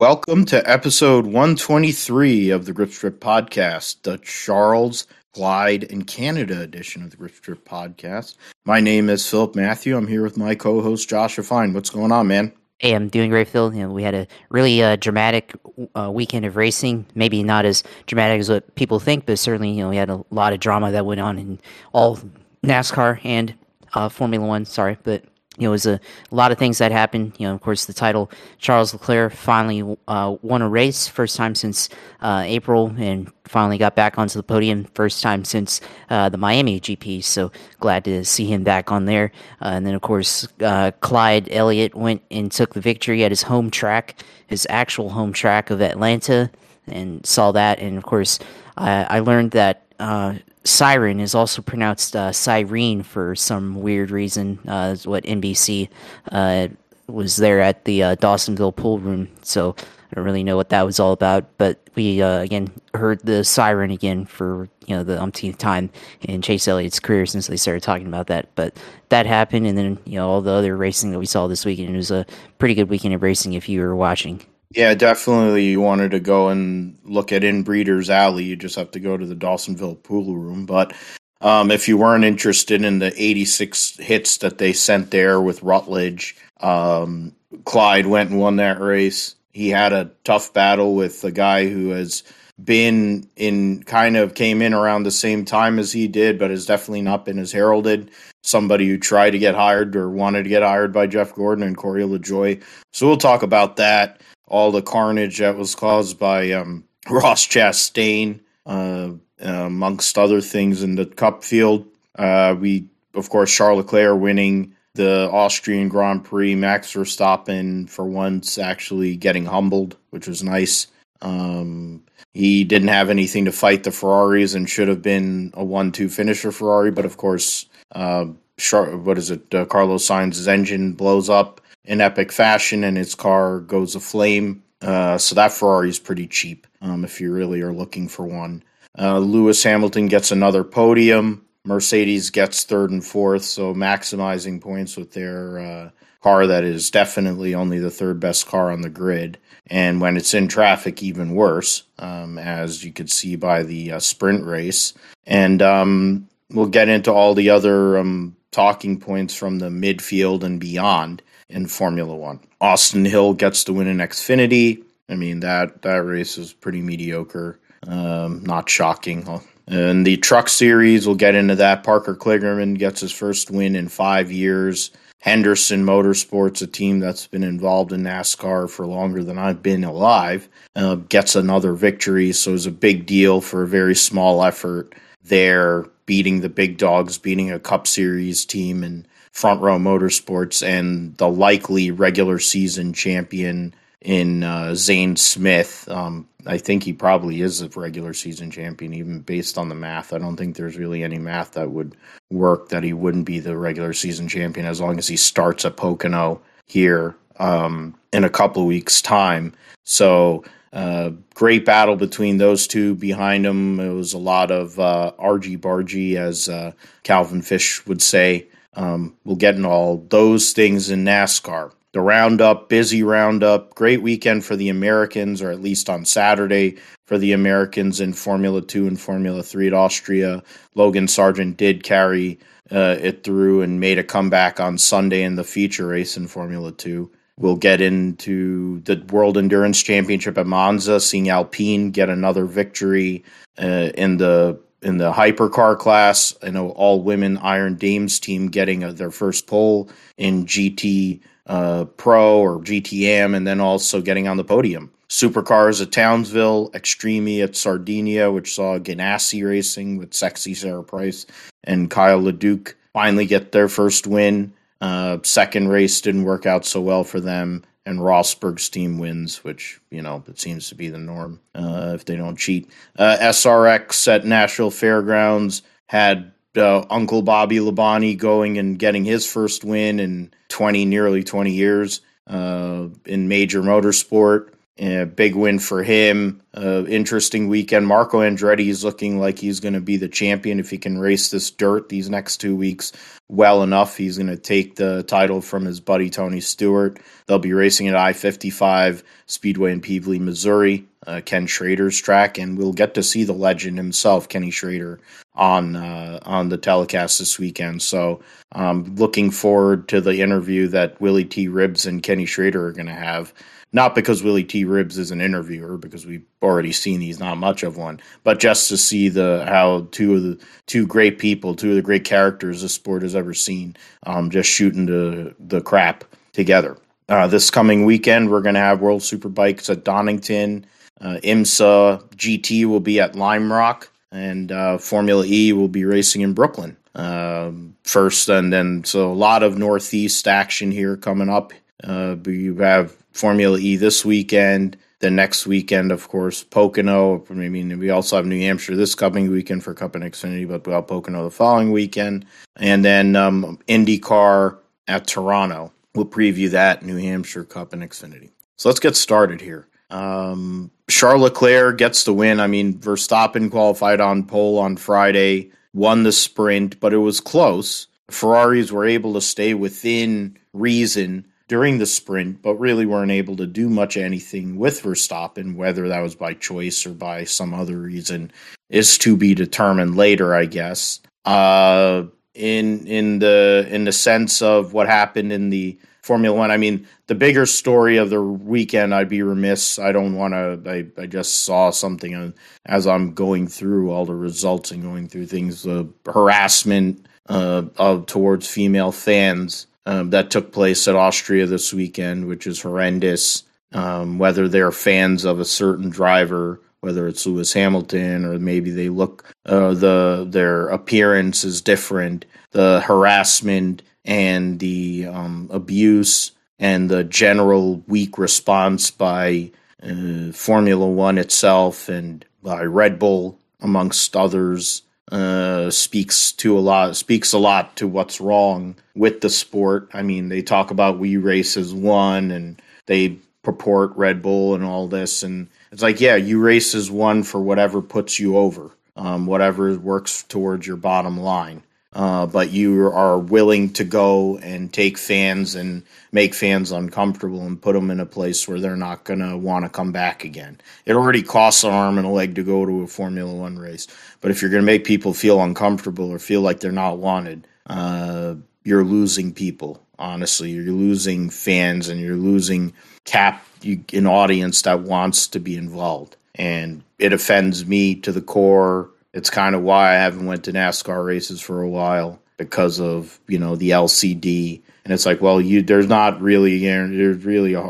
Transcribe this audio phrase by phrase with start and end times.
[0.00, 7.02] Welcome to episode 123 of the Grip Strip Podcast, the Charles, Glide and Canada edition
[7.02, 8.36] of the Grip Strip Podcast.
[8.64, 9.94] My name is Philip Matthew.
[9.98, 11.74] I'm here with my co host, Joshua Fine.
[11.74, 12.50] What's going on, man?
[12.78, 13.74] Hey, I'm doing great, Phil.
[13.74, 15.54] You know, we had a really uh, dramatic
[15.94, 17.04] uh, weekend of racing.
[17.14, 20.24] Maybe not as dramatic as what people think, but certainly, you know, we had a
[20.30, 21.60] lot of drama that went on in
[21.92, 22.18] all
[22.64, 23.52] NASCAR and
[23.92, 24.64] uh, Formula One.
[24.64, 25.24] Sorry, but
[25.60, 26.00] it was a,
[26.30, 27.34] a, lot of things that happened.
[27.38, 31.54] You know, of course, the title Charles Leclerc finally uh, won a race, first time
[31.54, 31.88] since
[32.20, 36.80] uh, April, and finally got back onto the podium, first time since uh, the Miami
[36.80, 37.22] GP.
[37.22, 39.32] So glad to see him back on there.
[39.60, 43.42] Uh, and then, of course, uh, Clyde Elliott went and took the victory at his
[43.42, 46.50] home track, his actual home track of Atlanta,
[46.86, 47.78] and saw that.
[47.78, 48.38] And of course,
[48.76, 54.58] I learned that uh, Siren is also pronounced uh, Cyrene for some weird reason.
[54.68, 55.88] Uh, is what NBC
[56.30, 56.68] uh,
[57.06, 60.84] was there at the uh, Dawsonville pool room, so I don't really know what that
[60.84, 61.46] was all about.
[61.56, 66.42] But we uh, again heard the siren again for you know the umpteenth time in
[66.42, 68.54] Chase Elliott's career since they started talking about that.
[68.54, 68.76] But
[69.08, 71.94] that happened, and then you know all the other racing that we saw this weekend.
[71.94, 72.26] It was a
[72.58, 74.42] pretty good weekend of racing if you were watching.
[74.72, 75.64] Yeah, definitely.
[75.66, 78.44] You wanted to go and look at Inbreeders Alley.
[78.44, 80.64] You just have to go to the Dawsonville pool room.
[80.64, 80.92] But
[81.40, 86.36] um, if you weren't interested in the 86 hits that they sent there with Rutledge,
[86.60, 89.34] um, Clyde went and won that race.
[89.52, 92.22] He had a tough battle with a guy who has
[92.62, 96.66] been in kind of came in around the same time as he did, but has
[96.66, 98.12] definitely not been as heralded.
[98.42, 101.76] Somebody who tried to get hired or wanted to get hired by Jeff Gordon and
[101.76, 102.62] Corey LaJoie.
[102.92, 108.40] So we'll talk about that all the carnage that was caused by um, Ross Chastain,
[108.66, 111.86] uh, amongst other things in the Cup field.
[112.16, 116.54] Uh, we, of course, Charles Leclerc winning the Austrian Grand Prix.
[116.54, 120.88] Max Verstappen, for once, actually getting humbled, which was nice.
[121.22, 122.02] Um,
[122.34, 126.52] he didn't have anything to fight the Ferraris and should have been a one-two finisher
[126.52, 129.54] Ferrari, but of course, uh, what is it?
[129.54, 131.59] Uh, Carlos Sainz's engine blows up
[131.90, 134.62] in epic fashion and its car goes aflame.
[134.80, 138.62] Uh, so that Ferrari is pretty cheap um, if you really are looking for one.
[138.96, 141.44] Uh, Lewis Hamilton gets another podium.
[141.64, 145.90] Mercedes gets third and fourth, so maximizing points with their uh,
[146.22, 149.36] car that is definitely only the third best car on the grid.
[149.66, 153.98] And when it's in traffic, even worse, um, as you could see by the uh,
[153.98, 154.94] sprint race.
[155.26, 160.60] And um, we'll get into all the other um, talking points from the midfield and
[160.60, 162.40] beyond in Formula One.
[162.60, 164.82] Austin Hill gets the win in Xfinity.
[165.08, 167.58] I mean that that race was pretty mediocre.
[167.86, 169.26] Um, not shocking.
[169.66, 171.84] And the Truck Series, we'll get into that.
[171.84, 174.90] Parker Kligerman gets his first win in five years.
[175.20, 180.48] Henderson Motorsports, a team that's been involved in NASCAR for longer than I've been alive,
[180.76, 182.32] uh, gets another victory.
[182.32, 187.18] So it's a big deal for a very small effort there, beating the big dogs,
[187.18, 193.74] beating a Cup Series team, and Front Row Motorsports and the likely regular season champion
[194.00, 195.88] in uh, Zane Smith.
[195.88, 200.12] Um, I think he probably is a regular season champion, even based on the math.
[200.12, 201.96] I don't think there's really any math that would
[202.30, 205.76] work that he wouldn't be the regular season champion as long as he starts at
[205.76, 209.52] Pocono here um, in a couple of weeks' time.
[209.84, 213.80] So, uh, great battle between those two behind him.
[213.80, 218.46] It was a lot of uh, argy bargy, as uh, Calvin Fish would say.
[218.74, 221.72] Um, we'll get into all those things in NASCAR.
[221.92, 226.76] The roundup, busy roundup, great weekend for the Americans, or at least on Saturday
[227.06, 230.44] for the Americans in Formula 2 and Formula 3 at Austria.
[230.76, 232.38] Logan Sargeant did carry
[232.70, 236.70] uh, it through and made a comeback on Sunday in the feature race in Formula
[236.70, 237.10] 2.
[237.40, 243.24] We'll get into the World Endurance Championship at Monza, seeing Alpine get another victory
[243.58, 246.34] uh, in the in the hypercar class.
[246.42, 251.84] I know all women Iron Dames team getting a, their first pole in GT uh,
[251.96, 254.90] Pro or GTM, and then also getting on the podium.
[255.08, 261.26] Supercars at Townsville, Extreme at Sardinia, which saw Ganassi racing with sexy Sara Price
[261.64, 264.52] and Kyle LeDuc finally get their first win.
[264.80, 269.80] Uh, second race didn't work out so well for them and Rosberg's team wins, which
[269.90, 272.70] you know it seems to be the norm uh, if they don't cheat.
[272.98, 279.64] Uh, SRX at Nashville Fairgrounds had uh, Uncle Bobby Labonte going and getting his first
[279.64, 284.50] win in twenty, nearly twenty years uh, in major motorsport.
[284.80, 286.40] A big win for him.
[286.56, 287.86] Uh, interesting weekend.
[287.86, 291.30] Marco Andretti is looking like he's going to be the champion if he can race
[291.30, 292.92] this dirt these next two weeks
[293.28, 293.98] well enough.
[293.98, 296.98] He's going to take the title from his buddy Tony Stewart.
[297.26, 302.58] They'll be racing at I 55 Speedway in Pevely, Missouri, uh, Ken Schrader's track, and
[302.58, 304.98] we'll get to see the legend himself, Kenny Schrader,
[305.34, 307.82] on uh, on the telecast this weekend.
[307.82, 308.20] So,
[308.52, 311.48] um, looking forward to the interview that Willy T.
[311.48, 313.32] Ribbs and Kenny Schrader are going to have
[313.72, 314.64] not because Willy T.
[314.64, 318.68] Ribbs is an interviewer, because we've already seen he's not much of one, but just
[318.68, 322.62] to see the how two of the two great people, two of the great characters
[322.62, 326.76] this sport has ever seen, um, just shooting the the crap together.
[327.08, 330.64] Uh, this coming weekend, we're going to have World Superbikes at Donington.
[331.00, 336.22] Uh, IMSA GT will be at Lime Rock, and uh, Formula E will be racing
[336.22, 341.52] in Brooklyn um, first, and then so a lot of Northeast action here coming up.
[341.82, 344.76] Uh, you have Formula E this weekend.
[345.00, 347.24] The next weekend, of course, Pocono.
[347.30, 350.66] I mean, we also have New Hampshire this coming weekend for Cup and Xfinity, but
[350.66, 352.26] we have Pocono the following weekend.
[352.56, 355.72] And then um, IndyCar at Toronto.
[355.94, 358.30] We'll preview that New Hampshire Cup and Xfinity.
[358.56, 359.66] So let's get started here.
[359.88, 362.38] Um, Charles Leclerc gets the win.
[362.38, 367.86] I mean, Verstappen qualified on pole on Friday, won the sprint, but it was close.
[368.10, 373.44] Ferraris were able to stay within reason during the sprint, but really weren't able to
[373.44, 378.30] do much anything with Verstappen, whether that was by choice or by some other reason
[378.68, 381.00] is to be determined later, I guess.
[381.24, 382.04] Uh,
[382.34, 386.86] in in the in the sense of what happened in the Formula One, I mean,
[387.08, 389.80] the bigger story of the weekend, I'd be remiss.
[389.80, 390.62] I don't want to.
[390.70, 392.32] I, I just saw something
[392.66, 395.64] as I'm going through all the results and going through things.
[395.64, 402.26] The harassment uh, of towards female fans um, that took place at Austria this weekend,
[402.26, 403.44] which is horrendous.
[403.72, 408.88] Um, whether they're fans of a certain driver, whether it's Lewis Hamilton or maybe they
[408.88, 417.04] look uh, the their appearance is different, the harassment and the um, abuse and the
[417.04, 419.50] general weak response by
[419.82, 426.96] uh, Formula One itself and by Red Bull, amongst others, uh, speaks to a lot
[426.96, 429.88] speaks a lot to what's wrong with the sport.
[429.92, 434.64] I mean, they talk about we race as one, and they purport Red Bull and
[434.64, 438.70] all this, and it's like, yeah, you race as one for whatever puts you over,
[438.96, 441.62] um, whatever works towards your bottom line.
[441.92, 445.82] Uh, but you are willing to go and take fans and
[446.12, 449.64] make fans uncomfortable and put them in a place where they're not going to want
[449.64, 450.60] to come back again.
[450.86, 453.88] It already costs an arm and a leg to go to a Formula One race.
[454.20, 457.48] But if you're going to make people feel uncomfortable or feel like they're not wanted,
[457.66, 459.84] uh, you're losing people.
[459.98, 462.72] Honestly, you're losing fans and you're losing
[463.04, 468.90] cap an audience that wants to be involved, and it offends me to the core.
[469.12, 473.20] It's kind of why I haven't went to NASCAR races for a while because of
[473.28, 477.24] you know the LCD and it's like, well, you there's not really you know, there's
[477.24, 477.62] really a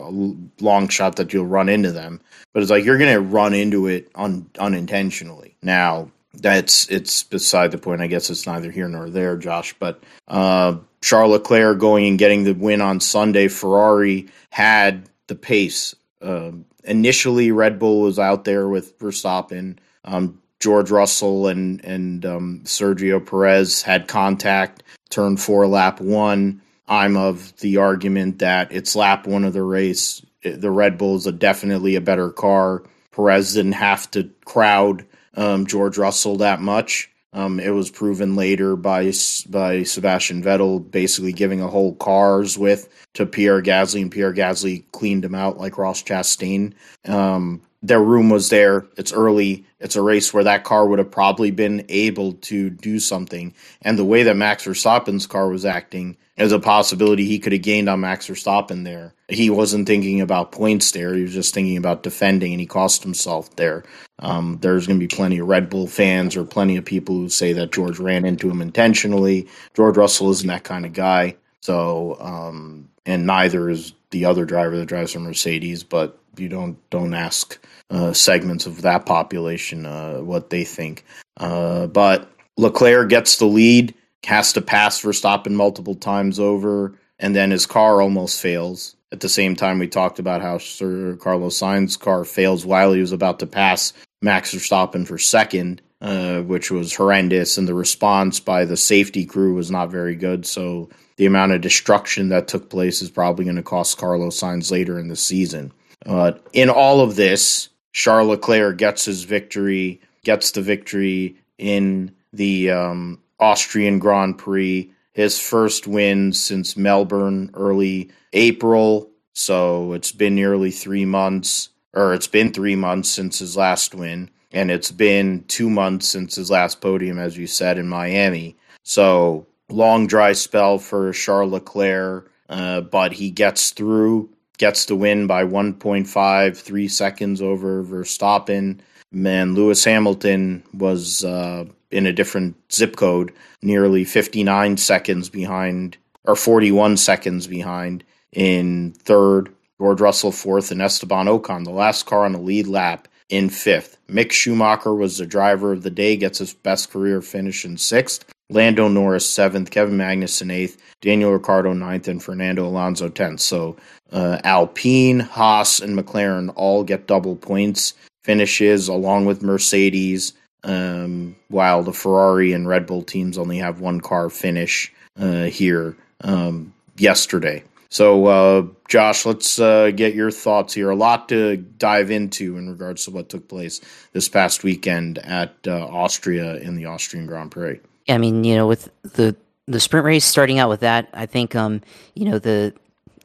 [0.60, 2.20] long shot that you'll run into them,
[2.52, 5.56] but it's like you're going to run into it un, unintentionally.
[5.62, 8.00] Now that's it's beside the point.
[8.00, 9.74] I guess it's neither here nor there, Josh.
[9.78, 15.94] But uh, Charles Leclerc going and getting the win on Sunday, Ferrari had the pace.
[16.22, 16.52] Uh,
[16.84, 19.78] initially, Red Bull was out there with Verstappen.
[20.04, 24.82] Um, George Russell and and um, Sergio Perez had contact.
[25.08, 26.62] Turn four, lap one.
[26.86, 30.24] I'm of the argument that it's lap one of the race.
[30.42, 32.82] The Red Bull is a definitely a better car.
[33.12, 37.10] Perez didn't have to crowd um, George Russell that much.
[37.32, 39.12] Um, it was proven later by
[39.48, 44.84] by Sebastian Vettel basically giving a whole car's width to Pierre Gasly, and Pierre Gasly
[44.92, 46.74] cleaned him out like Ross Chastain.
[47.06, 48.86] Um, their room was there.
[48.96, 49.64] It's early.
[49.78, 53.54] It's a race where that car would have probably been able to do something.
[53.82, 57.60] And the way that Max Verstappen's car was acting, as a possibility he could have
[57.60, 59.12] gained on Max Verstappen there.
[59.28, 61.14] He wasn't thinking about points there.
[61.14, 63.84] He was just thinking about defending, and he cost himself there.
[64.18, 67.28] Um, there's going to be plenty of Red Bull fans or plenty of people who
[67.28, 69.48] say that George ran into him intentionally.
[69.74, 71.36] George Russell isn't that kind of guy.
[71.60, 75.84] So, um, and neither is the other driver that drives a Mercedes.
[75.84, 77.58] But you don't don't ask
[77.90, 81.04] uh, segments of that population uh, what they think.
[81.36, 83.94] Uh, but Leclerc gets the lead
[84.24, 88.96] has to pass Verstappen multiple times over, and then his car almost fails.
[89.12, 93.00] At the same time, we talked about how Sir Carlos Sainz's car fails while he
[93.00, 98.38] was about to pass Max Verstappen for second, uh, which was horrendous, and the response
[98.38, 100.46] by the safety crew was not very good.
[100.46, 104.70] So the amount of destruction that took place is probably going to cost Carlos Sainz
[104.70, 105.72] later in the season.
[106.06, 112.70] Uh, in all of this, Charles Leclerc gets his victory, gets the victory in the
[112.70, 119.10] um, Austrian Grand Prix, his first win since Melbourne early April.
[119.32, 124.30] So it's been nearly three months, or it's been three months since his last win,
[124.52, 128.56] and it's been two months since his last podium, as you said, in Miami.
[128.82, 134.30] So long dry spell for Charles Leclerc, uh, but he gets through
[134.60, 138.78] gets the win by 1.5, three seconds over Verstappen.
[139.12, 146.36] And Lewis Hamilton was uh, in a different zip code, nearly 59 seconds behind, or
[146.36, 149.52] 41 seconds behind in third.
[149.80, 153.96] George Russell fourth, and Esteban Ocon, the last car on the lead lap, in fifth.
[154.10, 158.26] Mick Schumacher was the driver of the day, gets his best career finish in sixth.
[158.50, 163.40] Lando Norris seventh, Kevin Magnussen eighth, Daniel Ricciardo ninth, and Fernando Alonso tenth.
[163.40, 163.76] So
[164.12, 171.82] uh, Alpine, Haas, and McLaren all get double points finishes along with Mercedes, um, while
[171.82, 177.64] the Ferrari and Red Bull teams only have one car finish uh, here um, yesterday.
[177.88, 180.90] So, uh, Josh, let's uh, get your thoughts here.
[180.90, 183.80] A lot to dive into in regards to what took place
[184.12, 187.80] this past weekend at uh, Austria in the Austrian Grand Prix.
[188.08, 191.54] I mean, you know, with the the sprint race starting out with that, I think,
[191.54, 191.80] um,
[192.14, 192.74] you know, the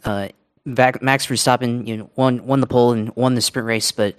[0.04, 0.30] uh,
[0.66, 4.16] Max Verstappen, you know, won won the pole and won the sprint race, but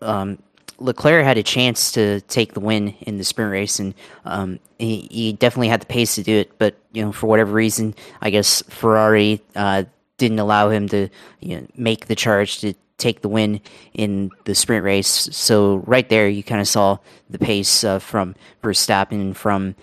[0.00, 0.38] um,
[0.78, 5.08] Leclerc had a chance to take the win in the sprint race, and um, he,
[5.10, 6.56] he, definitely had the pace to do it.
[6.58, 9.84] But you know, for whatever reason, I guess Ferrari uh,
[10.18, 11.08] didn't allow him to
[11.40, 13.60] you know, make the charge to take the win
[13.94, 15.28] in the sprint race.
[15.32, 16.98] So right there, you kind of saw
[17.30, 19.74] the pace uh, from Verstappen from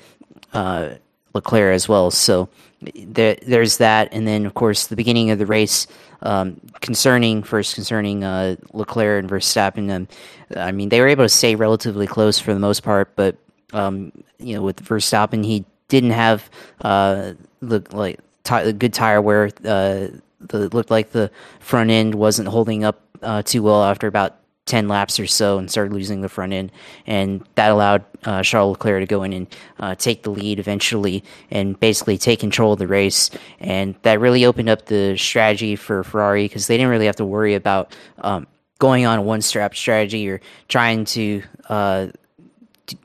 [0.53, 0.95] uh,
[1.34, 2.12] Leclerc as well.
[2.12, 2.50] So
[2.81, 5.88] there, there's that, and then of course the beginning of the race.
[6.22, 9.91] Um, concerning first concerning uh, Leclerc and Verstappen.
[9.91, 10.07] Um,
[10.55, 13.36] I mean, they were able to stay relatively close for the most part, but
[13.74, 16.50] um, you know, with Verstappen, he didn't have
[16.81, 19.51] uh, the like t- good tire wear.
[19.63, 20.07] Uh,
[20.49, 24.87] the looked like the front end wasn't holding up uh, too well after about 10
[24.87, 26.71] laps or so and started losing the front end.
[27.05, 31.23] And that allowed uh, Charles Leclerc to go in and uh, take the lead eventually
[31.51, 33.29] and basically take control of the race.
[33.59, 37.25] And that really opened up the strategy for Ferrari because they didn't really have to
[37.25, 38.47] worry about um,
[38.79, 41.43] going on a one strap strategy or trying to.
[41.69, 42.07] Uh,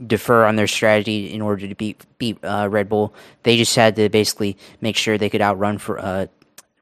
[0.06, 3.14] defer on their strategy in order to beat beat uh, Red Bull.
[3.44, 6.26] They just had to basically make sure they could outrun for uh,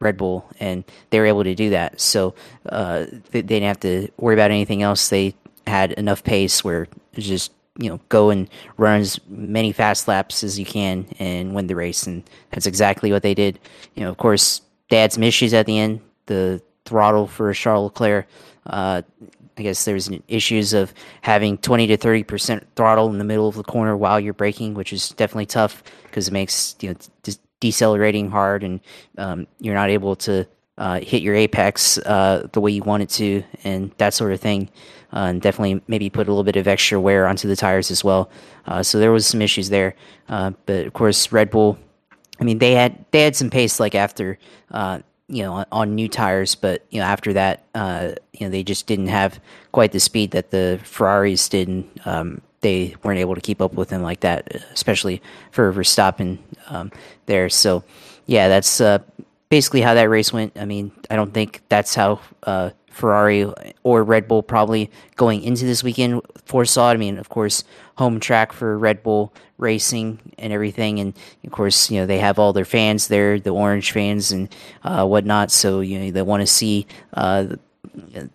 [0.00, 2.00] Red Bull, and they were able to do that.
[2.00, 2.34] So
[2.68, 5.08] uh, they, didn't have to worry about anything else.
[5.08, 5.34] They
[5.66, 10.58] had enough pace where just you know go and run as many fast laps as
[10.58, 13.58] you can and win the race, and that's exactly what they did.
[13.94, 16.00] You know, of course, they had some issues at the end.
[16.26, 18.26] The throttle for Charles Leclerc.
[18.66, 19.02] Uh,
[19.56, 23.56] I guess there's issues of having 20 to 30 percent throttle in the middle of
[23.56, 26.96] the corner while you're braking, which is definitely tough because it makes you know
[27.60, 28.80] decelerating hard and
[29.16, 30.46] um, you're not able to
[30.78, 34.40] uh, hit your apex uh, the way you want it to and that sort of
[34.40, 34.70] thing.
[35.12, 38.04] Uh, and definitely maybe put a little bit of extra wear onto the tires as
[38.04, 38.30] well.
[38.66, 39.94] Uh, so there was some issues there.
[40.28, 41.78] Uh, but of course red bull
[42.40, 44.38] i mean they had they had some pace like after
[44.70, 48.62] uh, you know on, on, new tires but you know after that you know they
[48.62, 49.40] just didn't have
[49.72, 53.74] quite the speed that the ferraris did and um, they weren't able to keep up
[53.74, 56.38] with him like that, especially for Verstappen
[56.68, 56.90] um,
[57.26, 57.48] there.
[57.48, 57.84] So,
[58.26, 58.98] yeah, that's uh,
[59.48, 60.58] basically how that race went.
[60.58, 63.50] I mean, I don't think that's how uh, Ferrari
[63.84, 66.88] or Red Bull probably going into this weekend foresaw.
[66.88, 67.64] I mean, of course,
[67.96, 72.38] home track for Red Bull racing and everything, and of course, you know they have
[72.38, 75.50] all their fans there, the orange fans and uh, whatnot.
[75.52, 77.56] So you know they want to see uh,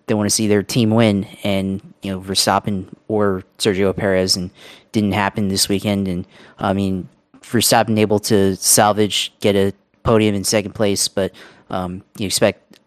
[0.07, 4.49] they want to see their team win, and you know Verstappen or Sergio Perez, and
[4.91, 6.07] didn't happen this weekend.
[6.07, 6.27] And
[6.59, 7.09] I mean,
[7.41, 11.33] Verstappen able to salvage, get a podium in second place, but
[11.69, 12.79] um, you expect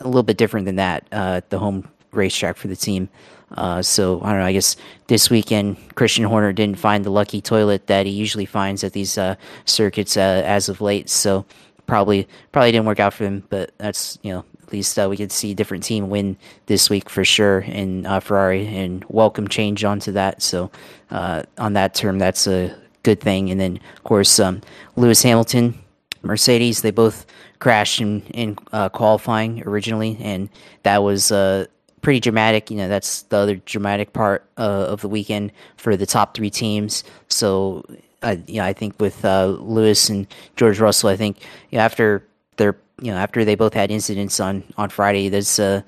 [0.00, 3.08] a little bit different than that uh, at the home racetrack for the team.
[3.56, 4.46] Uh, so I don't know.
[4.46, 8.82] I guess this weekend Christian Horner didn't find the lucky toilet that he usually finds
[8.82, 11.08] at these uh, circuits uh, as of late.
[11.08, 11.44] So
[11.86, 13.44] probably probably didn't work out for him.
[13.48, 17.08] But that's you know least uh, we could see a different team win this week
[17.08, 20.42] for sure in uh, Ferrari and welcome change onto that.
[20.42, 20.70] So
[21.10, 23.50] uh, on that term, that's a good thing.
[23.50, 24.60] And then of course um,
[24.96, 25.78] Lewis Hamilton,
[26.22, 27.26] Mercedes, they both
[27.58, 30.48] crashed in in uh, qualifying originally, and
[30.82, 31.66] that was uh,
[32.02, 32.70] pretty dramatic.
[32.70, 36.50] You know, that's the other dramatic part uh, of the weekend for the top three
[36.50, 37.04] teams.
[37.28, 37.84] So,
[38.22, 41.40] uh, you know, I think with uh, Lewis and George Russell, I think
[41.70, 45.58] you know, after they're you know after they both had incidents on on Friday, that's
[45.58, 45.82] uh,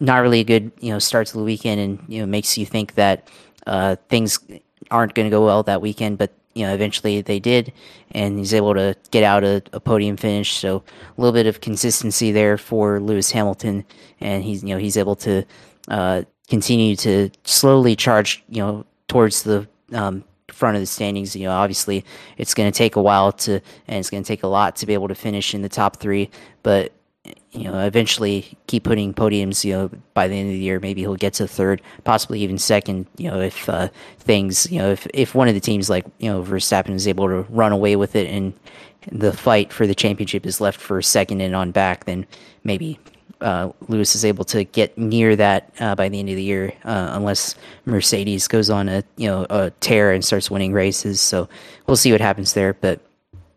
[0.00, 2.66] not really a good you know start to the weekend, and you know makes you
[2.66, 3.28] think that
[3.68, 4.40] uh, things
[4.90, 6.18] aren't going to go well that weekend.
[6.18, 7.72] But you know eventually they did,
[8.10, 10.54] and he's able to get out a, a, podium finish.
[10.54, 10.82] So
[11.16, 13.84] a little bit of consistency there for Lewis Hamilton,
[14.20, 15.44] and he's you know he's able to
[15.86, 20.24] uh, continue to slowly charge you know towards the um,
[20.56, 21.36] front of the standings.
[21.36, 22.04] You know, obviously
[22.36, 24.86] it's going to take a while to, and it's going to take a lot to
[24.86, 26.30] be able to finish in the top three.
[26.62, 26.92] But
[27.52, 29.64] you know, eventually keep putting podiums.
[29.64, 32.58] You know, by the end of the year, maybe he'll get to third, possibly even
[32.58, 33.06] second.
[33.16, 36.30] You know, if uh, things, you know, if if one of the teams like you
[36.30, 38.52] know Verstappen is able to run away with it and
[39.10, 42.26] the fight for the championship is left for second and on back, then
[42.64, 42.98] maybe
[43.40, 46.72] uh, Lewis is able to get near that uh, by the end of the year,
[46.84, 51.20] uh, unless Mercedes goes on a you know a tear and starts winning races.
[51.20, 51.48] So
[51.86, 52.74] we'll see what happens there.
[52.74, 53.00] But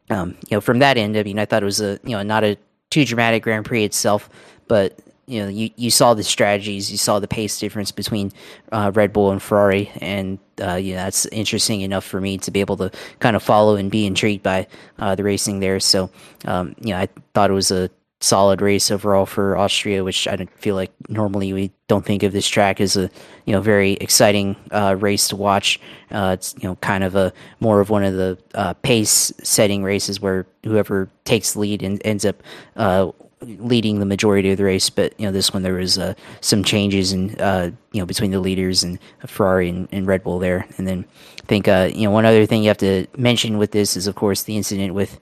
[0.10, 2.24] um, you know, from that end, I mean, I thought it was a you know
[2.24, 2.58] not a
[2.90, 4.30] too dramatic Grand Prix itself,
[4.68, 8.32] but you know, you, you saw the strategies, you saw the pace difference between
[8.72, 12.60] uh, Red Bull and Ferrari, and uh, yeah, that's interesting enough for me to be
[12.60, 14.66] able to kind of follow and be intrigued by
[14.98, 15.80] uh, the racing there.
[15.80, 16.10] So,
[16.46, 20.36] um, you know, I thought it was a solid race overall for Austria, which I
[20.36, 23.10] don't feel like normally we don't think of this track as a
[23.46, 25.80] you know very exciting uh, race to watch.
[26.12, 29.84] Uh, it's you know kind of a more of one of the uh, pace setting
[29.84, 32.44] races where whoever takes lead and ends up
[32.76, 33.10] uh,
[33.42, 34.90] leading the majority of the race.
[34.90, 38.32] But you know this one there was uh, some changes in uh, you know between
[38.32, 41.06] the leaders and Ferrari and, and Red Bull there, and then
[41.42, 44.16] I think you know one other thing you have to mention with this is of
[44.16, 45.22] course the incident with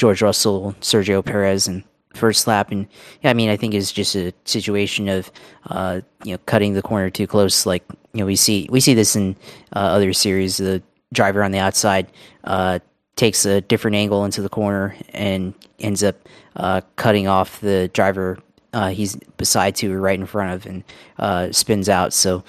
[0.00, 2.70] George Russell, Sergio Perez, and first lap.
[2.70, 2.88] And
[3.22, 5.30] yeah, I mean, I think it's just a situation of
[5.66, 7.66] uh, you know cutting the corner too close.
[7.66, 9.36] Like you know, we see we see this in
[9.76, 10.56] uh, other series.
[10.56, 12.06] The driver on the outside
[12.44, 12.78] uh,
[13.16, 16.16] takes a different angle into the corner and ends up
[16.56, 18.38] uh, cutting off the driver.
[18.72, 20.82] Uh, he's beside to right in front of and
[21.18, 22.14] uh, spins out.
[22.14, 22.42] So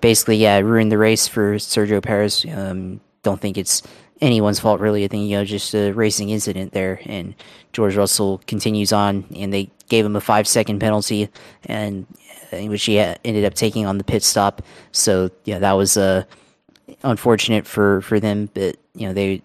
[0.00, 2.46] basically, yeah, ruined the race for Sergio Perez.
[2.50, 3.82] Um, don't think it's
[4.20, 5.04] anyone's fault really.
[5.04, 7.34] I think you know just a racing incident there, and
[7.72, 11.28] George Russell continues on, and they gave him a five second penalty,
[11.64, 12.06] and
[12.52, 14.62] which he ended up taking on the pit stop.
[14.92, 16.24] So yeah, that was uh,
[17.02, 19.42] unfortunate for for them, but you know they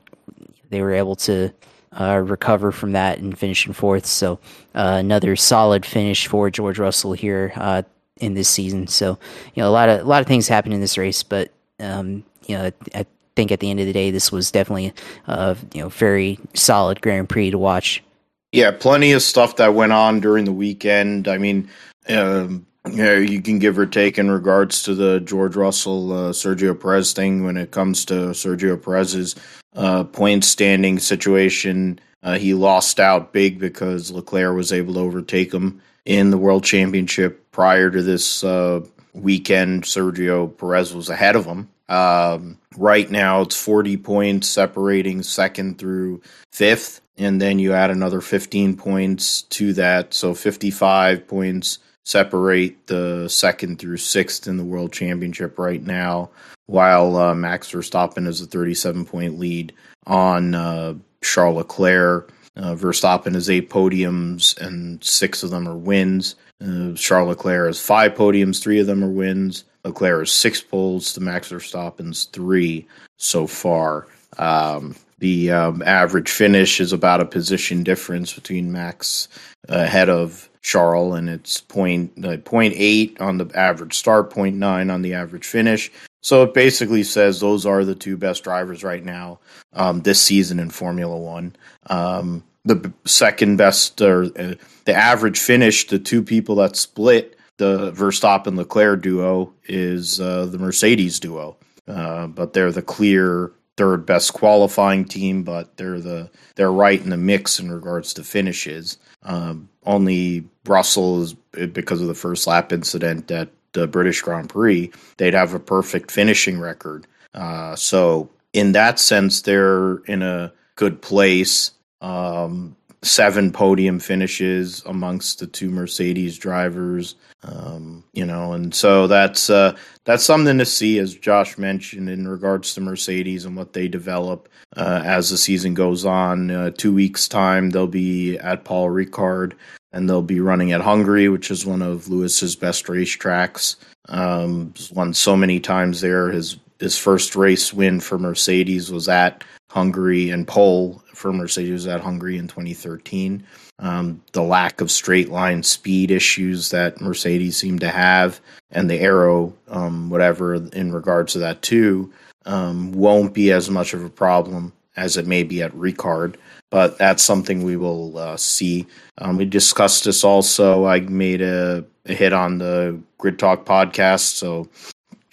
[0.69, 1.53] they were able to.
[1.95, 4.07] Uh, recover from that and finish in fourth.
[4.07, 4.39] So
[4.73, 7.83] uh, another solid finish for George Russell here uh,
[8.17, 8.87] in this season.
[8.87, 9.19] So
[9.53, 12.23] you know a lot of a lot of things happened in this race, but um,
[12.47, 14.93] you know I, think at the end of the day, this was definitely
[15.27, 18.03] a you know very solid Grand Prix to watch.
[18.51, 21.27] Yeah, plenty of stuff that went on during the weekend.
[21.27, 21.69] I mean,
[22.07, 26.79] um, yeah, you can give or take in regards to the George Russell uh, Sergio
[26.79, 29.35] Perez thing when it comes to Sergio Perez's
[29.75, 31.99] uh, point standing situation.
[32.21, 36.63] Uh, he lost out big because Leclerc was able to overtake him in the World
[36.63, 38.81] Championship prior to this uh,
[39.13, 39.83] weekend.
[39.83, 41.69] Sergio Perez was ahead of him.
[41.89, 48.21] Um, right now, it's 40 points separating second through fifth, and then you add another
[48.21, 50.13] 15 points to that.
[50.13, 56.29] So 55 points separate the second through sixth in the World Championship right now,
[56.65, 59.73] while uh, Max Verstappen has a 37 point lead
[60.05, 62.31] on uh, Charles Leclerc.
[62.55, 66.35] Uh, Verstappen has eight podiums, and six of them are wins.
[66.61, 69.63] Uh, Charles Leclerc has five podiums, three of them are wins.
[69.83, 74.07] Leclerc has six poles to Max Verstappen's three so far.
[74.37, 79.27] Um, the um, average finish is about a position difference between Max
[79.69, 85.13] ahead of Charles, and it's point, uh, 0.8 on the average start, 0.9 on the
[85.13, 85.91] average finish.
[86.21, 89.39] So it basically says those are the two best drivers right now
[89.73, 91.55] um, this season in Formula One.
[91.87, 97.91] Um, the second best, or uh, the average finish, the two people that split the
[97.91, 104.33] Verstappen Leclerc duo is uh, the Mercedes duo, uh, but they're the clear third best
[104.33, 105.43] qualifying team.
[105.43, 108.97] But they're the they're right in the mix in regards to finishes.
[109.23, 111.33] Um, only Russell is
[111.71, 114.91] because of the first lap incident at the British Grand Prix.
[115.17, 117.07] They'd have a perfect finishing record.
[117.33, 121.71] Uh, so in that sense, they're in a good place.
[122.01, 127.15] Um, seven podium finishes amongst the two Mercedes drivers.
[127.43, 132.27] Um, you know, and so that's uh, that's something to see, as Josh mentioned, in
[132.27, 136.49] regards to Mercedes and what they develop uh, as the season goes on.
[136.49, 139.53] Uh, two weeks time, they'll be at Paul Ricard,
[139.91, 143.75] and they'll be running at Hungary, which is one of Lewis's best racetracks.
[144.09, 146.31] Um, won so many times there.
[146.31, 152.01] His his first race win for Mercedes was at Hungary and pole for Mercedes at
[152.01, 153.43] Hungary in 2013.
[153.79, 158.99] Um, the lack of straight line speed issues that Mercedes seemed to have, and the
[158.99, 162.13] aero, um, whatever, in regards to that too,
[162.45, 166.35] um, won't be as much of a problem as it may be at Ricard.
[166.69, 168.87] But that's something we will uh, see.
[169.19, 170.85] Um, we discussed this also.
[170.85, 174.67] I made a, a hit on the Grid Talk podcast, so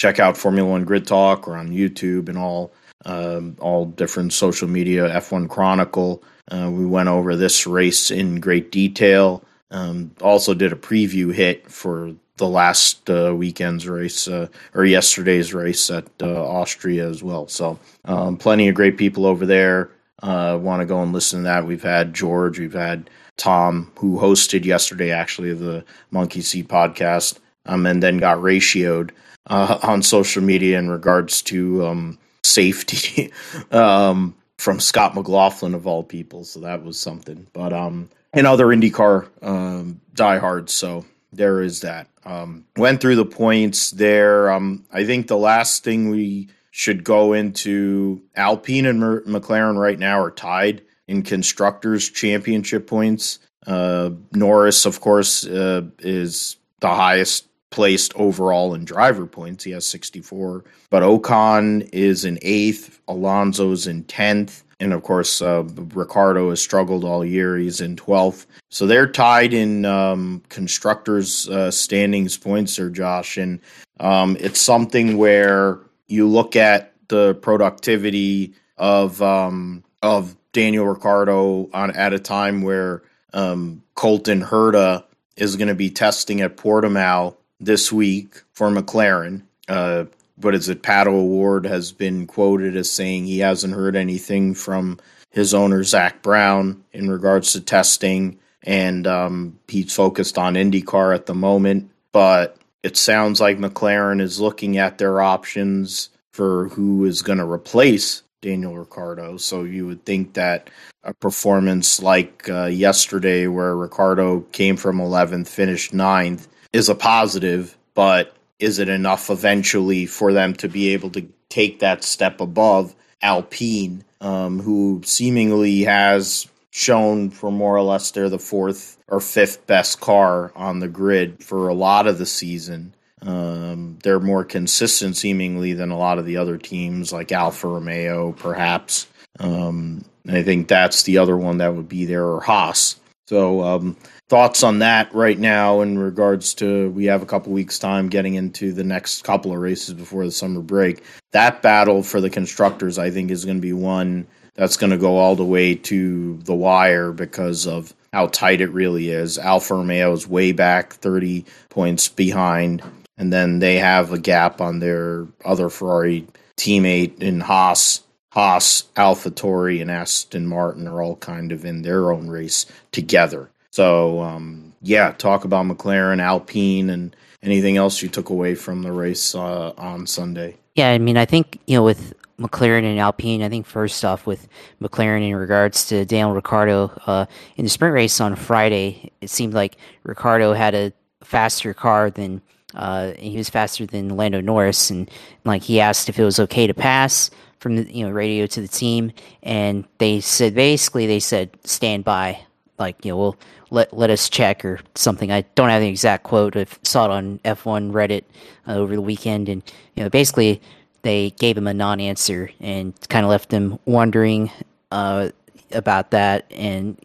[0.00, 2.72] check out Formula One Grid Talk or on YouTube and all
[3.04, 5.08] um, all different social media.
[5.10, 6.22] F1 Chronicle.
[6.50, 9.44] Uh, we went over this race in great detail.
[9.70, 15.52] Um, also did a preview hit for the last uh, weekend's race uh, or yesterday's
[15.52, 17.46] race at uh, Austria as well.
[17.48, 19.90] So um, plenty of great people over there.
[20.22, 21.66] Uh, Want to go and listen to that?
[21.66, 27.86] We've had George, we've had Tom, who hosted yesterday actually the Monkey Seat podcast, um,
[27.86, 29.10] and then got ratioed
[29.46, 33.32] uh, on social media in regards to um, safety
[33.70, 36.44] um, from Scott McLaughlin of all people.
[36.44, 37.46] So that was something.
[37.52, 40.72] But um, and other IndyCar um, diehards.
[40.72, 42.08] So there is that.
[42.24, 44.50] Um, went through the points there.
[44.50, 49.98] Um, I think the last thing we should go into Alpine and Mer- McLaren right
[49.98, 53.40] now are tied in constructors championship points.
[53.66, 59.64] Uh, Norris, of course, uh, is the highest placed overall in driver points.
[59.64, 60.64] He has 64.
[60.90, 63.00] But Ocon is in eighth.
[63.08, 64.62] Alonso's in 10th.
[64.80, 67.56] And of course, uh, Ricciardo has struggled all year.
[67.56, 68.46] He's in 12th.
[68.70, 73.36] So they're tied in um, constructors' uh, standings points there, Josh.
[73.36, 73.60] And
[74.00, 75.78] um, it's something where
[76.08, 83.02] you look at the productivity of um, of Daniel Ricciardo on at a time where
[83.34, 85.04] um, Colton Herta
[85.36, 89.42] is going to be testing at Portimao this week for McLaren.
[89.68, 90.06] Uh,
[90.38, 94.98] but is it Pato O'Ward has been quoted as saying he hasn't heard anything from
[95.30, 101.26] his owner Zak Brown in regards to testing, and um, he's focused on IndyCar at
[101.26, 101.90] the moment.
[102.12, 107.48] But it sounds like McLaren is looking at their options for who is going to
[107.48, 109.36] replace Daniel Ricciardo.
[109.36, 110.70] So you would think that
[111.04, 117.76] a performance like uh, yesterday, where Ricciardo came from 11th, finished 9th, is a positive,
[117.94, 122.94] but is it enough eventually for them to be able to take that step above
[123.22, 129.66] Alpine, um, who seemingly has shown for more or less they're the fourth or fifth
[129.66, 132.94] best car on the grid for a lot of the season.
[133.22, 138.32] Um, they're more consistent seemingly than a lot of the other teams like Alfa Romeo,
[138.32, 139.06] perhaps.
[139.38, 142.96] Um, I think that's the other one that would be there, or Haas.
[143.26, 143.96] So um,
[144.30, 148.34] thoughts on that right now in regards to we have a couple weeks time getting
[148.34, 151.02] into the next couple of races before the summer break.
[151.32, 154.98] That battle for the constructors i think is going to be one that's going to
[154.98, 159.36] go all the way to the wire because of how tight it really is.
[159.36, 162.84] Alfa romeo is way back 30 points behind
[163.18, 166.24] and then they have a gap on their other ferrari
[166.56, 168.04] teammate in haas.
[168.30, 174.20] Haas AlphaTauri and aston martin are all kind of in their own race together so
[174.20, 179.34] um, yeah, talk about McLaren, Alpine, and anything else you took away from the race
[179.34, 180.56] uh, on Sunday.
[180.74, 184.26] Yeah, I mean, I think you know with McLaren and Alpine, I think first off
[184.26, 184.48] with
[184.80, 189.54] McLaren in regards to Daniel Ricciardo uh, in the sprint race on Friday, it seemed
[189.54, 192.40] like Ricciardo had a faster car than
[192.74, 195.10] uh, he was faster than Lando Norris, and
[195.44, 198.60] like he asked if it was okay to pass from the you know radio to
[198.60, 202.40] the team, and they said basically they said stand by,
[202.80, 203.36] like you know we'll
[203.70, 205.30] let let us check or something.
[205.30, 206.56] I don't have the exact quote.
[206.56, 208.24] I saw it on F1 Reddit
[208.66, 209.62] uh, over the weekend, and
[209.94, 210.60] you know, basically
[211.02, 214.50] they gave him a non-answer and kind of left him wondering
[214.90, 215.30] uh,
[215.72, 216.98] about that, and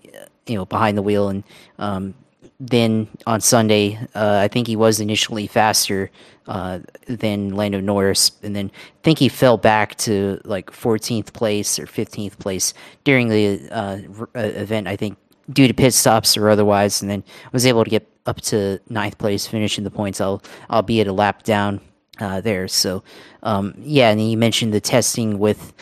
[0.48, 1.30] you know, behind the wheel.
[1.30, 1.44] And
[1.78, 2.16] um,
[2.60, 6.10] then on Sunday, uh, I think he was initially faster
[6.48, 11.80] uh, than Lando Norris, and then I think he fell back to like 14th place
[11.80, 14.00] or 15th place during the uh,
[14.36, 14.88] uh, event.
[14.88, 15.18] I think
[15.52, 18.80] due to pit stops or otherwise, and then I was able to get up to
[18.90, 21.80] ninth place, finishing the points, I'll, albeit a lap down
[22.20, 22.68] uh, there.
[22.68, 23.04] So,
[23.44, 25.74] um, yeah, and you mentioned the testing with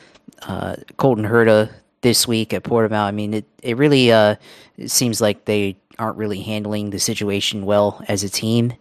[0.43, 1.71] uh, Colton Herta
[2.01, 3.03] this week at Portimao.
[3.03, 4.35] I mean, it, it really uh,
[4.77, 8.73] it seems like they aren't really handling the situation well as a team.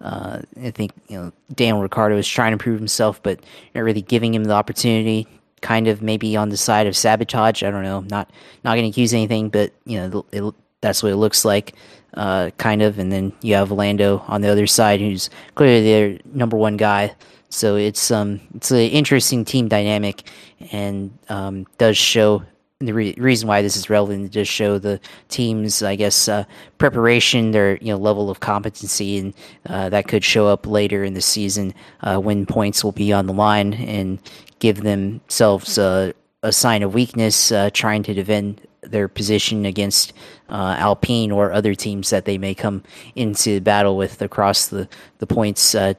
[0.00, 3.40] Uh, I think you know Daniel Ricciardo is trying to prove himself, but
[3.74, 5.26] not really giving him the opportunity
[5.60, 7.62] kind of maybe on the side of sabotage.
[7.62, 8.00] I don't know.
[8.00, 8.30] Not
[8.64, 11.74] not going to accuse anything, but you know, it that's what it looks like,
[12.14, 12.98] uh, kind of.
[12.98, 17.14] And then you have Lando on the other side, who's clearly their number one guy.
[17.50, 20.28] So it's um it's an interesting team dynamic,
[20.70, 22.42] and um, does show
[22.80, 26.44] the re- reason why this is relevant is to show the team's, I guess, uh,
[26.78, 29.34] preparation, their you know level of competency, and
[29.66, 33.26] uh, that could show up later in the season uh, when points will be on
[33.26, 34.20] the line and
[34.60, 36.14] give themselves a
[36.50, 40.12] sign of weakness, uh, trying to defend their position against
[40.48, 42.84] uh, Alpine or other teams that they may come
[43.16, 44.88] into battle with across the
[45.18, 45.94] the points uh,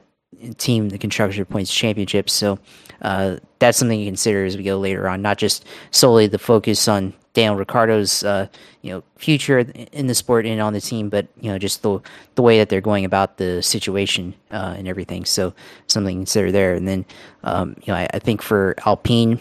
[0.56, 2.30] team, the constructor points championship.
[2.30, 2.58] So
[3.02, 6.88] uh, that's something to consider as we go later on, not just solely the focus
[6.88, 8.48] on Daniel Ricciardo's uh,
[8.82, 12.00] you know future in the sport and on the team, but you know just the
[12.34, 15.24] the way that they're going about the situation uh, and everything.
[15.24, 15.54] So
[15.86, 16.74] something to consider there.
[16.74, 17.04] And then
[17.44, 19.38] um, you know I, I, think for Alpine.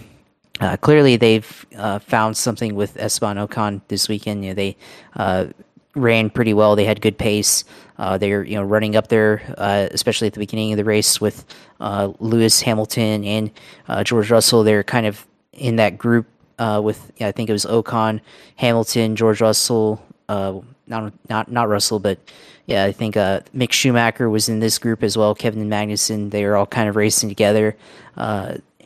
[0.59, 4.43] Uh, clearly, they've uh, found something with Esteban Ocon this weekend.
[4.43, 4.77] You know, they
[5.15, 5.45] uh,
[5.99, 6.75] ran pretty well.
[6.75, 7.63] They had good pace.
[7.97, 11.19] Uh, they're you know running up there, uh, especially at the beginning of the race
[11.19, 11.45] with
[11.79, 13.51] uh, Lewis Hamilton and
[13.87, 14.63] uh, George Russell.
[14.63, 16.25] They're kind of in that group
[16.57, 18.21] uh, with yeah, I think it was Ocon,
[18.55, 20.03] Hamilton, George Russell.
[20.29, 22.19] Uh, not not not Russell, but
[22.67, 25.35] yeah, I think Mick Schumacher was in this group as well.
[25.35, 26.31] Kevin Magnussen.
[26.31, 27.75] They were all kind of racing together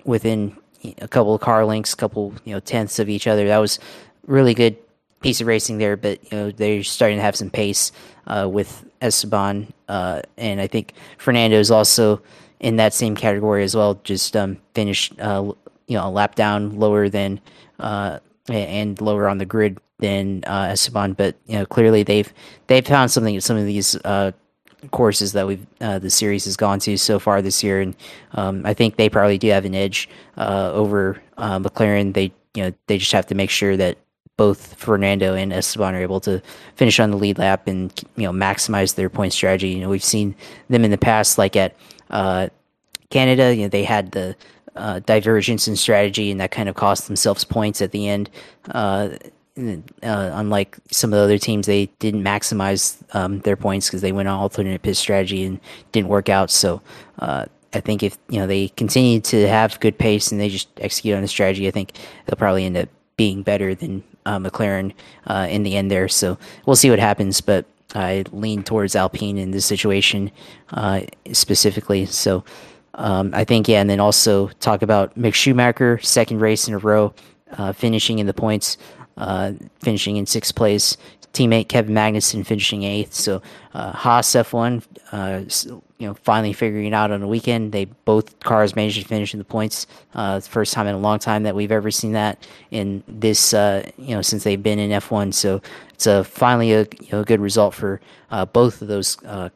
[0.06, 0.58] within
[1.00, 3.48] a couple of car lengths, a couple you know tenths of each other.
[3.48, 3.80] That was
[4.26, 4.78] really good
[5.24, 7.92] piece of racing there, but you know they're starting to have some pace
[8.28, 12.22] uh, with Esteban, uh, and I think Fernando is also
[12.60, 14.00] in that same category as well.
[14.04, 15.52] Just um, finished, uh,
[15.88, 17.40] you know, a lap down lower than
[17.80, 22.32] uh, and lower on the grid than uh, Esteban, but you know clearly they've
[22.68, 24.32] they've found something at some of these uh,
[24.92, 27.96] courses that we've the series has gone to so far this year, and
[28.34, 32.14] um, I think they probably do have an edge over McLaren.
[32.14, 33.98] They you know they just have to make sure that
[34.38, 36.42] both Fernando and Esteban are able to
[36.76, 39.70] finish on the lead lap and you know maximize their point strategy.
[39.70, 40.36] You know, we've seen
[40.70, 41.76] them in the past, like at
[42.10, 42.50] uh,
[43.10, 43.56] Canada.
[43.56, 44.36] You know, they had the
[44.76, 48.30] uh, divergence in strategy, and that kind of cost themselves points at the end.
[48.70, 49.10] Uh,
[49.56, 54.12] uh unlike some of the other teams, they didn't maximize um, their points because they
[54.12, 55.60] went on alternate pit strategy and
[55.92, 56.50] didn't work out.
[56.50, 56.82] So
[57.20, 60.70] uh, I think if you know they continue to have good pace and they just
[60.78, 61.94] execute on the strategy, I think
[62.26, 64.94] they'll probably end up being better than uh, McLaren
[65.28, 66.08] uh, in the end there.
[66.08, 70.32] So we'll see what happens, but I lean towards Alpine in this situation
[70.70, 72.06] uh, specifically.
[72.06, 72.44] So
[72.96, 76.80] um, I think, yeah, and then also talk about Mick Schumacher, second race in a
[76.80, 77.14] row,
[77.58, 78.78] uh, finishing in the points,
[79.18, 80.98] uh, finishing in sixth place
[81.34, 83.14] teammate Kevin Magnussen finishing eighth.
[83.14, 83.42] So
[83.74, 87.72] uh, Haas F1, uh, you know, finally figuring it out on the weekend.
[87.72, 89.88] They both cars managed to finish in the points.
[90.14, 93.90] Uh, first time in a long time that we've ever seen that in this, uh,
[93.98, 95.34] you know, since they've been in F1.
[95.34, 95.62] So
[95.94, 99.50] it's a finally a, you know, good result for uh, both of those uh,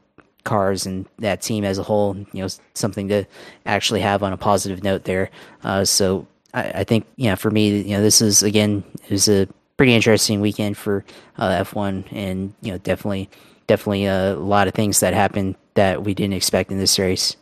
[0.45, 2.15] cars and that team as a whole.
[2.33, 3.25] You know, something to
[3.67, 5.29] actually have on a positive note there.
[5.63, 9.93] Uh, so I, think, yeah, for me, you know, this is again is a pretty
[9.93, 11.05] interesting weekend for
[11.37, 13.29] uh, F1, and you know, definitely,
[13.67, 17.35] definitely a lot of things that happened that we didn't expect in this race.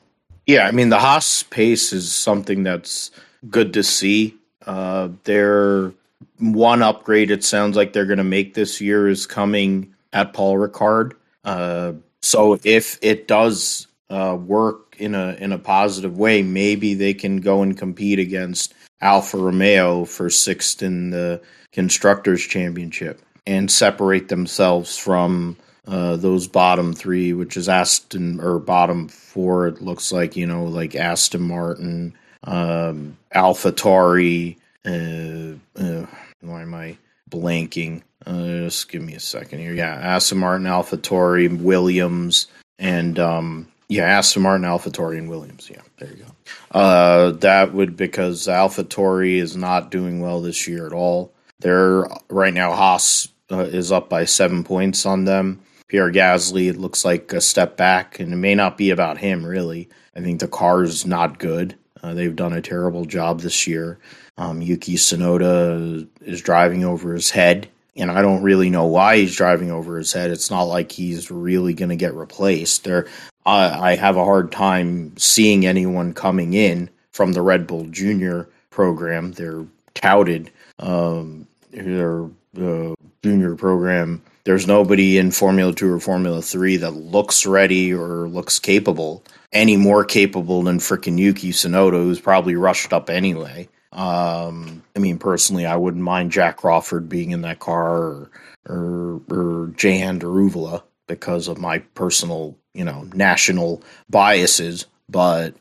[0.46, 3.10] Yeah, I mean, the Haas pace is something that's
[3.50, 4.36] good to see.
[4.66, 5.92] Uh, their
[6.40, 10.58] one upgrade it sounds like they're going to make this year is coming at Paul
[10.58, 11.14] Ricard.
[11.44, 17.14] Uh, so if it does uh, work in a in a positive way, maybe they
[17.14, 24.30] can go and compete against Alfa Romeo for sixth in the constructors championship and separate
[24.30, 29.68] themselves from uh, those bottom three, which is Aston or bottom four.
[29.68, 34.58] It looks like you know, like Aston Martin, um, AlphaTauri.
[34.86, 36.06] Uh, uh,
[36.42, 36.98] why am I
[37.30, 38.02] blanking?
[38.26, 39.74] Uh, just give me a second here.
[39.74, 42.48] Yeah, Aston Martin, AlphaTauri, Williams,
[42.80, 45.70] and um, yeah, Aston Martin, AlphaTauri, and Williams.
[45.70, 46.35] Yeah, there you go.
[46.72, 51.34] Uh, that would because AlphaTauri is not doing well this year at all.
[51.60, 55.62] They're right now Haas uh, is up by seven points on them.
[55.88, 59.46] Pierre Gasly it looks like a step back, and it may not be about him
[59.46, 59.90] really.
[60.16, 61.76] I think the car is not good.
[62.02, 64.00] Uh, they've done a terrible job this year.
[64.38, 69.36] Um, Yuki Tsunoda is driving over his head, and I don't really know why he's
[69.36, 70.32] driving over his head.
[70.32, 72.84] It's not like he's really going to get replaced.
[72.84, 73.08] There,
[73.46, 78.50] I, I have a hard time seeing anyone coming in from the Red Bull Junior
[78.70, 79.34] program.
[79.34, 82.24] They're touted um, their
[82.60, 84.22] uh, junior program.
[84.44, 89.78] There's nobody in Formula Two or Formula Three that looks ready or looks capable any
[89.78, 93.68] more capable than frickin' Yuki Tsunoda, who's probably rushed up anyway.
[93.94, 98.32] Um, I mean, personally, I wouldn't mind Jak Crawford being in that car or
[98.68, 104.86] or, or Jehan Daruvala because of my personal, you know, national biases.
[105.10, 105.56] But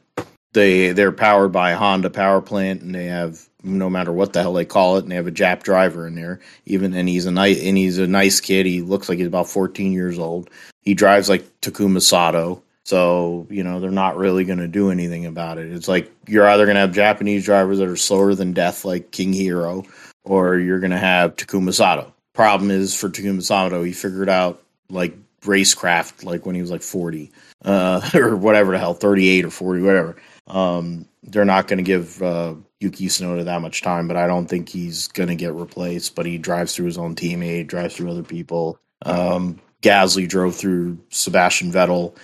[0.52, 4.42] they they're powered by a Honda power plant, and they have no matter what the
[4.42, 6.40] hell they call it, and they have a Jap driver in there.
[6.66, 8.66] Even and he's a nice and he's a nice kid.
[8.66, 10.50] He looks like he's about 14 years old.
[10.82, 12.62] He drives like Takuma Sato.
[12.86, 15.72] So, you know, they're not really going to do anything about it.
[15.72, 19.10] It's like you're either going to have Japanese drivers that are slower than death, like
[19.10, 19.84] King Hero,
[20.22, 22.12] or you're going to have Takuma Sato.
[22.34, 26.82] Problem is for Takuma Sato, he figured out like racecraft like when he was like
[26.82, 27.32] 40
[27.64, 30.16] uh, or whatever the hell, 38 or 40, whatever.
[30.46, 34.46] Um, they're not going to give uh, Yuki Tsunoda that much time, but I don't
[34.46, 36.14] think he's going to get replaced.
[36.14, 38.78] But he drives through his own teammate, drives through other people.
[39.02, 42.16] Um, Gasly drove through Sebastian Vettel.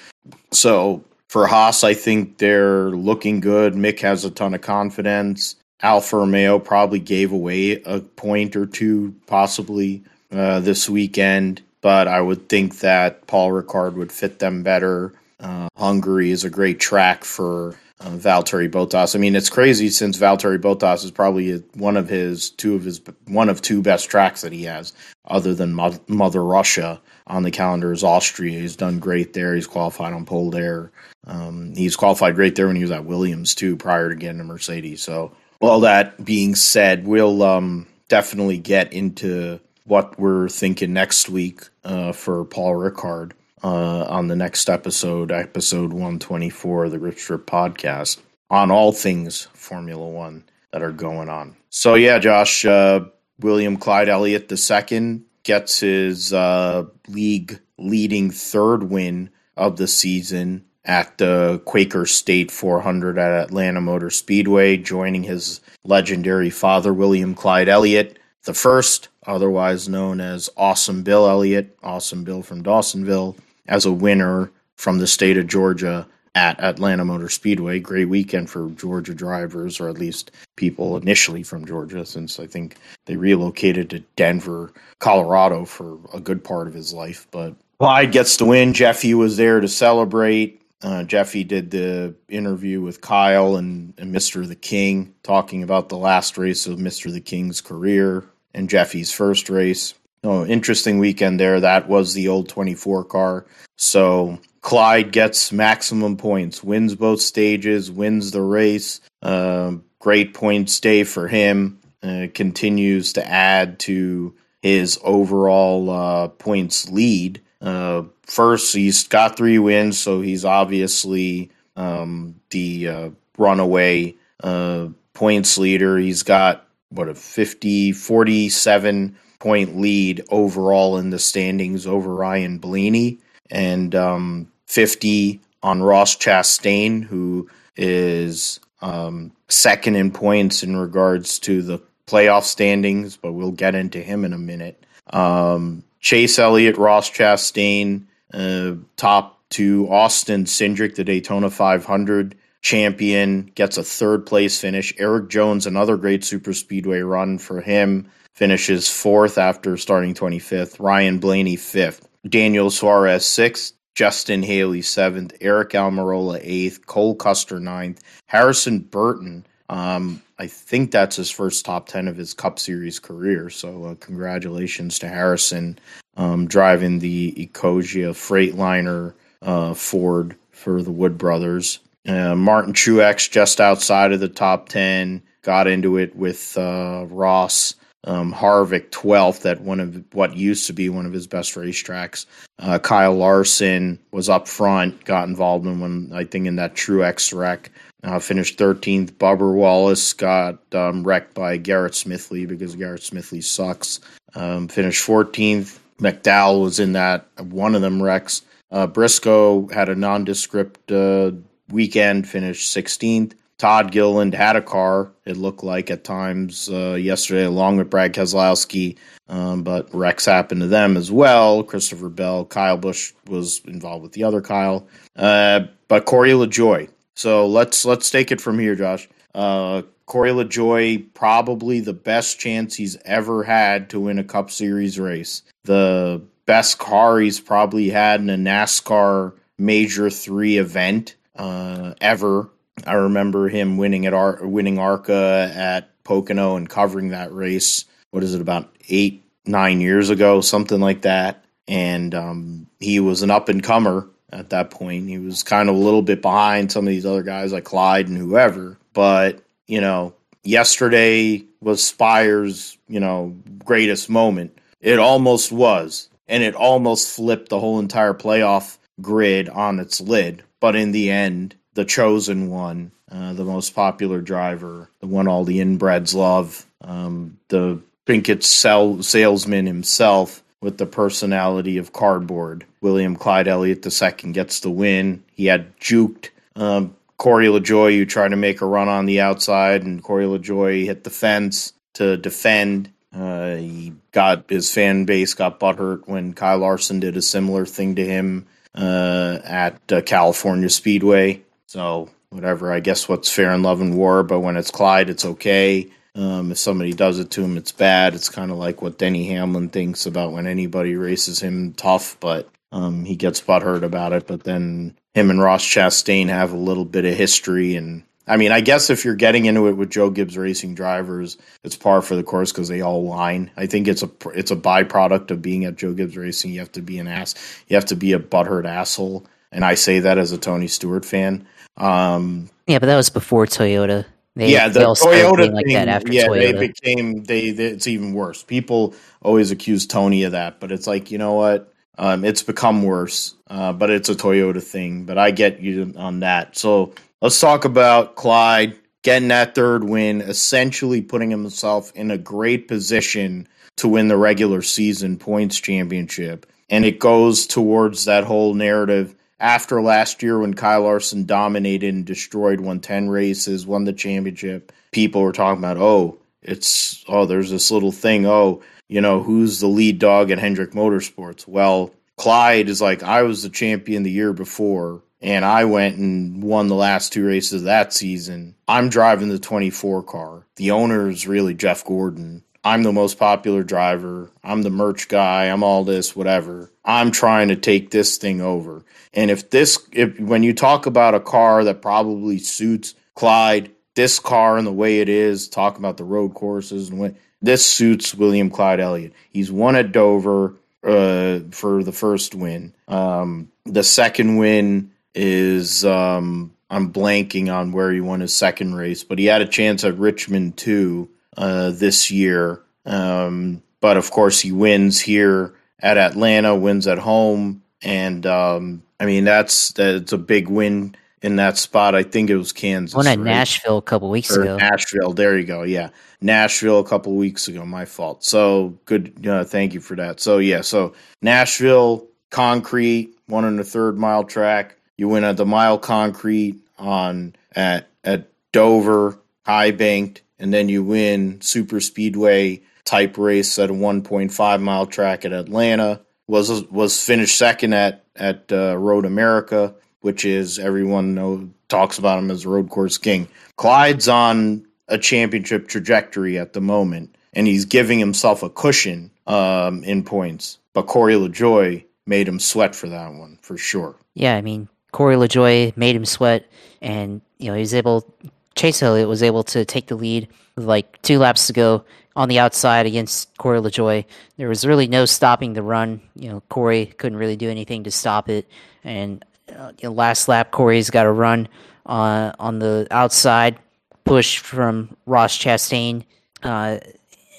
[0.51, 3.75] So for Haas, I think they're looking good.
[3.75, 5.57] Mick has a ton of confidence.
[5.83, 12.21] Alfa Romeo probably gave away a point or two, possibly uh, this weekend, but I
[12.21, 15.13] would think that Paul Ricard would fit them better.
[15.39, 19.15] Uh, Hungary is a great track for uh, Valtteri Bottas.
[19.15, 23.01] I mean, it's crazy since Valtteri Bottas is probably one of his two of his
[23.27, 24.93] one of two best tracks that he has,
[25.27, 25.75] other than
[26.09, 28.61] Mother Russia on the calendar is Austria.
[28.61, 29.55] He's done great there.
[29.55, 30.91] He's qualified on pole there.
[31.27, 34.45] Um, he's qualified great there when he was at Williams too, prior to getting to
[34.45, 35.03] Mercedes.
[35.03, 41.63] So, all that being said, we'll um, definitely get into what we're thinking next week
[41.85, 47.47] uh, for Paul Ricard uh, on the next episode, episode 124 of the Rip Strip
[47.47, 51.57] podcast, on all things Formula One that are going on.
[51.71, 53.05] So, yeah, Josh, uh,
[53.39, 61.19] William Clyde Elliott II gets his uh, league leading third win of the season at
[61.19, 68.19] the Quaker State 400 at Atlanta Motor Speedway, joining his legendary father, William Clyde Elliott,
[68.45, 73.37] the first, otherwise known as Awesome Bill Elliott, Awesome Bill from Dawsonville,
[73.69, 77.81] as a winner from the state of Georgia at Atlanta Motor Speedway.
[77.81, 82.77] Great weekend for Georgia drivers, or at least people initially from Georgia, since I think
[83.07, 87.27] they relocated to Denver, Colorado for a good part of his life.
[87.31, 88.73] But Clyde gets the win.
[88.73, 90.63] Jeffy was there to celebrate.
[90.83, 94.47] Uh, Jeffy did the interview with Kyle and, and Mr.
[94.49, 97.13] the King, talking about the last race of Mr.
[97.13, 99.95] the King's career and Jeffy's first race.
[100.23, 101.61] Oh, interesting weekend there.
[101.61, 103.47] That was the old 24 car.
[103.77, 109.01] So Clyde gets maximum points, wins both stages, wins the race.
[109.23, 111.79] Uh, great points day for him.
[112.03, 117.41] Uh, continues to add to his overall uh, points lead.
[117.61, 125.59] Uh, first, he's got three wins, so he's obviously um, the uh, runaway uh, points
[125.59, 125.99] leader.
[125.99, 133.19] He's got what a 50, 47 point lead overall in the standings over Ryan Blaney
[133.51, 141.63] and um, 50 on Ross Chastain, who is um, second in points in regards to
[141.63, 144.85] the playoff standings, but we'll get into him in a minute.
[145.13, 153.79] Um, Chase Elliott, Ross Chastain, uh, top to Austin Cindric, the Daytona 500 champion, gets
[153.79, 154.93] a third place finish.
[154.99, 160.79] Erik Jones, another great super speedway run for him, finishes fourth after starting 25th.
[160.81, 162.09] Ryan Blaney, fifth.
[162.29, 163.75] Daniel Suarez, sixth.
[163.95, 165.39] Justin Haley, seventh.
[165.41, 166.87] Aric Almirola, eighth.
[166.87, 168.03] Cole Custer, ninth.
[168.27, 173.51] Harrison Burton, um, I think that's his first top 10 of his Cup Series career.
[173.51, 175.79] So, uh, congratulations to Harrison
[176.17, 181.79] um, driving the Ecosia Freightliner uh, Ford for the Wood Brothers.
[182.07, 187.75] Uh, Martin Truex just outside of the top 10, got into it with uh, Ross
[188.05, 192.27] um, Harvick 12th at one of what used to be one of his best racetracks.
[192.59, 197.37] Uh, Kyle Larson was up front, got involved in one, I think, in that Truex
[197.37, 197.71] wreck.
[198.03, 199.13] Uh, finished 13th.
[199.13, 204.01] Bubba Wallace got um, wrecked by Garrett Smithley because Garrett Smithley sucks.
[204.35, 205.79] Um, finished 14th.
[205.99, 208.41] McDowell was in that one of them wrecks.
[208.71, 211.33] Uh, Briscoe had a nondescript uh,
[211.73, 213.35] weekend, finished 16th.
[213.61, 218.15] Todd Gilliland had a car, it looked like at times uh, yesterday, along with Brad
[218.15, 218.97] Keselowski,
[219.29, 221.63] um, but wrecks happened to them as well.
[221.63, 226.89] Christopher Bell, Kyle Busch was involved with the other Kyle, uh, but Corey LaJoie.
[227.15, 229.07] So let's let's take it from here, Josh.
[229.35, 234.99] Uh, Corey LaJoie probably the best chance he's ever had to win a Cup Series
[234.99, 235.43] race.
[235.65, 242.51] The best car he's probably had in a NASCAR Major Three event uh, ever
[242.87, 247.85] I remember him winning at Ar- winning ARCA at Pocono and covering that race.
[248.11, 251.45] What is it about eight nine years ago, something like that.
[251.69, 255.09] And um, he was an up and comer at that point.
[255.09, 258.09] He was kind of a little bit behind some of these other guys like Clyde
[258.09, 258.79] and whoever.
[258.93, 264.59] But you know, yesterday was Spire's you know greatest moment.
[264.81, 270.43] It almost was, and it almost flipped the whole entire playoff grid on its lid.
[270.61, 275.45] But in the end, the chosen one, uh, the most popular driver, the one all
[275.45, 282.67] the inbreds love, um, the Pinkett sell, salesman himself with the personality of cardboard.
[282.81, 285.25] William Clyde Elliott II gets the win.
[285.33, 289.83] He had juked um, Corey LaJoie, who tried to make a run on the outside,
[289.83, 292.91] and Corey LaJoie hit the fence to defend.
[293.15, 297.97] Uh, he got his fan base got butthurt when Kyle Larson did a similar thing
[297.97, 301.43] to him uh, at uh, California Speedway.
[301.67, 305.25] So whatever, I guess what's fair in love and war, but when it's Clyde, it's
[305.25, 305.91] okay.
[306.15, 308.15] Um, if somebody does it to him, it's bad.
[308.15, 312.49] It's kind of like what Denny Hamlin thinks about when anybody races him tough, but
[312.73, 314.27] um, he gets butthurt about it.
[314.27, 318.53] But then him and Ross Chastain have a little bit of history, and I mean,
[318.53, 322.15] I guess if you're getting into it with Joe Gibbs Racing drivers, it's par for
[322.15, 323.51] the course because they all line.
[323.57, 326.53] I think it's a it's a byproduct of being at Joe Gibbs Racing.
[326.53, 327.35] You have to be an ass.
[327.69, 331.05] You have to be a butthurt asshole, and I say that as a Tony Stewart
[331.05, 331.47] fan.
[331.77, 334.05] Um, yeah, but that was before Toyota.
[334.37, 336.53] They, yeah, the Toyota like thing, that after yeah, Toyota.
[336.53, 338.45] they became they, they, It's even worse.
[338.45, 341.73] People always accuse Tony of that, but it's like you know what?
[341.99, 345.05] Um, it's become worse, uh, but it's a Toyota thing.
[345.05, 346.57] But I get you on that.
[346.57, 352.69] So let's talk about Clyde getting that third win, essentially putting himself in a great
[352.69, 356.47] position to win the regular season points championship.
[356.69, 362.05] And it goes towards that whole narrative after last year when Kyle Larson dominated and
[362.05, 367.51] destroyed, won 10 races, won the championship, people were talking about, oh, it's, oh, there's
[367.51, 368.27] this little thing.
[368.27, 371.49] Oh, you know, who's the lead dog at Hendrick Motorsports?
[371.49, 376.43] Well, Clyde is like, I was the champion the year before, and I went and
[376.43, 378.55] won the last two races that season.
[378.67, 380.47] I'm driving the 24 car.
[380.57, 382.45] The owner is really Jeff Gordon.
[382.63, 384.31] I'm the most popular driver.
[384.45, 385.47] I'm the merch guy.
[385.47, 386.71] I'm all this, whatever.
[386.85, 388.85] I'm trying to take this thing over.
[389.15, 394.19] And if this, if when you talk about a car that probably suits Clyde, this
[394.19, 398.15] car and the way it is, talk about the road courses and what this suits
[398.15, 399.13] William Clyde Elliott.
[399.31, 400.55] He's won at Dover
[400.85, 402.75] uh, for the first win.
[402.89, 409.05] Um, the second win is um, I'm blanking on where he won his second race,
[409.05, 412.63] but he had a chance at Richmond too uh, this year.
[412.87, 419.07] Um, but of course, he wins here at Atlanta, wins at home, and um, I
[419.07, 421.95] mean that's that's a big win in that spot.
[421.95, 422.95] I think it was Kansas.
[422.95, 423.25] Won at right?
[423.25, 424.57] Nashville a couple weeks or ago.
[424.57, 425.63] Nashville, there you go.
[425.63, 425.91] Yeah,
[426.21, 427.65] Nashville a couple weeks ago.
[427.65, 428.25] My fault.
[428.25, 429.27] So good.
[429.27, 430.21] Uh, thank you for that.
[430.21, 434.77] So yeah, so Nashville concrete, one in the third mile track.
[435.01, 440.85] You win at the mile concrete on at at Dover, high banked and then you
[440.85, 446.03] win super speedway type race at a 1.5 mile track at Atlanta.
[446.27, 452.19] Was was finished second at at uh, Road America, which is everyone know talks about
[452.19, 453.27] him as road course king.
[453.57, 459.83] Clyde's on a championship trajectory at the moment, and he's giving himself a cushion um,
[459.83, 460.59] in points.
[460.75, 463.97] But Corey LaJoie made him sweat for that one for sure.
[464.13, 466.47] Yeah, I mean Corey LaJoie made him sweat,
[466.81, 468.13] and you know he was able
[468.55, 471.85] Chase Elliott was able to take the lead like two laps to go
[472.17, 474.05] on the outside against Corey LaJoie.
[474.37, 476.01] There was really no stopping the run.
[476.15, 478.49] You know, Corey couldn't really do anything to stop it.
[478.85, 481.49] And uh, you know, last lap, Corey's got a run
[481.87, 483.59] uh, on the outside,
[484.05, 486.05] push from Ross Chastain,
[486.43, 486.79] uh,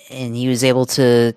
[0.09, 1.35] and he was able to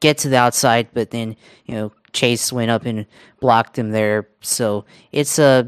[0.00, 1.36] get to the outside, but then
[1.66, 3.06] you know Chase went up and
[3.40, 4.28] blocked him there.
[4.40, 5.66] So it's a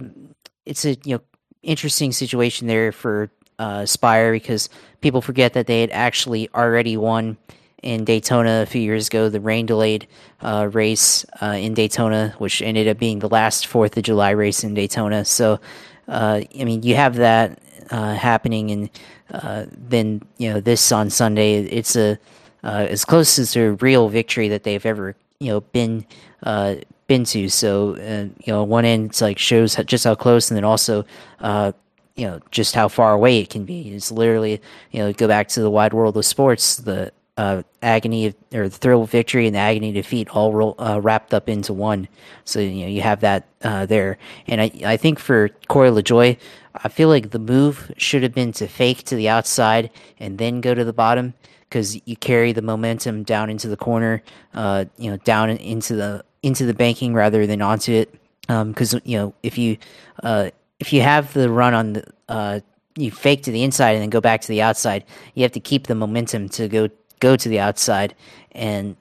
[0.64, 1.20] it's a you know
[1.62, 4.68] interesting situation there for uh, Spire because
[5.00, 7.36] people forget that they had actually already won
[7.82, 10.08] in Daytona a few years ago, the rain delayed
[10.40, 14.64] uh, race uh, in Daytona, which ended up being the last Fourth of July race
[14.64, 15.24] in Daytona.
[15.24, 15.60] So,
[16.08, 18.90] uh, I mean, you have that uh, happening, and
[19.32, 22.18] uh, then you know this on Sunday, it's a
[22.64, 26.06] uh, as close as a real victory that they've ever you know been
[26.42, 26.76] uh,
[27.06, 27.48] been to.
[27.48, 31.04] So, you know, one end it's like shows just how close, and then also
[31.40, 31.72] uh,
[32.16, 33.90] you know just how far away it can be.
[33.90, 34.60] It's literally
[34.90, 36.76] you know go back to the wide world of sports.
[36.76, 40.74] The uh, agony of, or the thrill of victory and the agony of defeat all
[40.80, 42.08] uh, wrapped up into one.
[42.44, 46.38] So you know you have that uh, there, and I I think for Corey LaJoie,
[46.74, 50.60] I feel like the move should have been to fake to the outside and then
[50.60, 51.34] go to the bottom
[51.76, 54.22] because you carry the momentum down into the corner,
[54.54, 58.14] uh, you know, down into the into the banking rather than onto it.
[58.48, 59.76] Because um, you know if you
[60.22, 60.50] uh,
[60.80, 62.60] if you have the run on the uh,
[62.96, 65.04] you fake to the inside and then go back to the outside,
[65.34, 66.88] you have to keep the momentum to go
[67.20, 68.14] go to the outside,
[68.52, 68.96] and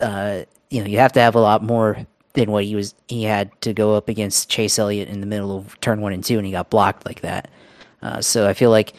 [0.00, 3.22] uh, you know you have to have a lot more than what he was he
[3.22, 6.36] had to go up against Chase Elliott in the middle of turn one and two,
[6.36, 7.48] and he got blocked like that.
[8.02, 8.92] Uh, so I feel like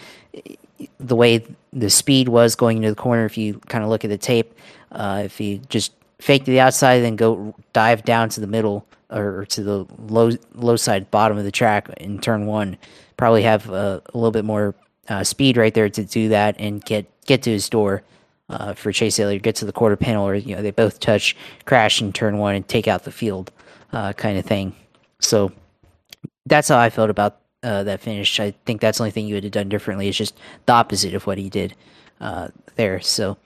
[0.99, 4.09] the way the speed was going into the corner, if you kind of look at
[4.09, 4.53] the tape,
[4.91, 8.85] uh, if you just fake to the outside, then go dive down to the middle
[9.11, 12.77] or to the low low side bottom of the track in turn one,
[13.17, 14.75] probably have a little bit more
[15.07, 18.03] uh, speed right there to do that and get get to his door
[18.49, 21.35] uh, for Chase Elliott, get to the quarter panel, or you know they both touch,
[21.65, 23.51] crash in turn one, and take out the field,
[23.93, 24.75] uh, kind of thing.
[25.19, 25.51] So
[26.45, 28.39] that's how I felt about uh, that finish.
[28.39, 30.07] I think that's the only thing you would have done differently.
[30.07, 31.75] It's just the opposite of what he did
[32.21, 32.99] uh, there.
[32.99, 33.37] So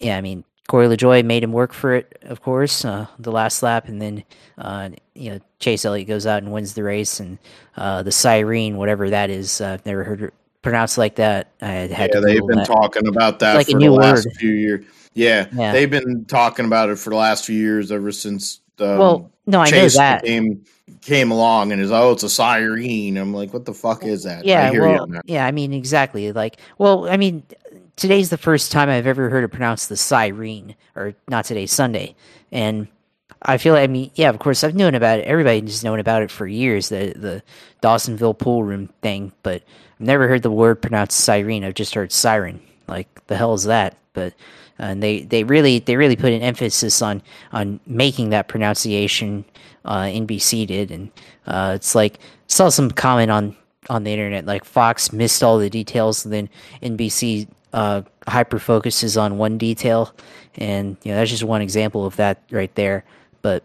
[0.00, 3.62] yeah, I mean Corey LaJoie made him work for it, of course, uh, the last
[3.62, 4.24] lap, and then
[4.58, 7.38] uh, you know Chase Elliott goes out and wins the race, and
[7.76, 11.52] uh, the siren, whatever that is, I've never heard it pronounced like that.
[11.62, 12.66] I had yeah, they've been that.
[12.66, 14.84] talking about that like for the last few years.
[15.14, 18.60] Yeah, yeah, they've been talking about it for the last few years, ever since.
[18.78, 20.64] Um, well, no, I Chase know that came
[21.06, 23.16] came along and is oh, it's a siren.
[23.16, 24.44] I'm like, what the fuck is that?
[24.44, 26.32] Yeah, well, yeah, I mean, exactly.
[26.32, 27.42] Like, well, I mean,
[27.96, 32.14] today's the first time I've ever heard it pronounced the siren, or not today, Sunday,
[32.50, 32.88] and
[33.42, 33.76] I feel.
[33.76, 35.26] I mean, yeah, of course, I've known about it.
[35.26, 36.88] Everybody's known about it for years.
[36.88, 37.42] The the
[37.82, 39.62] Dawsonville pool room thing, but
[39.94, 41.64] I've never heard the word pronounced siren.
[41.64, 42.60] I've just heard siren.
[42.88, 43.96] Like the hell is that?
[44.12, 44.34] But
[44.78, 49.44] and they, they really they really put an emphasis on on making that pronunciation.
[49.86, 51.10] Uh, NBC did, and
[51.46, 52.18] uh, it's like
[52.48, 53.56] saw some comment on
[53.88, 56.48] on the internet like Fox missed all the details, and then
[56.82, 60.14] NBC uh, hyper focuses on one detail,
[60.56, 63.04] and you know that's just one example of that right there.
[63.42, 63.62] But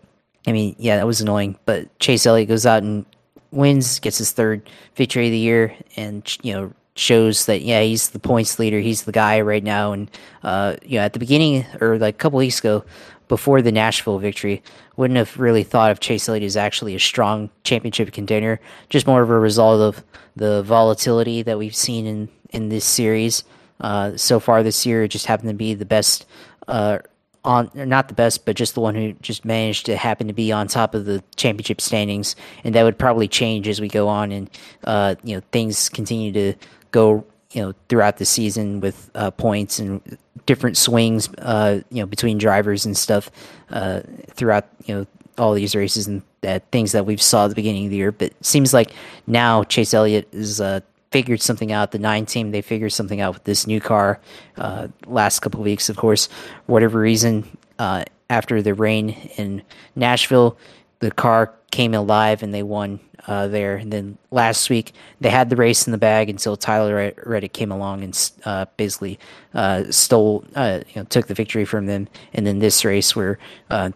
[0.47, 1.57] I mean, yeah, that was annoying.
[1.65, 3.05] But Chase Elliott goes out and
[3.51, 8.09] wins, gets his third victory of the year, and you know shows that yeah he's
[8.09, 9.93] the points leader, he's the guy right now.
[9.93, 10.09] And
[10.43, 12.83] uh, you know at the beginning or like a couple weeks ago,
[13.31, 14.61] before the Nashville victory,
[14.97, 18.59] wouldn't have really thought of Chase Elliott as actually a strong championship contender.
[18.89, 20.03] Just more of a result of
[20.35, 23.45] the volatility that we've seen in in this series
[23.79, 25.03] uh, so far this year.
[25.03, 26.25] It just happened to be the best.
[26.67, 26.99] Uh,
[27.45, 30.51] on not the best, but just the one who just managed to happen to be
[30.51, 34.33] on top of the championship standings, and that would probably change as we go on
[34.33, 34.49] and
[34.83, 36.53] uh, you know things continue to
[36.91, 42.05] go you know throughout the season with uh, points and different swings uh, you know
[42.05, 43.31] between drivers and stuff
[43.69, 47.55] uh, throughout you know all these races and that things that we've saw at the
[47.55, 48.11] beginning of the year.
[48.11, 48.91] But seems like
[49.27, 50.81] now Chase Elliott is uh,
[51.11, 51.91] figured something out.
[51.91, 54.19] The nine team they figured something out with this new car.
[54.57, 56.29] Uh, last couple weeks, of course,
[56.65, 59.61] whatever reason, uh, after the rain in
[59.95, 60.57] Nashville,
[61.01, 63.75] the car came alive and they won uh, there.
[63.75, 67.71] And then last week they had the race in the bag until Tyler Reddick came
[67.71, 69.19] along and uh, basically
[69.53, 72.07] uh, stole, uh, you know, took the victory from them.
[72.33, 73.37] And then this race where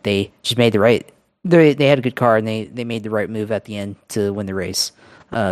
[0.03, 1.09] they just made the right.
[1.43, 3.77] They, they had a good car and they, they made the right move at the
[3.77, 4.91] end to win the race.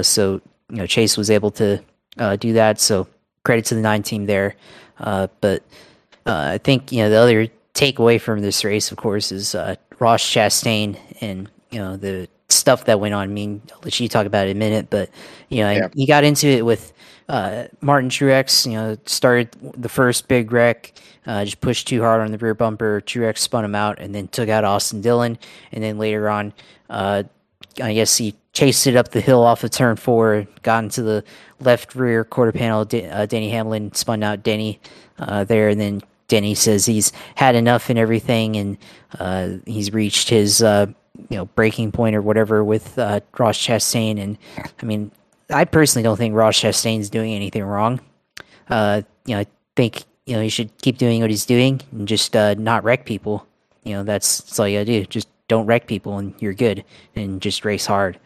[0.01, 0.41] so
[0.73, 1.81] you know Chase was able to
[2.17, 2.79] uh, do that.
[2.79, 3.07] So
[3.43, 4.55] credit to the nine team there.
[4.99, 5.63] Uh, but
[6.25, 9.75] uh, I think you know the other takeaway from this race, of course, is uh,
[9.99, 13.23] Ross Chastain and you know the stuff that went on.
[13.23, 15.09] I mean, I'll let you talk about it in a minute, but
[15.49, 15.87] you know yeah.
[15.93, 16.93] he got into it with
[17.29, 18.65] uh, Martin Truex.
[18.65, 20.93] You know, started the first big wreck.
[21.25, 23.01] Uh, just pushed too hard on the rear bumper.
[23.01, 25.37] Truex spun him out and then took out Austin Dillon.
[25.71, 26.53] And then later on,
[26.89, 27.23] uh,
[27.81, 31.23] I guess he chased it up the hill off of turn four, got into the
[31.59, 32.85] left rear quarter panel.
[32.85, 34.79] D- uh, Denny Hamlin spun out Denny
[35.17, 38.77] uh, there, and then Denny says he's had enough and everything, and
[39.19, 40.87] uh, he's reached his uh,
[41.29, 44.19] you know breaking point or whatever with uh, Ross Chastain.
[44.19, 44.37] And
[44.81, 45.11] I mean,
[45.49, 47.99] I personally don't think Ross Chastain's doing anything wrong.
[48.69, 52.07] Uh, you know, I think you know he should keep doing what he's doing and
[52.07, 53.47] just not wreck people.
[53.83, 55.05] You know, that's, that's all you gotta do.
[55.05, 56.83] Just don't wreck people and you're good
[57.15, 58.19] and just race hard.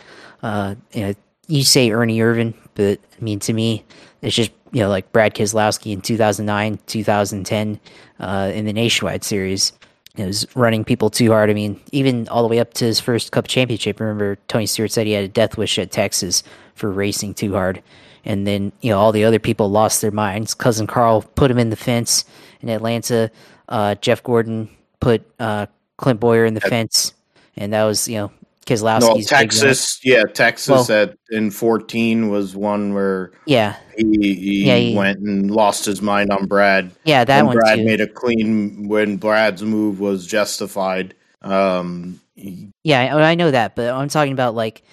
[0.44, 1.14] Uh, you, know,
[1.48, 3.84] you say Ernie Irvan, but I mean, to me,
[4.22, 7.80] it's just, you know, like Brad Keselowski in 2009, 2010,
[8.20, 9.72] uh, in the Nationwide Series.
[10.18, 11.50] It was running people too hard.
[11.50, 14.00] I mean, even all the way up to his first Cup championship.
[14.00, 16.44] Remember, Tony Stewart said he had a death wish at Texas
[16.76, 17.84] for racing too hard.
[18.26, 20.54] and then you know all the other people lost their minds.
[20.54, 22.26] Cousin Carl put him in the fence
[22.62, 23.32] in Atlanta.
[23.70, 27.14] Uh, Jeff Gordon put uh, Clint Bowyer in the fence,
[27.56, 28.32] and that was you know
[28.68, 29.32] Keselowski's.
[29.32, 34.04] No, Texas, yeah, Texas well, at in fourteen was one where yeah he,
[34.36, 36.92] he, yeah, he went and lost his mind on Brad.
[37.04, 37.58] Yeah, that when one.
[37.58, 37.86] Brad too.
[37.86, 41.16] made a clean when Brad's move was justified.
[41.42, 44.84] Um, he, yeah, I know that, but I'm talking about like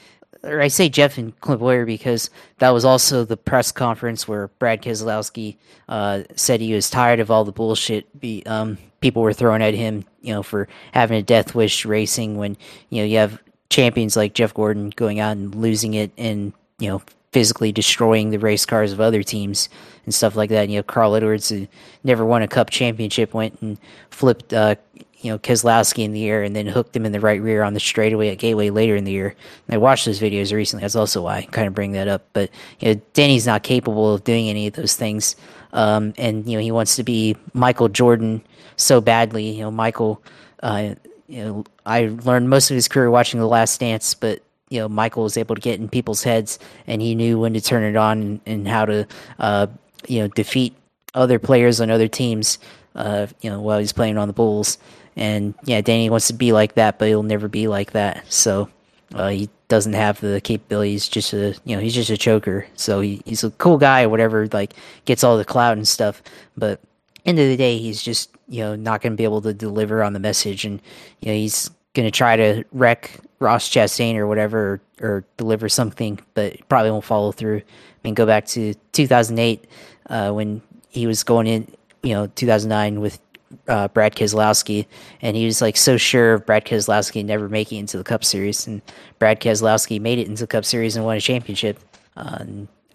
[0.44, 4.48] or I say Jeff and Clint Bowyer because that was also the press conference where
[4.58, 5.56] Brad Keselowski
[5.88, 9.74] uh, said he was tired of all the bullshit be, um, people were throwing at
[9.74, 12.56] him, you know, for having a death wish racing when
[12.90, 13.40] you know you have
[13.70, 17.02] champions like Jeff Gordon going out and losing it and you know
[17.32, 19.68] physically destroying the race cars of other teams
[20.04, 20.62] and stuff like that.
[20.62, 21.66] And, you know, Carl Edwards, who
[22.04, 23.76] never won a Cup championship, went and
[24.08, 24.76] flipped uh,
[25.24, 27.72] you know Keselowski in the air and then hooked him in the right rear on
[27.72, 29.34] the straightaway at Gateway later in the year.
[29.66, 30.82] And I watched those videos recently.
[30.82, 32.26] That's also why I kind of bring that up.
[32.34, 35.34] But you know, Denny's not capable of doing any of those things,
[35.72, 38.42] um, and you know he wants to be Michael Jordan
[38.76, 39.50] so badly.
[39.50, 40.22] You know, Michael.
[40.62, 40.94] Uh,
[41.28, 44.88] you know, I learned most of his career watching The Last Dance, but you know,
[44.88, 47.96] Michael was able to get in people's heads, and he knew when to turn it
[47.96, 49.06] on and, and how to,
[49.38, 49.66] uh,
[50.08, 50.74] you know, defeat
[51.14, 52.58] other players on other teams.
[52.94, 54.78] Uh, you know, while he's playing on the Bulls,
[55.16, 58.24] and yeah, Danny wants to be like that, but he'll never be like that.
[58.32, 58.68] So
[59.14, 61.08] uh, he doesn't have the capabilities.
[61.08, 62.66] Just a you know, he's just a choker.
[62.74, 64.48] So he, he's a cool guy or whatever.
[64.52, 66.22] Like gets all the clout and stuff,
[66.56, 66.80] but
[67.24, 70.02] end of the day, he's just you know not going to be able to deliver
[70.02, 70.80] on the message, and
[71.20, 75.68] you know he's going to try to wreck Ross Chastain or whatever, or, or, deliver
[75.68, 77.58] something, but probably won't follow through.
[77.58, 77.62] I
[78.02, 79.64] mean, go back to 2008
[80.10, 81.72] uh, when he was going in,
[82.02, 83.20] you know, 2009 with
[83.68, 84.86] uh, Brad Keselowski,
[85.22, 88.24] and he was like so sure of Brad Keselowski never making it into the Cup
[88.24, 88.82] Series, and
[89.18, 91.78] Brad Keselowski made it into the Cup Series and won a championship.
[92.16, 92.44] Uh,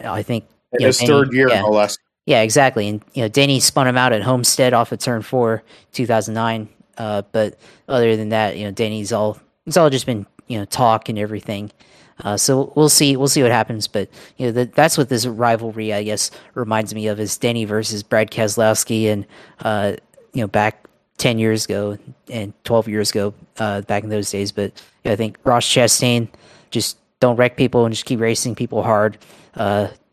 [0.01, 1.97] I think in his know, third year, yeah, no less.
[2.29, 2.87] Yeah, exactly.
[2.87, 5.63] And you know, Denny spun him out at Homestead off of Turn Four,
[5.93, 6.69] 2009.
[6.95, 7.57] Uh, but
[7.87, 11.17] other than that, you know, Denny's all it's all just been you know talk and
[11.17, 11.71] everything.
[12.23, 13.17] Uh, so we'll see.
[13.17, 13.87] We'll see what happens.
[13.87, 17.65] But you know, the, that's what this rivalry, I guess, reminds me of is Denny
[17.65, 19.25] versus Brad Keselowski, and
[19.61, 19.93] uh,
[20.33, 20.85] you know, back
[21.17, 21.97] 10 years ago
[22.29, 24.51] and 12 years ago, uh, back in those days.
[24.51, 24.71] But
[25.03, 26.27] I think Ross Chastain,
[26.69, 29.17] just don't wreck people and just keep racing people hard.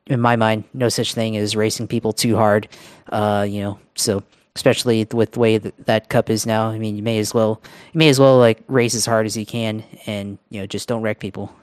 [0.07, 2.69] In my mind, no such thing as racing people too hard.
[3.09, 4.23] Uh, you know, so
[4.55, 6.69] especially with the way that, that cup is now.
[6.69, 7.61] I mean, you may as well,
[7.93, 10.89] you may as well like race as hard as you can and, you know, just
[10.89, 11.55] don't wreck people.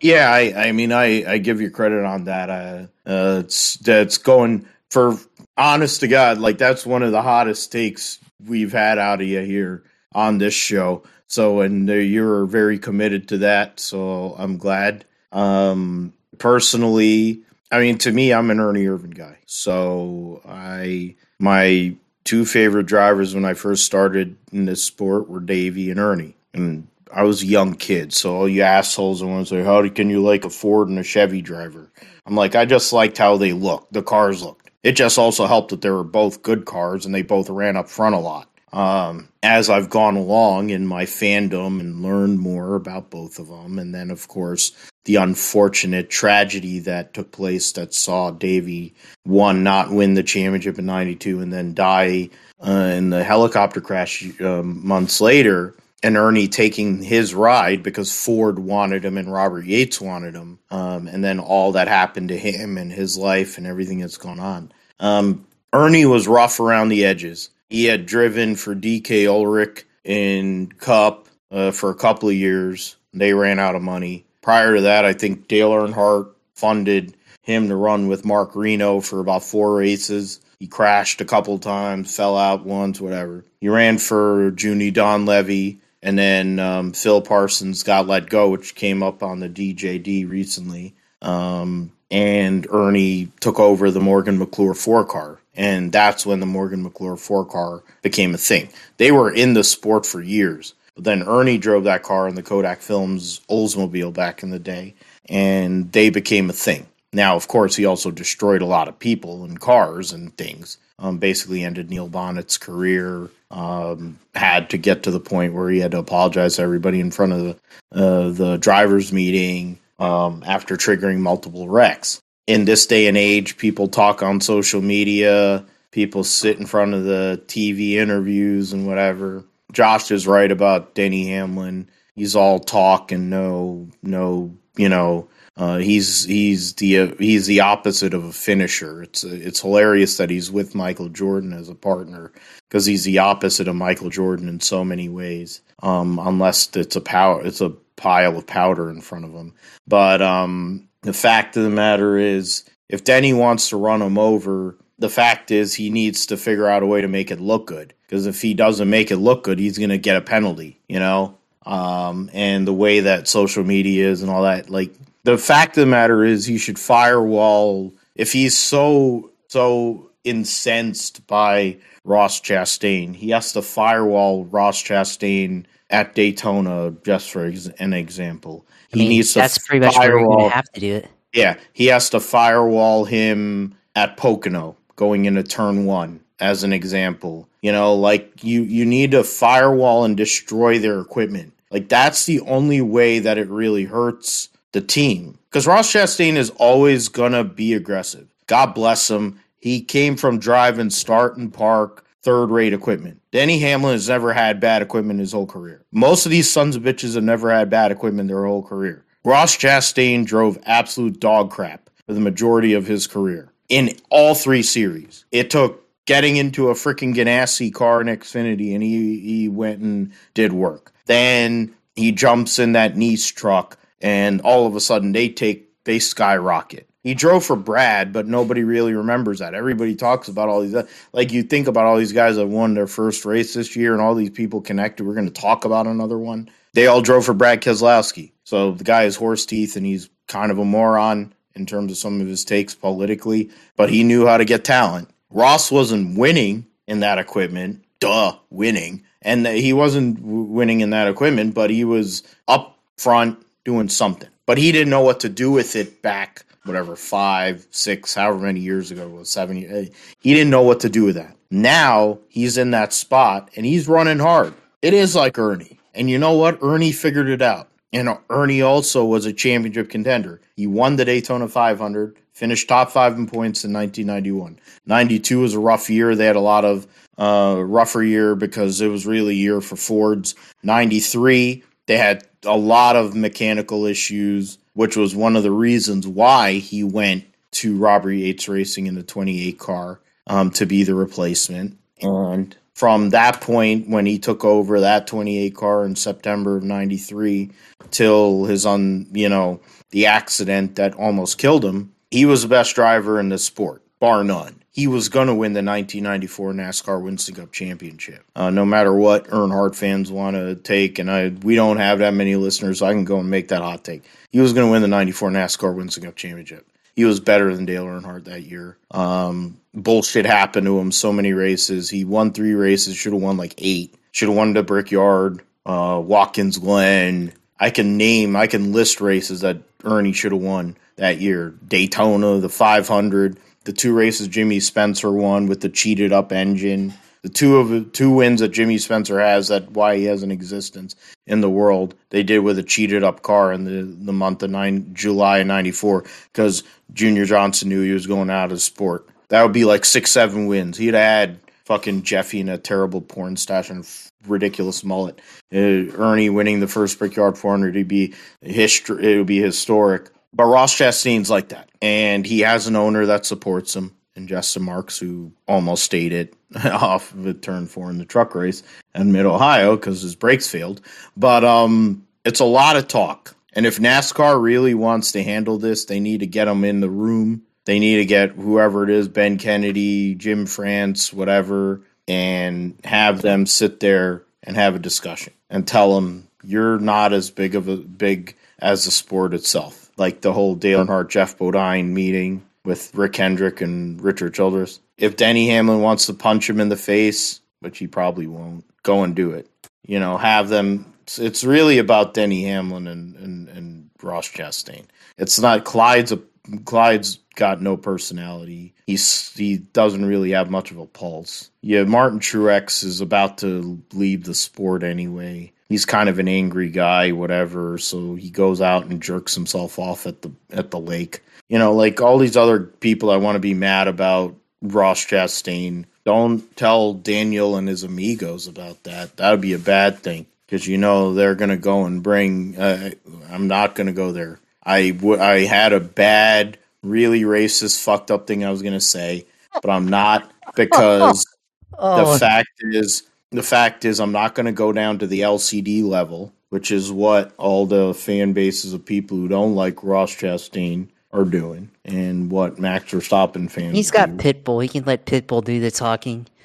[0.00, 0.30] Yeah.
[0.32, 2.50] I, I mean, I, I give you credit on that.
[2.50, 5.16] Uh, uh, it's, that's going for
[5.56, 9.40] honest to God, like that's one of the hottest takes we've had out of you
[9.40, 11.02] here on this show.
[11.26, 13.80] So, and uh, you're very committed to that.
[13.80, 15.04] So I'm glad.
[15.32, 17.42] Um, personally,
[17.72, 19.38] I mean, to me, I'm an Ernie Irvan guy.
[19.46, 25.90] So I, my two favorite drivers when I first started in this sport were Davey
[25.90, 26.36] and Ernie.
[26.52, 28.12] And I was a young kid.
[28.12, 31.02] So all you assholes want to say, how can you like a Ford and a
[31.02, 31.90] Chevy driver?
[32.26, 33.94] I'm like, I just liked how they looked.
[33.94, 34.70] The cars looked.
[34.82, 37.88] It just also helped that they were both good cars and they both ran up
[37.88, 38.48] front a lot.
[38.72, 43.78] Um, as I've gone along in my fandom and learned more about both of them,
[43.78, 44.72] and then of course
[45.04, 48.94] the unfortunate tragedy that took place that saw Davey
[49.24, 52.30] one not win the championship in '92 and then die
[52.66, 58.58] uh, in the helicopter crash um, months later and Ernie taking his ride because Ford
[58.58, 62.76] wanted him and Robert Yates wanted him, um, and then all that happened to him
[62.76, 64.72] and his life and everything that's gone on.
[64.98, 67.50] Um, Ernie was rough around the edges.
[67.72, 72.96] He had driven for DK Ulrich in Cup uh, for a couple of years.
[73.14, 74.26] They ran out of money.
[74.42, 79.20] Prior to that, I think Dale Earnhardt funded him to run with Mark Reno for
[79.20, 80.38] about four races.
[80.58, 83.42] He crashed a couple times, fell out once, whatever.
[83.58, 89.02] He ran for Junie Donlavey and then um, Phil Parsons got let go, which came
[89.02, 90.94] up on the DJD recently.
[91.22, 95.38] Um, and Ernie took over the Morgan McClure four car.
[95.54, 98.70] And that's when the Morgan McClure four car became a thing.
[98.96, 100.74] They were in the sport for years.
[100.94, 104.94] But then Ernie drove that car in the Kodak Films Oldsmobile back in the day,
[105.28, 106.86] and they became a thing.
[107.14, 110.78] Now, of course, he also destroyed a lot of people and cars and things.
[110.98, 115.80] Um, basically, ended Neil Bonnett's career um, had to get to the point where he
[115.80, 117.56] had to apologize to everybody in front of the,
[117.92, 122.21] uh, the drivers' meeting um, after triggering multiple wrecks.
[122.46, 127.04] In this day and age, people talk on social media, people sit in front of
[127.04, 129.44] the TV interviews and whatever.
[129.72, 131.88] Josh is right about Denny Hamlin.
[132.16, 137.60] He's all talk and no, no, you know, Uh, he's he's the uh, he's the
[137.60, 139.02] opposite of a finisher.
[139.02, 142.32] It's it's hilarious that he's with Michael Jordan as a partner
[142.68, 145.60] because he's the opposite of Michael Jordan in so many ways.
[145.82, 149.54] Um, unless it's a power, it's a pile of powder in front of him.
[149.86, 154.76] But um, the fact of the matter is, if Denny wants to run him over,
[154.98, 157.94] the fact is he needs to figure out a way to make it look good.
[158.06, 160.80] Because if he doesn't make it look good, he's going to get a penalty.
[160.88, 164.94] You know, um, and the way that social media is and all that, like
[165.24, 171.78] the fact of the matter is you should firewall if he's so so incensed by
[172.04, 178.66] Ross Chastain, he has to firewall Ross Chastain at Daytona just for ex- an example.
[178.92, 180.36] I mean, he needs to that's pretty much where firewall.
[180.38, 181.08] going to have to do it.
[181.32, 187.48] Yeah, he has to firewall him at Pocono going into turn one as an example.
[187.62, 191.52] You know, like you you need to firewall and destroy their equipment.
[191.70, 195.38] Like that's the only way that it really hurts the team.
[195.48, 198.28] Because Ross Chastain is always gonna be aggressive.
[198.46, 199.40] God bless him.
[199.62, 203.20] He came from driving start and park third rate equipment.
[203.30, 205.84] Denny Hamlin has never had bad equipment his whole career.
[205.92, 209.04] Most of these sons of bitches have never had bad equipment their whole career.
[209.24, 214.64] Ross Chastain drove absolute dog crap for the majority of his career in all three
[214.64, 215.24] series.
[215.30, 220.12] It took getting into a freaking Ganassi car in Xfinity and he, he went and
[220.34, 220.92] did work.
[221.06, 226.00] Then he jumps in that Niece truck and all of a sudden they take they
[226.00, 226.88] skyrocket.
[227.02, 229.54] He drove for Brad, but nobody really remembers that.
[229.54, 230.76] Everybody talks about all these
[231.12, 234.00] like you think about all these guys that won their first race this year and
[234.00, 235.04] all these people connected.
[235.04, 236.48] We're going to talk about another one.
[236.74, 238.32] They all drove for Brad Keselowski.
[238.44, 241.98] So the guy has horse teeth and he's kind of a moron in terms of
[241.98, 245.10] some of his takes politically, but he knew how to get talent.
[245.30, 247.84] Ross wasn't winning in that equipment.
[248.00, 249.04] Duh, winning.
[249.20, 254.28] And he wasn't winning in that equipment, but he was up front doing something.
[254.46, 258.60] But he didn't know what to do with it back, whatever, five, six, however many
[258.60, 259.90] years ago, was seven years.
[260.20, 261.36] He didn't know what to do with that.
[261.50, 264.54] Now he's in that spot and he's running hard.
[264.80, 265.78] It is like Ernie.
[265.94, 266.58] And you know what?
[266.62, 267.68] Ernie figured it out.
[267.92, 270.40] And Ernie also was a championship contender.
[270.56, 274.58] He won the Daytona 500, finished top five in points in 1991.
[274.86, 276.16] 92 was a rough year.
[276.16, 276.86] They had a lot of
[277.18, 280.34] uh, rougher year because it was really a year for Fords.
[280.62, 286.54] 93, they had a lot of mechanical issues, which was one of the reasons why
[286.54, 291.78] he went to Robert Yates Racing in the 28 car um, to be the replacement.
[292.00, 297.50] And from that point, when he took over that 28 car in September of 93
[297.90, 299.60] till his on, you know,
[299.90, 304.24] the accident that almost killed him, he was the best driver in the sport, bar
[304.24, 304.61] none.
[304.72, 309.28] He was going to win the 1994 NASCAR Winston Cup Championship, uh, no matter what
[309.28, 310.98] Earnhardt fans want to take.
[310.98, 313.60] And I, we don't have that many listeners, so I can go and make that
[313.60, 314.02] hot take.
[314.30, 316.66] He was going to win the 94 NASCAR Winston Cup Championship.
[316.96, 318.78] He was better than Dale Earnhardt that year.
[318.90, 321.90] Um, bullshit happened to him so many races.
[321.90, 323.94] He won three races, should have won like eight.
[324.10, 327.32] Should have won the Brickyard, uh, Watkins Glen.
[327.58, 331.54] I can name, I can list races that Ernie should have won that year.
[331.66, 336.94] Daytona, the 500, the two races Jimmy Spencer won with the cheated up engine.
[337.22, 340.96] The two of two wins that Jimmy Spencer has that why he has an existence
[341.26, 341.94] in the world.
[342.10, 346.04] They did with a cheated up car in the, the month of nine July '94
[346.32, 349.08] because Junior Johnson knew he was going out of sport.
[349.28, 350.76] That would be like six seven wins.
[350.76, 353.86] He'd had fucking Jeffy in a terrible porn stash and
[354.26, 355.20] ridiculous mullet.
[355.52, 359.14] Uh, Ernie winning the first Brickyard 400 would be history.
[359.14, 360.10] It would be historic.
[360.34, 364.62] But Ross Chastain's like that, and he has an owner that supports him, and Justin
[364.62, 368.62] Marks, who almost stayed it off of a turn four in the truck race
[368.94, 370.80] in Mid Ohio because his brakes failed.
[371.16, 375.84] But um, it's a lot of talk, and if NASCAR really wants to handle this,
[375.84, 377.42] they need to get them in the room.
[377.64, 383.46] They need to get whoever it is, Ben Kennedy, Jim France, whatever, and have them
[383.46, 387.76] sit there and have a discussion and tell them you're not as big of a
[387.76, 393.16] big as the sport itself like the whole Dale Earnhardt Geoff Bodine meeting with Rick
[393.16, 394.80] Hendrick and Richard Childress.
[394.96, 399.02] If Denny Hamlin wants to punch him in the face, which he probably won't, go
[399.02, 399.48] and do it.
[399.86, 400.92] You know, have them.
[401.18, 404.84] It's really about Denny Hamlin and, and, and Ross Chastain.
[405.18, 406.12] It's not Clyde's.
[406.12, 406.20] A,
[406.64, 408.74] Clyde's got no personality.
[408.86, 411.50] He's he doesn't really have much of a pulse.
[411.62, 416.68] Yeah, Martin Truex is about to leave the sport anyway he's kind of an angry
[416.68, 417.78] guy, whatever.
[417.78, 421.22] So he goes out and jerks himself off at the at the lake.
[421.48, 425.84] You know, like all these other people I want to be mad about Ross Chastain.
[426.04, 429.16] Don't tell Daniel and his amigos about that.
[429.16, 432.58] That would be a bad thing because you know they're going to go and bring.
[432.58, 432.90] Uh,
[433.30, 434.38] I'm not going to go there.
[434.64, 438.80] I, w- I had a bad, really racist, fucked up thing I was going to
[438.80, 439.26] say,
[439.60, 441.26] but I'm not because
[441.78, 443.02] Oh, the fact is
[443.32, 446.92] the fact is I'm not going to go down to the LCD level, which is
[446.92, 452.30] what all the fan bases of people who don't like Ross Chastain are doing, and
[452.30, 453.76] what Max Verstappen fans.
[453.76, 454.32] he's got do.
[454.32, 454.62] Pitbull.
[454.62, 456.26] He can let Pitbull do the talking.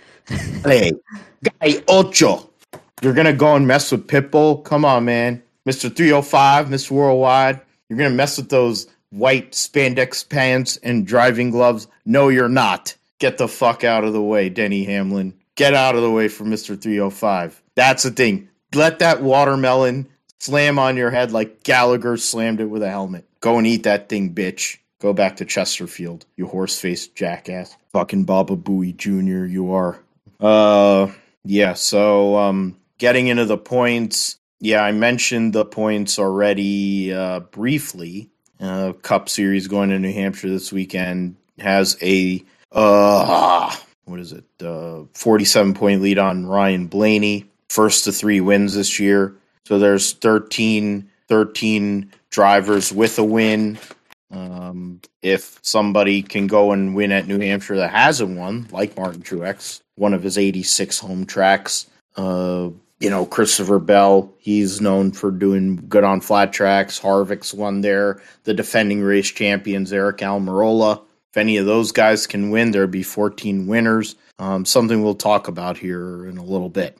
[0.65, 0.91] Hey,
[1.41, 2.49] guy Ocho,
[3.01, 4.61] you're gonna go and mess with Pitbull?
[4.65, 7.61] Come on, man, Mister 305, Mister Worldwide.
[7.87, 11.87] You're gonna mess with those white spandex pants and driving gloves?
[12.05, 12.93] No, you're not.
[13.19, 15.33] Get the fuck out of the way, Denny Hamlin.
[15.57, 17.61] Get out of the way for Mister 305.
[17.75, 18.47] That's the thing.
[18.73, 20.07] Let that watermelon
[20.39, 23.25] slam on your head like Gallagher slammed it with a helmet.
[23.39, 24.77] Go and eat that thing, bitch.
[24.99, 27.75] Go back to Chesterfield, you horse faced jackass.
[27.91, 29.99] Fucking Baba Booey Jr., you are.
[30.39, 31.11] Uh,
[31.43, 31.73] yeah.
[31.73, 34.37] So, um, getting into the points.
[34.59, 38.29] Yeah, I mentioned the points already uh, briefly.
[38.59, 43.75] Uh, Cup Series going to New Hampshire this weekend has a uh,
[44.07, 44.45] what is it?
[44.61, 47.45] Uh, forty-seven point lead on Ryan Blaney.
[47.69, 49.35] First to three wins this year.
[49.67, 53.77] So there's 13, 13 drivers with a win.
[54.31, 59.23] Um, if somebody can go and win at New Hampshire that hasn't won, like Martin
[59.23, 65.31] Truex, one of his 86 home tracks, uh, you know, Christopher Bell, he's known for
[65.31, 66.97] doing good on flat tracks.
[66.97, 68.21] Harvick's won there.
[68.45, 71.01] The defending race champions, Aric Almirola.
[71.37, 74.15] Any of those guys can win, there'd be 14 winners.
[74.39, 76.97] Um, something we'll talk about here in a little bit.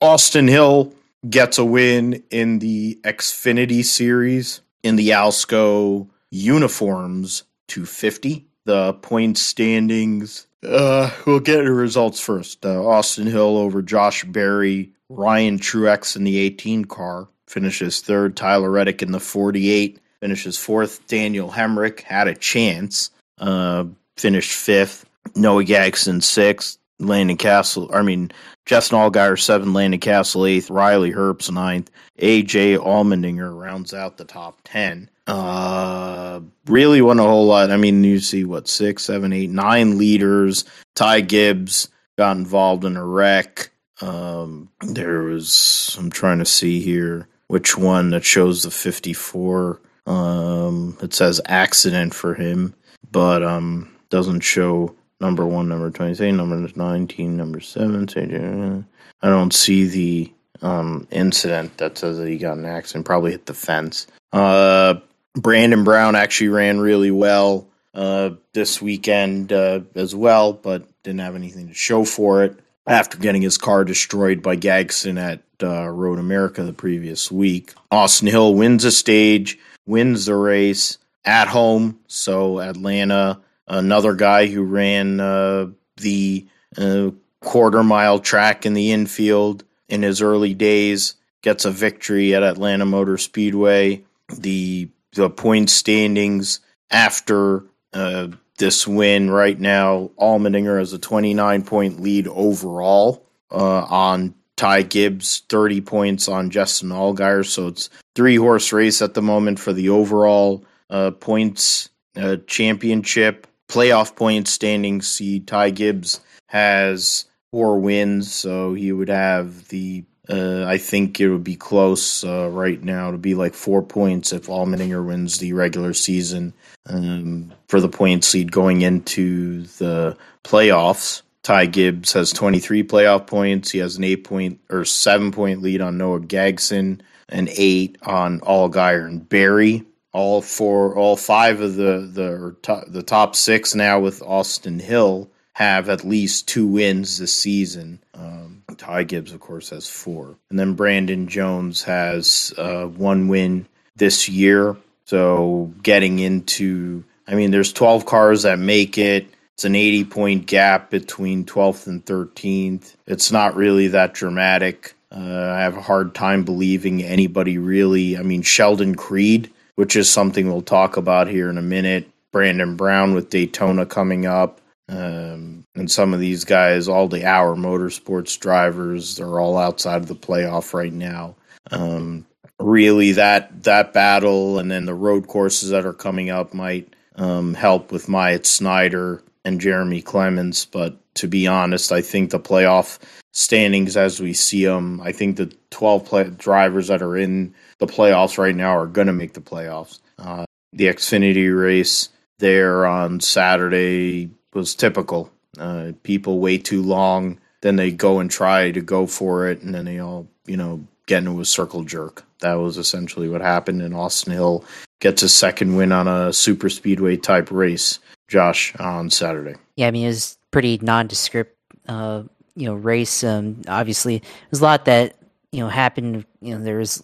[0.00, 0.94] Austin Hill
[1.28, 8.46] gets a win in the Xfinity Series in the Alsco uniforms 250.
[8.64, 10.46] The point standings.
[10.66, 12.64] Uh, we'll get the results first.
[12.64, 18.36] Uh, Austin Hill over Josh Berry, Ryan Truex in the 18 car finishes third.
[18.36, 21.06] Tyler Reddick in the 48 finishes fourth.
[21.08, 23.10] Daniel Hemric had a chance,
[23.40, 23.84] uh,
[24.16, 25.04] finished fifth.
[25.34, 26.78] Noah Gragson sixth.
[27.00, 28.30] Landon Cassill, I mean,
[28.66, 34.58] Justin Allgaier seventh, Landon Cassill eighth, Riley Herbst ninth, AJ Allmendinger rounds out the top
[34.64, 35.08] ten.
[35.26, 37.70] Uh, really won a whole lot.
[37.70, 40.64] I mean, you see what six, seven, eight, nine leaders.
[40.94, 41.88] Ty Gibbs
[42.18, 43.70] got involved in a wreck.
[44.00, 45.96] Um, there was.
[45.98, 49.80] I'm trying to see here which one that shows the 54.
[50.06, 52.74] Um, it says accident for him,
[53.10, 58.86] but um, doesn't show number one, number 23, number 19, number seven.
[59.22, 60.32] I don't see the
[60.62, 63.06] um, incident that says that he got an accident.
[63.06, 64.06] Probably hit the fence.
[64.32, 64.94] Uh,
[65.34, 71.36] Brandon Brown actually ran really well uh, this weekend uh, as well, but didn't have
[71.36, 76.18] anything to show for it after getting his car destroyed by Gragson at uh, Road
[76.18, 77.74] America the previous week.
[77.90, 82.00] Austin Hill wins a stage, wins the race at home.
[82.06, 86.46] So Atlanta, another guy who ran uh, the
[86.76, 87.10] uh,
[87.40, 92.86] quarter mile track in the infield in his early days, gets a victory at Atlanta
[92.86, 94.04] Motor Speedway.
[94.28, 96.60] The the point standings
[96.90, 104.34] after uh, this win right now, Allmendinger has a 29 point lead overall uh, on
[104.56, 107.44] Ty Gibbs, 30 points on Justin Allgaier.
[107.44, 113.46] So it's three horse race at the moment for the overall uh, points uh, championship.
[113.68, 120.04] Playoff points standings see Ty Gibbs has four wins, so he would have the.
[120.28, 124.32] Uh, I think it would be close uh, right now to be like four points
[124.32, 126.52] if Allmendinger wins the regular season
[126.86, 131.22] um, for the points lead going into the playoffs.
[131.42, 133.70] Ty Gibbs has 23 playoff points.
[133.70, 138.40] He has an eight point or seven point lead on Noah Gragson, an eight on
[138.40, 139.84] Allgaier and Berry.
[140.12, 142.56] All four, all five of the the or
[142.88, 148.00] the top six now with Austin Hill have at least two wins this season.
[148.14, 153.66] Um, Ty Gibbs, of course, has four, and then Brandon Jones has uh, one win
[153.96, 154.76] this year.
[155.04, 159.26] So getting into, I mean, there's 12 cars that make it.
[159.54, 162.94] It's an 80 point gap between 12th and 13th.
[163.06, 164.94] It's not really that dramatic.
[165.12, 168.16] Uh, I have a hard time believing anybody really.
[168.16, 169.50] I mean, Sheldon Creed,
[169.80, 172.06] which is something we'll talk about here in a minute.
[172.32, 174.60] Brandon Brown with Daytona coming up.
[174.90, 180.08] Um, and some of these guys, all the Our Motorsports drivers, they're all outside of
[180.08, 181.34] the playoff right now.
[181.70, 182.26] Um,
[182.58, 187.54] really, that that battle and then the road courses that are coming up might um,
[187.54, 190.66] help with Myatt Snider and Jeremy Clements.
[190.66, 192.98] But to be honest, I think the playoff
[193.32, 197.86] standings as we see them, I think the 12 play- drivers that are in the
[197.86, 199.98] playoffs right now are going to make the playoffs.
[200.18, 205.32] Uh, the Xfinity race there on Saturday was typical.
[205.58, 209.74] Uh, people wait too long, then they go and try to go for it, and
[209.74, 212.24] then they all, you know, get into a circle jerk.
[212.40, 214.64] That was essentially what happened, and Austin Hill
[215.00, 217.98] gets a second win on a super speedway type race.
[218.28, 219.56] Josh on Saturday.
[219.74, 221.58] Yeah, I mean it was pretty nondescript,
[221.88, 222.22] uh,
[222.54, 223.24] you know, race.
[223.24, 225.16] Um, obviously, there's a lot that
[225.50, 226.24] you know happened.
[226.40, 227.02] You know, there was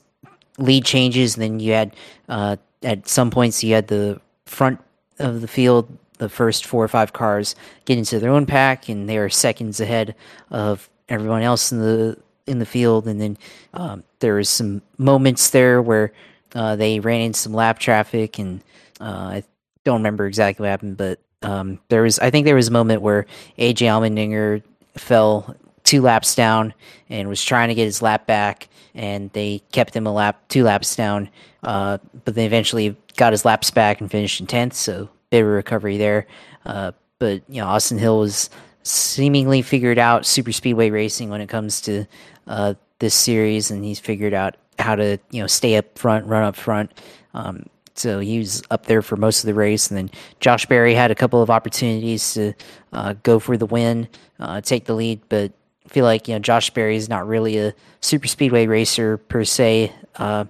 [0.59, 1.95] lead changes, and then you had
[2.29, 4.81] uh, at some points you had the front
[5.19, 5.89] of the field,
[6.19, 7.55] the first four or five cars
[7.85, 10.15] get into their own pack, and they are seconds ahead
[10.51, 13.07] of everyone else in the in the field.
[13.07, 13.39] And then
[13.75, 16.13] um, there was some moments there where
[16.55, 18.63] uh, they ran into some lap traffic, and
[19.01, 19.45] uh, I
[19.85, 23.03] don't remember exactly what happened, but um, there was I think there was a moment
[23.03, 23.27] where
[23.59, 24.63] AJ Allmendinger
[24.97, 26.75] fell two laps down
[27.09, 30.65] and was trying to get his lap back, and they kept him a lap two
[30.65, 31.29] laps down,
[31.63, 34.75] uh, but they eventually got his laps back and finished in tenth.
[34.75, 36.27] So bit of recovery there.
[36.65, 38.51] Uh, but you know Austin Hill was
[38.83, 42.07] seemingly figured out super speedway racing when it comes to
[42.47, 46.43] uh, this series, and he's figured out how to you know stay up front, run
[46.43, 46.93] up front.
[47.35, 50.95] Um, so he was up there for most of the race, and then Josh Berry
[50.95, 52.53] had a couple of opportunities to
[52.93, 55.53] uh, go for the win, uh, take the lead, but
[55.89, 59.93] feel like you know Josh Berry is not really a super speedway racer per se.
[60.17, 60.47] Uh,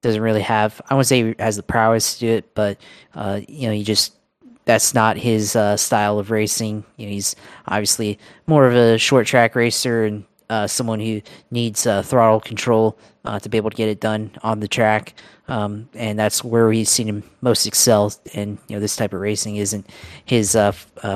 [0.00, 2.78] doesn't really have I wouldn't say he has the prowess to do it, but
[3.14, 4.14] uh, you know he just
[4.64, 6.84] that's not his uh, style of racing.
[6.96, 7.34] You know, he's
[7.66, 12.98] obviously more of a short track racer and uh, someone who needs uh, throttle control
[13.24, 15.14] uh, to be able to get it done on the track.
[15.48, 18.12] Um, and that's where he's seen him most excel.
[18.34, 19.88] And you know, this type of racing isn't
[20.26, 20.54] his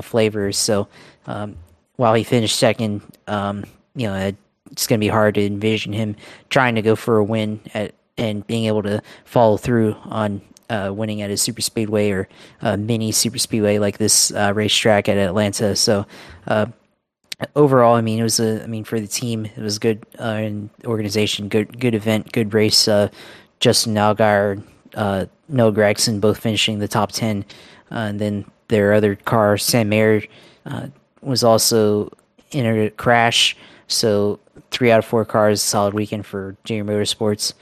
[0.02, 0.56] flavors.
[0.56, 0.88] So
[1.26, 1.56] um,
[1.96, 3.64] while he finished second, um,
[3.94, 4.32] you know,
[4.70, 6.16] it's going to be hard to envision him
[6.48, 10.40] trying to go for a win at, and being able to follow through on
[10.70, 12.28] uh, winning at a super speedway or
[12.62, 15.76] a mini super speedway like this uh, racetrack at Atlanta.
[15.76, 16.06] So
[16.46, 16.66] uh,
[17.54, 20.22] overall, I mean, it was a, I mean, for the team, it was good uh,
[20.22, 22.88] and organization, good, good event, good race.
[22.88, 23.08] Uh,
[23.60, 24.62] Justin Allgaier,
[24.94, 27.44] uh, Noah Gragson, both finishing the top ten,
[27.90, 30.22] uh, and then their other car, Sam Mayer,
[30.64, 30.88] uh,
[31.22, 32.10] was also
[32.50, 33.56] in a crash.
[33.86, 37.54] So three out of four cars, solid weekend for Junior Motorsports.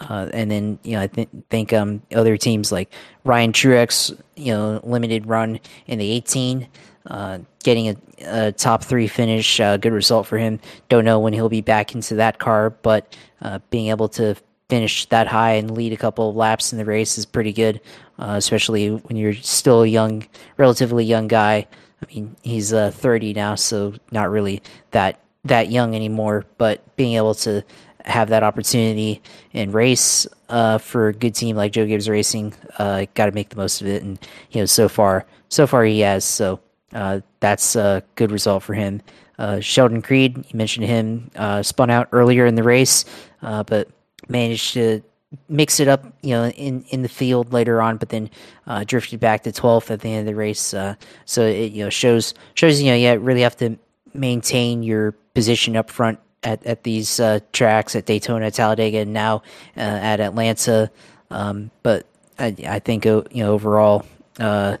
[0.00, 2.92] Uh, and then you know I th- think um, other teams like
[3.24, 6.66] Ryan Truex, you know, limited run in the 18,
[7.06, 10.58] uh, getting a, a, top three finish, uh, good result for him.
[10.88, 14.34] Don't know when he'll be back into that car, but uh, being able to
[14.68, 17.80] finish that high and lead a couple of laps in the race is pretty good,
[18.18, 20.26] uh, especially when you're still a young,
[20.56, 21.66] relatively young guy.
[22.10, 26.44] I mean, he's uh, 30 now, so not really that that young anymore.
[26.58, 27.64] But being able to
[28.04, 33.06] have that opportunity and race uh, for a good team like Joe Gibbs Racing, uh,
[33.14, 34.02] got to make the most of it.
[34.02, 34.18] And
[34.50, 36.24] you know, so far, so far he has.
[36.24, 36.60] So
[36.92, 39.00] uh, that's a good result for him.
[39.38, 43.04] Uh, Sheldon Creed, you mentioned him, uh, spun out earlier in the race,
[43.40, 43.88] but
[44.28, 45.02] managed to
[45.48, 48.30] mix it up, you know, in, in the field later on, but then
[48.66, 50.74] uh, drifted back to 12th at the end of the race.
[50.74, 53.76] Uh, so it you know shows shows you know you really have to
[54.12, 59.42] maintain your position up front at at these uh, tracks at Daytona, Talladega, and now
[59.76, 60.90] uh, at Atlanta.
[61.30, 62.06] Um, but
[62.38, 64.04] I, I think uh, you know overall,
[64.38, 64.76] uh,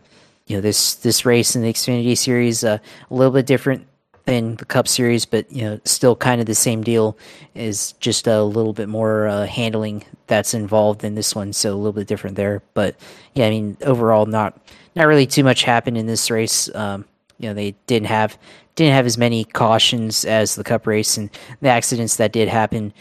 [0.46, 2.80] you know this this race in the Xfinity Series a
[3.10, 3.86] little bit different
[4.26, 7.16] in the Cup Series, but you know, still kind of the same deal.
[7.54, 11.76] Is just a little bit more uh, handling that's involved in this one, so a
[11.76, 12.62] little bit different there.
[12.74, 12.96] But
[13.34, 14.58] yeah, I mean, overall, not
[14.96, 16.74] not really too much happened in this race.
[16.74, 17.04] Um,
[17.38, 18.38] you know, they didn't have
[18.76, 22.92] didn't have as many cautions as the Cup race, and the accidents that did happen,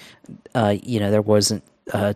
[0.54, 1.64] uh, you know, there wasn't
[1.94, 2.14] uh,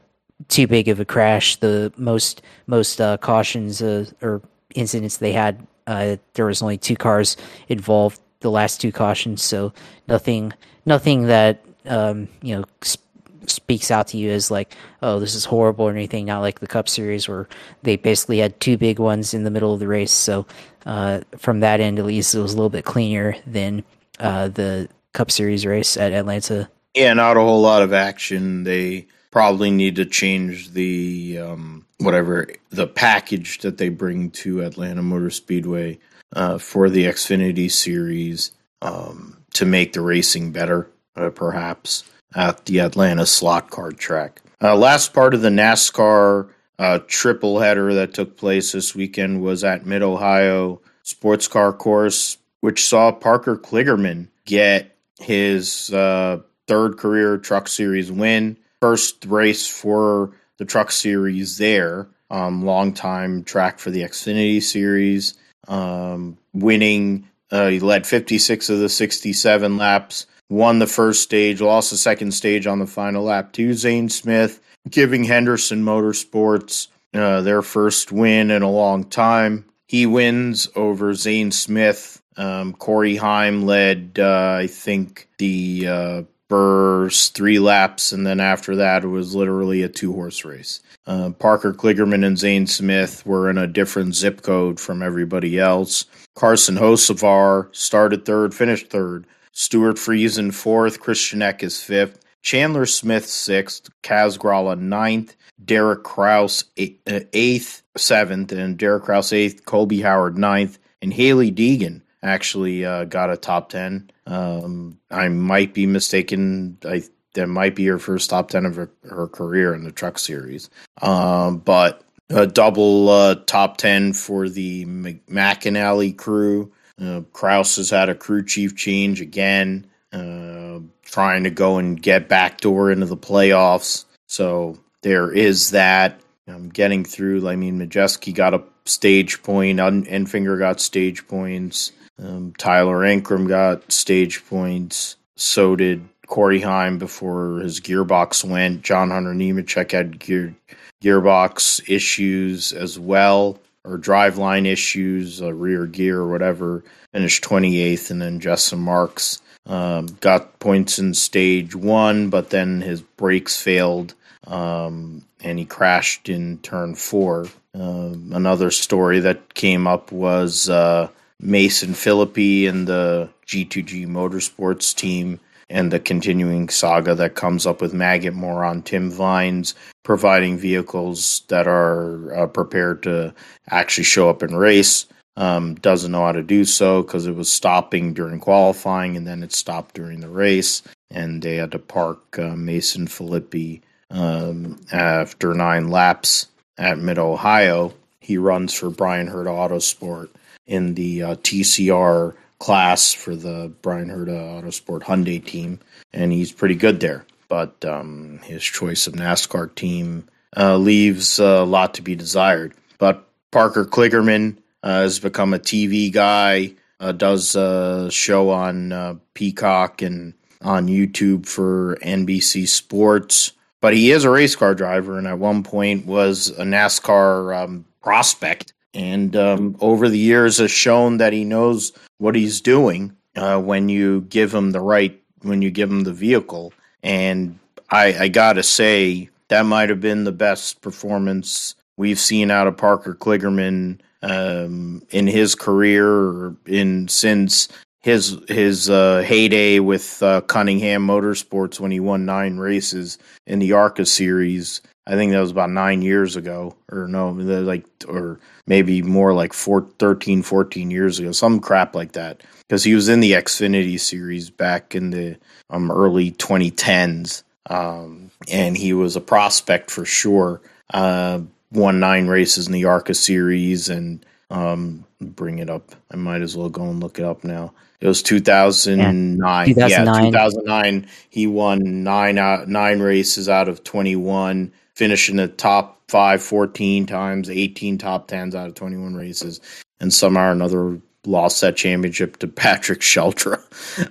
[0.50, 1.56] too big of a crash.
[1.58, 4.42] The most most uh, cautions uh, or
[4.76, 7.38] incidents they had, uh, there was only two cars
[7.68, 9.42] involved the last two cautions.
[9.42, 9.74] So
[10.08, 10.54] nothing,
[10.86, 13.06] nothing that um, you know sp-
[13.50, 16.26] speaks out to you as like, oh, this is horrible or anything.
[16.26, 17.48] Not like the Cup Series where
[17.84, 20.12] they basically had two big ones in the middle of the race.
[20.12, 20.46] So
[20.86, 23.84] uh, from that end, at least, it was a little bit cleaner than
[24.20, 26.70] uh, the Cup Series race at Atlanta.
[26.94, 28.64] Yeah, not a whole lot of action.
[28.64, 35.04] They probably need to change the um, whatever the package that they bring to Atlanta
[35.04, 36.00] Motor Speedway
[36.36, 38.52] uh, for the Xfinity series
[38.82, 42.04] um, to make the racing better, uh, perhaps,
[42.36, 44.42] at the Atlanta slot card track.
[44.62, 46.50] Uh, last part of the NASCAR
[46.80, 52.38] uh, triple header that took place this weekend was at Mid Ohio Sports Car Course,
[52.62, 58.58] which saw Parker Kligerman get his uh, third career Truck Series win.
[58.82, 62.10] First race for the Truck Series there.
[62.30, 65.36] um, long time track for the Xfinity Series,
[65.68, 67.28] um, winning.
[67.52, 72.32] Uh, he led 56 of the 67 laps, won the first stage, lost the second
[72.32, 74.60] stage on the final lap to Zane Smith,
[74.90, 79.66] giving Henderson Motorsports uh, their first win in a long time.
[79.88, 82.22] He wins over Zane Smith.
[82.36, 89.04] Um, Corey Heim led, uh, I think, the Burrs three laps, and then after that,
[89.04, 90.82] it was literally a two horse race.
[91.06, 96.06] Uh, Parker Kligerman and Zane Smith were in a different zip code from everybody else.
[96.36, 99.26] Carson Hocevar started third, finished third.
[99.52, 101.00] Stewart Friesen fourth.
[101.00, 102.20] Christian Eckes fifth.
[102.44, 103.90] Chandler Smith sixth.
[104.04, 105.36] Kaz Grala ninth.
[105.66, 109.66] Derek Kraus uh, eighth, seventh, and Derek Kraus eighth.
[109.66, 114.10] Colby Howard ninth, and Hailie Deegan actually uh, got a top ten.
[114.26, 116.78] Um, I might be mistaken.
[116.86, 117.04] I
[117.34, 120.70] that might be her first top ten of her, her career in the Truck Series.
[121.02, 126.72] Um, but a double uh, top ten for the McAnally crew.
[127.00, 132.28] Uh, Kraus has had a crew chief change again, uh, trying to go and get
[132.28, 134.06] backdoor into the playoffs.
[134.26, 136.20] So there is that.
[136.50, 137.46] Um, getting through.
[137.50, 139.80] I mean, Majeski got a stage point.
[139.80, 141.92] Enfinger got stage points.
[142.20, 145.16] Um, Tyler Ankrum got stage points.
[145.36, 148.82] So did Corey Heim before his gearbox went.
[148.82, 150.56] John Hunter Nemechek had gear,
[151.02, 156.84] gearbox issues as well, or driveline issues, a rear gear or whatever.
[157.14, 163.02] Finished 28th, and then Justin Marks um, got points in stage one, but then his
[163.02, 164.14] brakes failed
[164.48, 167.48] um, and he crashed in turn four.
[167.76, 171.10] Uh, another story that came up was uh,
[171.40, 177.94] Mason Filippi and the G2G Motorsports team and the continuing saga that comes up with
[177.94, 183.34] Maggot Moron Tim Viens providing vehicles that are uh, prepared to
[183.70, 185.06] actually show up and race.
[185.36, 189.44] Um, doesn't know how to do so because it was stopping during qualifying and then
[189.44, 190.82] it stopped during the race,
[191.12, 197.94] and they had to park uh, Mason Filippi um, after nine laps at Mid Ohio.
[198.20, 200.30] He runs for Bryan Herta Autosport
[200.68, 205.80] in the uh, TCR class for the Bryan Herta Autosport Hyundai team,
[206.14, 207.26] and he's pretty good there.
[207.50, 212.74] But um, his choice of NASCAR team uh, leaves a lot to be desired.
[212.98, 219.16] But Parker Kligerman uh, has become a TV guy, uh, does a show on uh,
[219.34, 223.54] Peacock and on YouTube for NBC Sports.
[223.80, 227.86] But he is a race car driver, and at one point was a NASCAR um,
[228.02, 233.62] prospect and um, over the years has shown that he knows what he's doing uh,
[233.62, 236.74] when you give him the right when you give him the vehicle
[237.04, 237.58] and
[237.92, 242.76] i, I gotta say that might have been the best performance we've seen out of
[242.76, 247.70] parker kligerman um, in his career in since
[248.00, 253.74] his his uh, heyday with uh, Cunningham Motorsports when he won nine races in the
[253.74, 254.82] ARCA series.
[255.06, 259.54] I think that was about nine years ago, or no, like, or maybe more like
[259.54, 262.44] four, 13, 14 years ago, some crap like that.
[262.68, 265.38] Because he was in the Xfinity series back in the
[265.70, 270.62] um, early 2010s, um, and he was a prospect for sure.
[270.94, 271.40] Uh,
[271.72, 275.96] won nine races in the ARCA series, and um, bring it up.
[276.12, 277.74] I might as well go and look it up now.
[278.00, 279.68] It was 2009.
[279.68, 280.24] Yeah, 2009.
[280.26, 281.08] yeah 2009.
[281.30, 287.50] He won nine out, nine races out of 21 finishing the top five 14 times,
[287.50, 289.60] 18 top tens out of 21 races,
[290.00, 293.62] and somehow another lost that championship to Patrick Sheltra,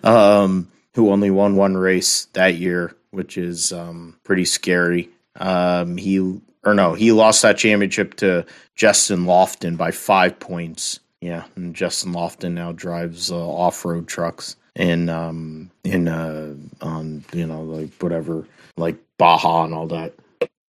[0.04, 5.08] um, who only won one race that year, which is um, pretty scary.
[5.36, 8.44] Um, he or no, he lost that championship to
[8.74, 11.00] Justin Lofton by five points.
[11.20, 17.46] Yeah, and Justin Lofton now drives uh, off-road trucks in um in uh on you
[17.46, 20.12] know like whatever like Baja and all that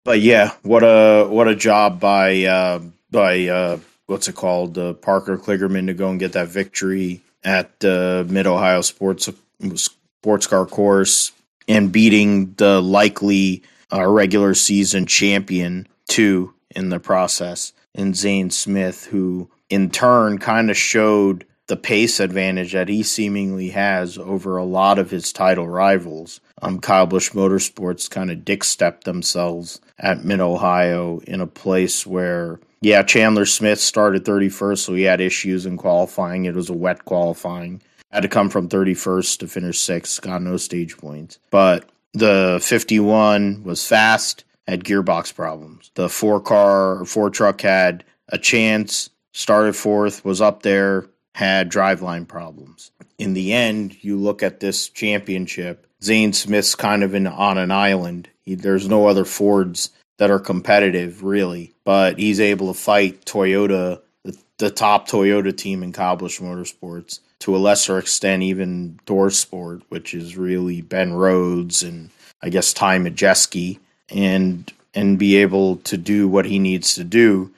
[0.04, 2.82] but yeah, what a what a job by uh,
[3.12, 7.84] by uh, what's it called, uh, Parker Kligerman to go and get that victory at
[7.84, 9.30] uh, Mid Ohio Sports
[9.76, 11.32] Sports Car Course
[11.68, 13.64] and beating the likely
[13.94, 20.70] uh, regular season champion too in the process, and Zane Smith, who in turn kind
[20.70, 25.70] of showed the pace advantage that he seemingly has over a lot of his title
[25.70, 26.42] rivals.
[26.62, 32.06] Um, Kyle Busch Motorsports kind of dick stepped themselves at Mid Ohio in a place
[32.06, 36.44] where, yeah, Chandler Smith started 31st, so he had issues in qualifying.
[36.44, 37.82] It was a wet qualifying.
[38.12, 41.40] Had to come from 31st to finish sixth, got no stage points.
[41.52, 45.90] But the 51 was fast had gearbox problems.
[45.96, 52.28] The four car, four truck had a chance, started fourth, was up there, had driveline
[52.28, 52.92] problems.
[53.18, 57.72] In the end, you look at this championship, Zane Smith's kind of in, on an
[57.72, 58.30] island.
[58.42, 64.02] He, there's no other Fords that are competitive, really, but he's able to fight Toyota,
[64.24, 70.14] the, the top Toyota team in Cobblish Motorsports, to a lesser extent, even ThorSport, which
[70.14, 72.10] is really Ben Rhodes and
[72.44, 73.80] I guess Ty Majeski,
[74.10, 77.52] and and be able to do what he needs to do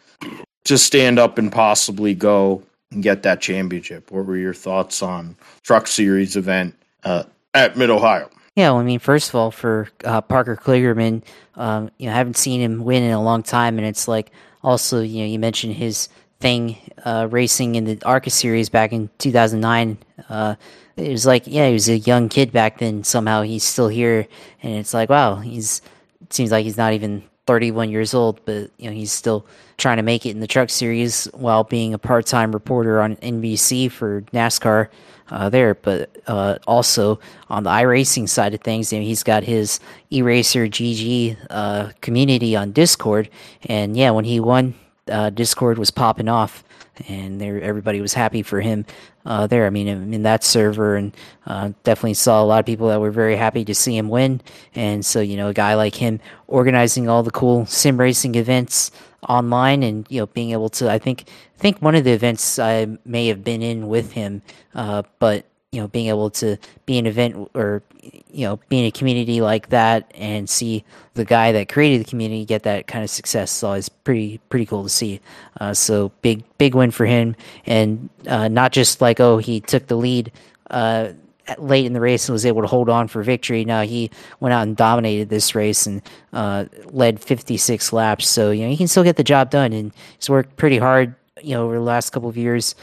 [0.65, 2.63] to stand up and possibly go
[2.93, 4.11] and get that championship.
[4.11, 8.29] What were your thoughts on Truck Series event uh, at Mid Ohio?
[8.55, 11.23] Yeah, well, I mean, first of all, for uh, Parker Kligerman,
[11.55, 14.31] um, you know, I haven't seen him win in a long time, and it's like
[14.61, 16.07] also, you know, you mentioned his
[16.39, 19.97] thing uh, racing in the ARCA series back in 2009.
[20.29, 20.55] Uh,
[20.97, 23.03] it was like, yeah, he was a young kid back then.
[23.03, 24.27] Somehow he's still here,
[24.61, 25.81] and it's like, wow, he's
[26.29, 29.45] seems like he's not even 31 years old, but you know he's still
[29.77, 33.91] trying to make it in the truck series while being a part-time reporter on NBC
[33.91, 34.89] for NASCAR
[35.29, 35.75] uh, there.
[35.75, 37.19] But uh, also
[37.49, 39.79] on the iRacing side of things, know, he's got his
[40.11, 43.29] eRacer GG uh, community on Discord,
[43.63, 44.75] and yeah, when he won,
[45.11, 46.63] uh, Discord was popping off,
[47.07, 48.85] and there everybody was happy for him
[49.25, 49.65] uh, there.
[49.65, 53.11] I mean, in that server, and uh, definitely saw a lot of people that were
[53.11, 54.41] very happy to see him win.
[54.75, 58.91] And so, you know, a guy like him organizing all the cool sim racing events
[59.29, 61.25] online, and you know, being able to, I think,
[61.57, 64.41] I think one of the events I may have been in with him,
[64.75, 68.91] uh, but you know, being able to be an event or you know, being a
[68.91, 70.83] community like that and see
[71.13, 74.65] the guy that created the community get that kind of success is always pretty pretty
[74.65, 75.19] cool to see.
[75.59, 77.35] Uh, so big big win for him,
[77.65, 80.31] and uh, not just like oh he took the lead.
[80.69, 81.13] Uh,
[81.57, 83.65] late in the race and was able to hold on for victory.
[83.65, 84.09] Now he
[84.39, 86.01] went out and dominated this race and
[86.31, 88.27] uh, led 56 laps.
[88.27, 91.15] So you know he can still get the job done, and he's worked pretty hard.
[91.41, 92.75] You know over the last couple of years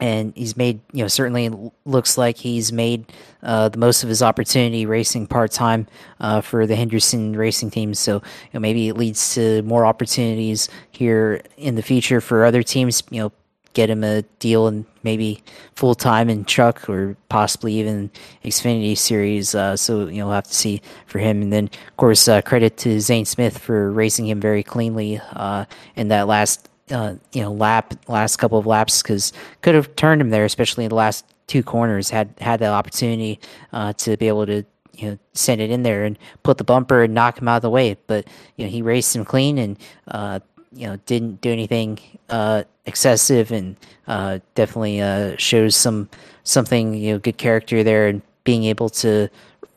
[0.00, 1.50] and he's made you know certainly
[1.84, 3.12] looks like he's made
[3.42, 5.86] uh, the most of his opportunity racing part time
[6.20, 7.94] uh, for the Henderson racing team.
[7.94, 8.22] So you
[8.54, 13.02] know, maybe it leads to more opportunities here in the future for other teams.
[13.10, 13.32] You know,
[13.72, 15.42] get him a deal and maybe
[15.74, 18.10] full time in truck or possibly even
[18.44, 19.54] Xfinity series.
[19.54, 21.42] Uh, so you know, have to see for him.
[21.42, 25.64] And then of course, uh, credit to Zane Smith for racing him very cleanly uh,
[25.96, 29.32] in that last uh, you know lap last couple of laps because
[29.62, 32.10] could have turned him there, especially in the last two corners.
[32.10, 33.40] Had had the opportunity
[33.72, 37.02] uh, to be able to you know send it in there and put the bumper
[37.02, 38.26] and knock him out of the way, but
[38.56, 39.78] you know he raced him clean and
[40.08, 40.40] uh,
[40.74, 43.76] you know didn't do anything uh, excessive and
[44.06, 46.08] uh, definitely uh, shows some
[46.44, 49.28] something you know good character there and being able to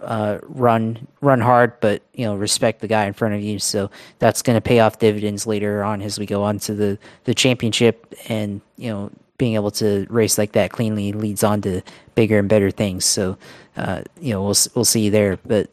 [0.01, 3.59] uh, run run hard, but you know respect the guy in front of you.
[3.59, 3.89] So
[4.19, 7.33] that's going to pay off dividends later on as we go on to the the
[7.33, 11.81] championship, and you know being able to race like that cleanly leads on to
[12.15, 13.05] bigger and better things.
[13.05, 13.37] So
[13.77, 15.69] uh, you know we'll we'll see there, but.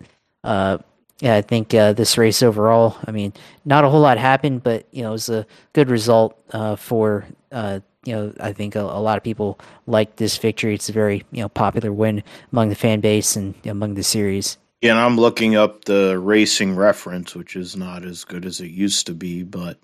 [1.22, 3.32] Yeah, I think uh, this race overall, I mean,
[3.64, 7.24] not a whole lot happened, but you know, it was a good result uh, for
[7.52, 10.74] uh, you know, I think a, a, lot of people like this victory.
[10.74, 14.58] It's a very you know popular win among the fan base and among the series.
[14.80, 18.72] Yeah, and I'm looking up the racing reference, which is not as good as it
[18.72, 19.78] used to be, but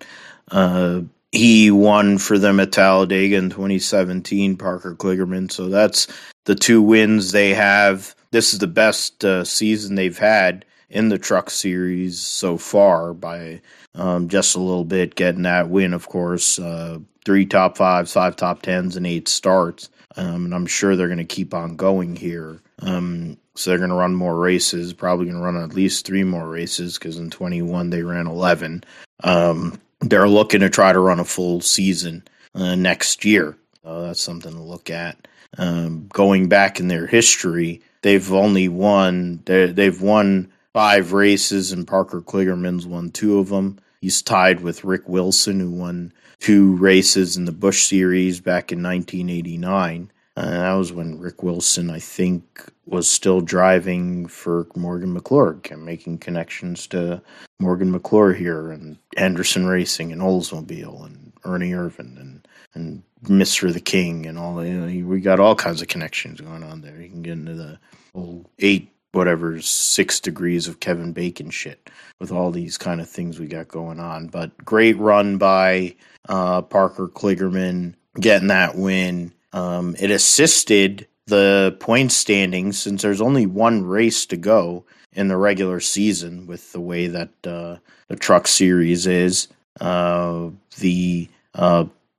[0.50, 5.52] uh, he won for them at Talladega in 2017, Parker Kligerman.
[5.52, 6.08] So that's
[6.46, 8.16] the two wins they have.
[8.32, 13.60] This is the best uh, season they've had in the truck series so far by
[13.94, 16.58] um, just a little bit, getting that win, of course.
[16.58, 19.90] Uh, three top fives, five top tens, and eight starts.
[20.16, 22.60] Um, and I'm sure they're going to keep on going here.
[22.80, 26.24] Um, so they're going to run more races, probably going to run at least three
[26.24, 28.84] more races because in 21 they ran 11.
[29.24, 33.56] Um, they're looking to try to run a full season uh, next year.
[33.82, 35.26] So that's something to look at.
[35.56, 42.20] Um, going back in their history, they've only won they've won five races, and Parker
[42.20, 43.78] Kligerman's won two of them.
[44.00, 48.82] He's tied with Rick Wilson, who won two races in the Busch Series back in
[48.82, 50.12] 1989.
[50.36, 56.18] Uh, that was when Rick Wilson, I think, was still driving for Morgan McClure, making
[56.18, 57.20] connections to
[57.58, 63.72] Morgan McClure here and Henderson Racing and Oldsmobile and Ernie Irvan and and Mr.
[63.72, 64.64] the King and all.
[64.64, 67.00] You know, we got all kinds of connections going on there.
[67.00, 67.80] You can get into the
[68.14, 71.90] whole eight whatever six degrees of Kevin Bacon shit
[72.20, 74.26] with all these kind of things we got going on.
[74.26, 75.96] But great run by
[76.28, 79.32] uh, Parker Kligerman getting that win.
[79.52, 85.36] Um, it assisted the point standings, since there's only one race to go in the
[85.36, 87.76] regular season, with the way that uh,
[88.08, 89.48] the Truck Series is,
[89.80, 90.48] uh,
[90.78, 91.28] the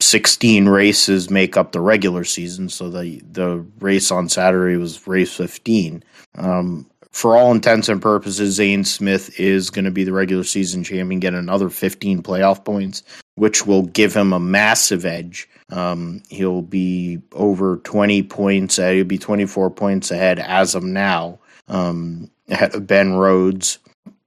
[0.02, 2.70] 16 races make up the regular season.
[2.70, 6.04] So the the race on Saturday was race 15.
[6.36, 10.84] Um, for all intents and purposes, Zane Smith is going to be the regular season
[10.84, 13.04] champion, get another 15 playoff points,
[13.36, 15.50] which will give him a massive edge.
[15.70, 18.80] Um, he'll be over 20 points.
[18.80, 21.40] Uh, he'll be 24 points ahead as of now.
[21.68, 23.80] Um, ahead of Ben Rhodes,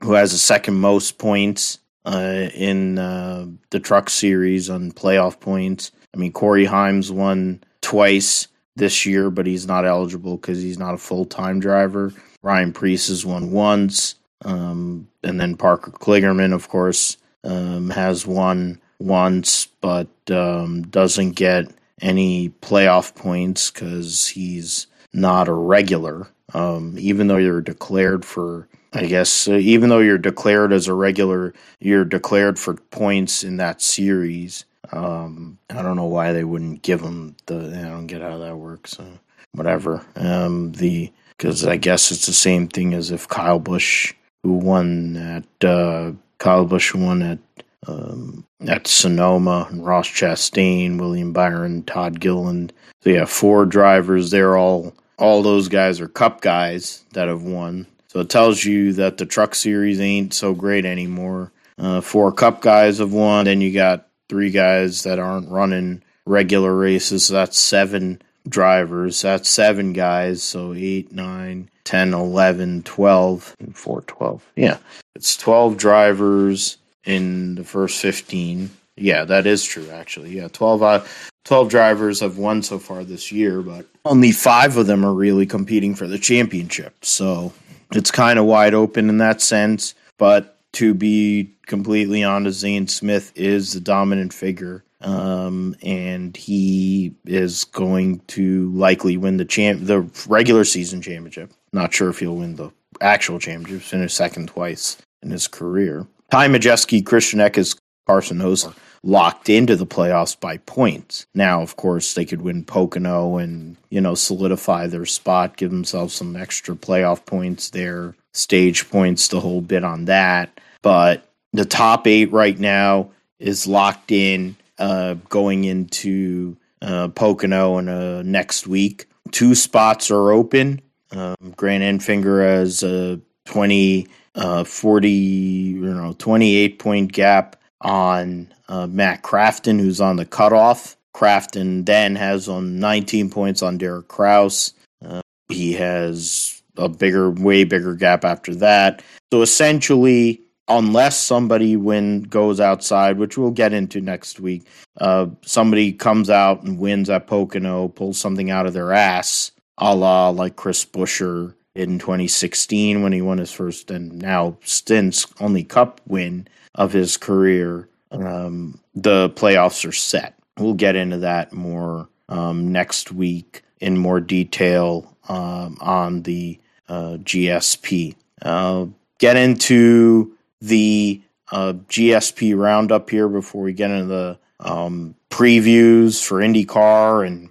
[0.03, 5.93] who has the second most points uh, in uh, the Truck Series on playoff points.
[6.15, 10.95] I mean, Corey Heim won twice this year, but he's not eligible because he's not
[10.95, 12.13] a full time driver.
[12.43, 14.17] Ryan Preece has won once.
[14.45, 21.67] Um, and then Parker Kligerman, of course, um, has won once, but um, doesn't get
[22.01, 26.29] any playoff points because he's not a regular.
[26.55, 30.95] Um, even though you're declared for, I guess, uh, even though you're declared as a
[30.95, 34.65] regular, you're declared for points in that series.
[34.93, 37.57] Um, I don't know why they wouldn't give him the.
[37.57, 38.93] I don't get how that works.
[38.93, 39.07] So
[39.53, 40.05] whatever.
[40.17, 45.17] Um, the because I guess it's the same thing as if Kyle Busch, who won
[45.17, 47.39] at uh, Kyle Busch won at
[47.87, 52.73] um, at Sonoma, and Ross Chastain, William Byron, Todd Gilliland.
[53.01, 54.31] So yeah, four drivers.
[54.31, 57.87] They're all all those guys are Cup guys that have won.
[58.13, 61.51] So it tells you that the Truck Series ain't so great anymore.
[61.79, 63.47] Uh, four Cup guys have won.
[63.47, 67.25] Then you got three guys that aren't running regular races.
[67.25, 69.23] So that's seven drivers.
[69.23, 70.43] That's seven guys.
[70.43, 74.53] So 8, 9, 10, 11, 12, 4, 12.
[74.57, 74.77] Yeah.
[75.15, 76.77] It's 12 drivers
[77.07, 78.69] in the first 15.
[78.99, 80.37] Yeah, that is true, actually.
[80.37, 81.05] Yeah, 12, uh,
[81.45, 85.47] 12 drivers have won so far this year, but only five of them are really
[85.47, 87.03] competing for the championship.
[87.03, 87.55] So
[87.95, 89.95] it's kind of wide open in that sense.
[90.19, 97.65] But to be completely honest, Zane Smith is the dominant figure um, and he is
[97.65, 101.53] going to likely win the champ, the regular season championship.
[101.73, 102.71] Not sure if he'll win the
[103.01, 103.83] actual championship.
[103.83, 106.07] Finished second twice in his career.
[106.31, 108.69] Ty Majeski, Christian Eckes, Carson Host
[109.03, 111.27] locked into the playoffs by points.
[111.35, 116.15] Now, of course, they could win Pocono and you know solidify their spot, give themselves
[116.15, 120.61] some extra playoff points there, stage points, the whole bit on that.
[120.83, 127.89] But the top eight right now is locked in uh, going into uh, Pocono in
[127.89, 129.07] uh, next week.
[129.31, 130.81] Two spots are open.
[131.11, 138.87] Um, Grant Enfinger has a 20, uh, 40, you know, 28 point gap on uh,
[138.87, 140.97] Matt Crafton, who's on the cutoff.
[141.15, 144.73] Crafton then has on 19 points on Derek Kraus.
[145.05, 149.03] Uh, he has a bigger, way bigger gap after that.
[149.31, 154.67] So essentially, unless somebody win goes outside, which we'll get into next week.
[154.99, 159.95] Uh, somebody comes out and wins at Pocono, pulls something out of their ass, a
[159.95, 165.65] la like Chris Buescher in 2016 when he won his first and now since only
[165.65, 167.89] Cup win of his career.
[168.11, 170.35] Um, the playoffs are set.
[170.59, 176.59] We'll get into that more um, next week in more detail um, on the
[176.89, 178.15] uh, GSP.
[178.43, 178.87] Uh,
[179.19, 181.21] get into the
[181.51, 187.51] uh, GSP roundup here before we get into the um, previews for IndyCar and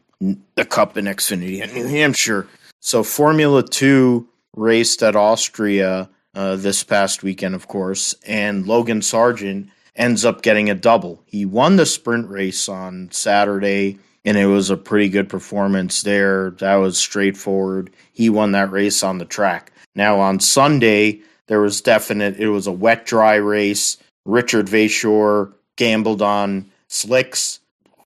[0.56, 2.48] the Cup and Xfinity and New Hampshire.
[2.80, 9.70] So Formula Two raced at Austria uh, this past weekend, of course, and Logan Sargeant
[9.96, 11.22] ends up getting a double.
[11.26, 16.52] He won the sprint race on Saturday, and it was a pretty good performance there.
[16.52, 17.92] That was straightforward.
[18.14, 19.72] He won that race on the track.
[19.96, 22.38] Now on Sunday, there was definite.
[22.38, 23.98] It was a wet dry race.
[24.26, 27.60] Richard Verschoor gambled on slicks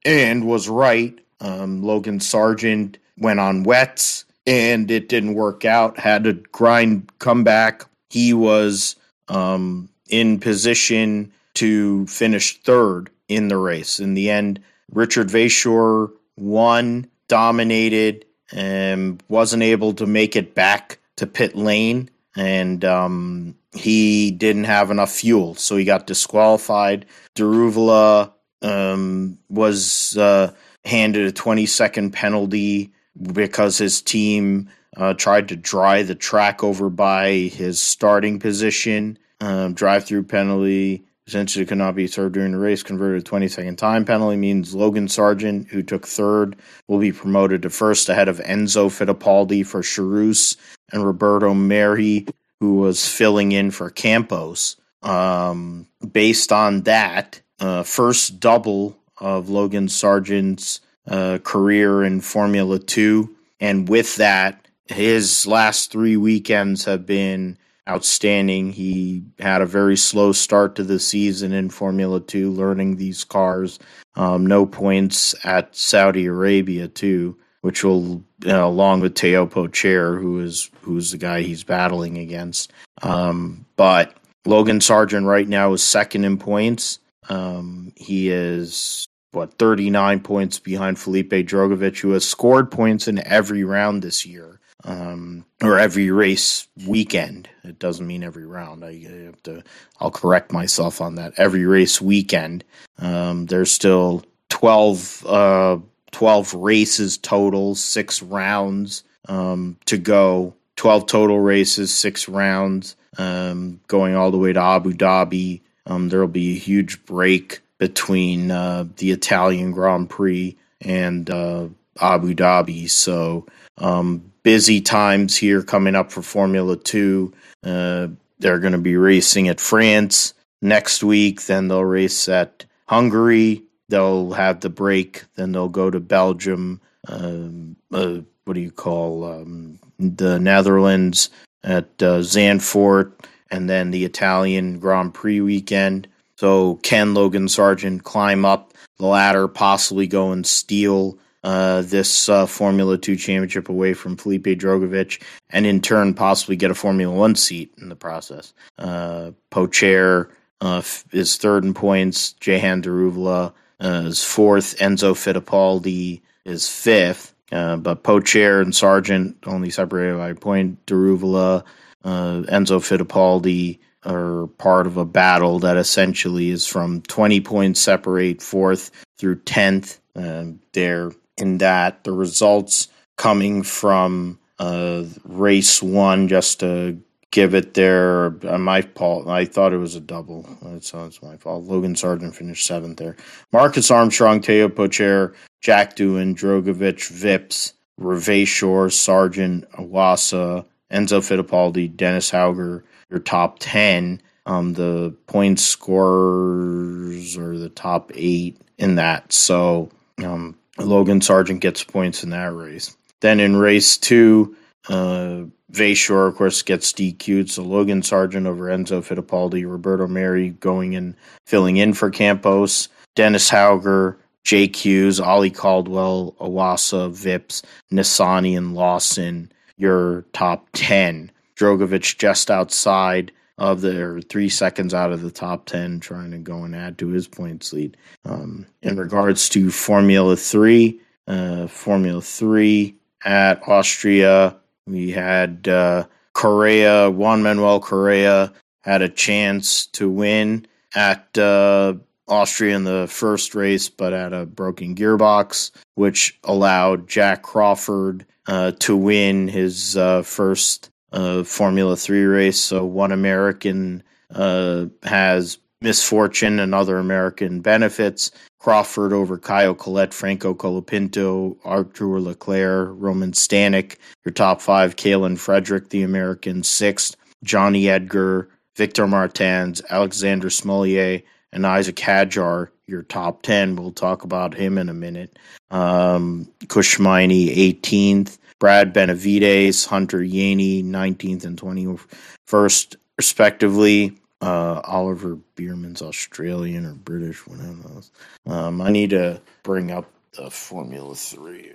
[0.03, 1.17] and was right.
[1.41, 5.99] Um, Logan Sargeant went on wets and it didn't work out.
[5.99, 7.85] Had to grind comeback.
[8.09, 8.95] He was
[9.27, 13.99] um, in position to finish third in the race.
[13.99, 14.61] In the end,
[14.91, 22.83] Richard Verschoor won, dominated, and wasn't able to make it back to pit lane and
[22.83, 27.05] um, he didn't have enough fuel, so he got disqualified.
[27.35, 30.51] Daruvala um, was uh,
[30.83, 32.91] handed a 20 second penalty
[33.21, 39.17] because his team uh, tried to dry the track over by his starting position.
[39.41, 41.03] Um, drive through penalty.
[41.27, 44.73] essentially could not be served during the race, converted a 20 second time penalty means
[44.73, 46.55] Logan Sargeant, who took third,
[46.87, 50.55] will be promoted to first ahead of Enzo Fittipaldi for Charouz
[50.91, 54.77] and Roberto Merhi, who was filling in for Campos.
[55.03, 63.35] Um, based on that, uh, first double of Logan Sargeant's uh, career in Formula Two.
[63.59, 67.57] And with that, his last three weekends have been
[67.89, 68.71] outstanding.
[68.71, 73.79] He had a very slow start to the season in Formula Two, learning these cars.
[74.15, 80.19] Um, no points at Saudi Arabia too, which will, you know, along with Teo Pourchaire,
[80.19, 82.71] who is who's the guy he's battling against.
[83.01, 86.99] Um, but Logan Sargeant right now is second in points.
[87.27, 93.63] Um, he is what 39 points behind Felipe Drugovich, who has scored points in every
[93.63, 94.54] round this year
[94.85, 97.49] um, or every race weekend.
[97.63, 98.85] It doesn't mean every round.
[98.85, 98.93] I,
[99.25, 99.63] have to.
[99.99, 101.33] I'll correct myself on that.
[101.37, 102.63] Every race weekend.
[102.99, 105.77] Um, there's still 12, uh,
[106.11, 110.53] 12 races total, six rounds um, to go.
[110.75, 115.61] 12 total races, six rounds, um, going all the way to Abu Dhabi.
[115.85, 121.67] Um, there will be a huge break between uh, the Italian Grand Prix and uh,
[121.99, 122.89] Abu Dhabi.
[122.89, 123.45] So
[123.77, 127.33] um, busy times here coming up for Formula Two.
[127.63, 128.07] Uh,
[128.37, 131.41] they're going to be racing at France next week.
[131.47, 133.63] Then they'll race at Hungary.
[133.89, 135.23] They'll have the break.
[135.35, 136.79] Then they'll go to Belgium.
[137.07, 141.31] Um, uh, what do you call um, the Netherlands
[141.63, 143.13] at uh, Zandvoort,
[143.49, 146.07] and then the Italian Grand Prix weekend.
[146.35, 152.47] So can Logan Sargeant climb up the ladder, possibly go and steal uh, this uh,
[152.47, 157.35] Formula Two championship away from Felipe Drugovich, and in turn possibly get a Formula One
[157.35, 158.51] seat in the process.
[158.79, 160.81] Uh, Pourchaire uh,
[161.11, 162.33] is third in points.
[162.33, 164.75] Jehan Daruvala uh, is fourth.
[164.79, 167.35] Enzo Fittipaldi is fifth.
[167.51, 170.83] But Pourchaire and Sargeant only separated by a point.
[170.87, 171.63] Daruvala,
[172.03, 178.41] uh, Enzo Fittipaldi are part of a battle that essentially is from 20 points separate
[178.41, 178.89] fourth
[179.19, 179.99] through 10th.
[180.15, 182.03] Uh, they're in that.
[182.03, 182.87] The results
[183.17, 186.99] coming from uh, race one, just to
[187.31, 188.35] give it there.
[188.47, 189.27] Uh, my fault.
[189.27, 190.47] I thought it was a double.
[190.61, 191.65] That's, that's my fault.
[191.65, 193.15] Logan Sargeant finished seventh there.
[193.51, 202.83] Marcus Armstrong, Teo Pourchaire, Jack Doohan, Drugovich, Vips, Verschoor, Sargeant, Iwasa, Enzo Fittipaldi, Dennis Hauger,
[203.09, 204.21] your top 10.
[204.45, 209.33] Um, the point scorers are the top eight in that.
[209.33, 209.89] So
[210.23, 212.95] um, Logan Sargeant gets points in that race.
[213.21, 214.55] Then in race two,
[214.89, 217.49] uh, Verschoor, of course, gets DQ'd.
[217.49, 221.15] So Logan Sargeant over Enzo Fittipaldi, Roberto Merhi going in,
[221.45, 229.51] filling in for Campos, Dennis Hauger, Jake Hughes, Ollie Caldwell, Iwasa, Vips, Nissany, and Lawson,
[229.77, 231.31] your top 10.
[231.57, 236.63] Drugovich just outside of the three seconds out of the top 10, trying to go
[236.63, 237.97] and add to his points lead.
[238.25, 247.09] Um, in regards to Formula 3, uh, Formula 3 at Austria, we had uh, Correa,
[247.09, 248.51] Juan Manuel Correa
[248.81, 251.93] had a chance to win at uh,
[252.27, 258.71] Austria in the first race, but at a broken gearbox, which allowed Jak Crawford uh,
[258.79, 262.59] to win his uh, first uh, Formula Three race.
[262.59, 268.31] So one American uh, has misfortune, another American benefits.
[268.59, 275.89] Crawford over Caio Collet, Franco Colapinto, Arthur Leclerc, Roman Stanek, your top five, Kaylen Frederick,
[275.89, 283.75] the American sixth, Johnny Edgar, Victor Martins, Alexander Smolyar, and Isaac Hadjar, your top 10.
[283.75, 285.37] We'll talk about him in a minute.
[285.71, 288.37] Um, Kush Maini, 18th.
[288.65, 294.17] Brad Benavides, Hunter Yeany, 19th and 21st, respectively.
[294.41, 298.01] Uh, Oliver Bearman's Australian or British, whatever.
[298.47, 301.73] Um, I need to bring up the Formula 3.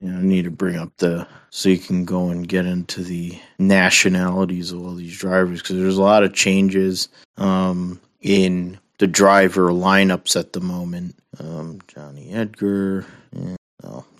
[0.00, 3.38] Yeah, I need to bring up the so you can go and get into the
[3.60, 9.68] nationalities of all these drivers because there's a lot of changes um, in the driver
[9.68, 11.14] lineups at the moment.
[11.38, 13.54] Um, Johnny Edgar, yeah,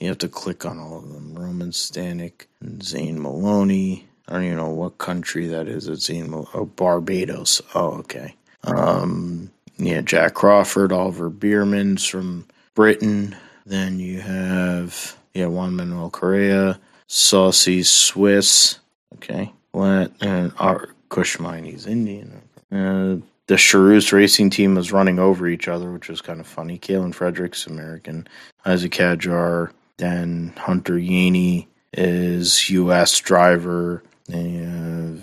[0.04, 1.34] you have to click on all of them.
[1.34, 4.06] Roman Stanek and Zane Maloney.
[4.28, 5.88] I don't even know what country that is.
[5.88, 7.62] It's Zane Mal- oh, Barbados.
[7.74, 8.34] Oh, okay.
[8.64, 13.34] Um, yeah, Jak Crawford, Oliver Bearman's from Britain.
[13.64, 18.78] Then you have yeah Juan Manuel Correa, Saucy Swiss.
[19.14, 22.42] Okay, what and Art Kush Maini, he's Indian.
[22.70, 23.16] Uh,
[23.46, 26.78] the Charouz racing team was running over each other, which was kind of funny.
[26.78, 28.26] Kaylen Fredericks, American,
[28.64, 33.18] Isaac Hadjar, then Hunter Yeany is U.S.
[33.20, 34.02] driver.
[34.32, 35.22] And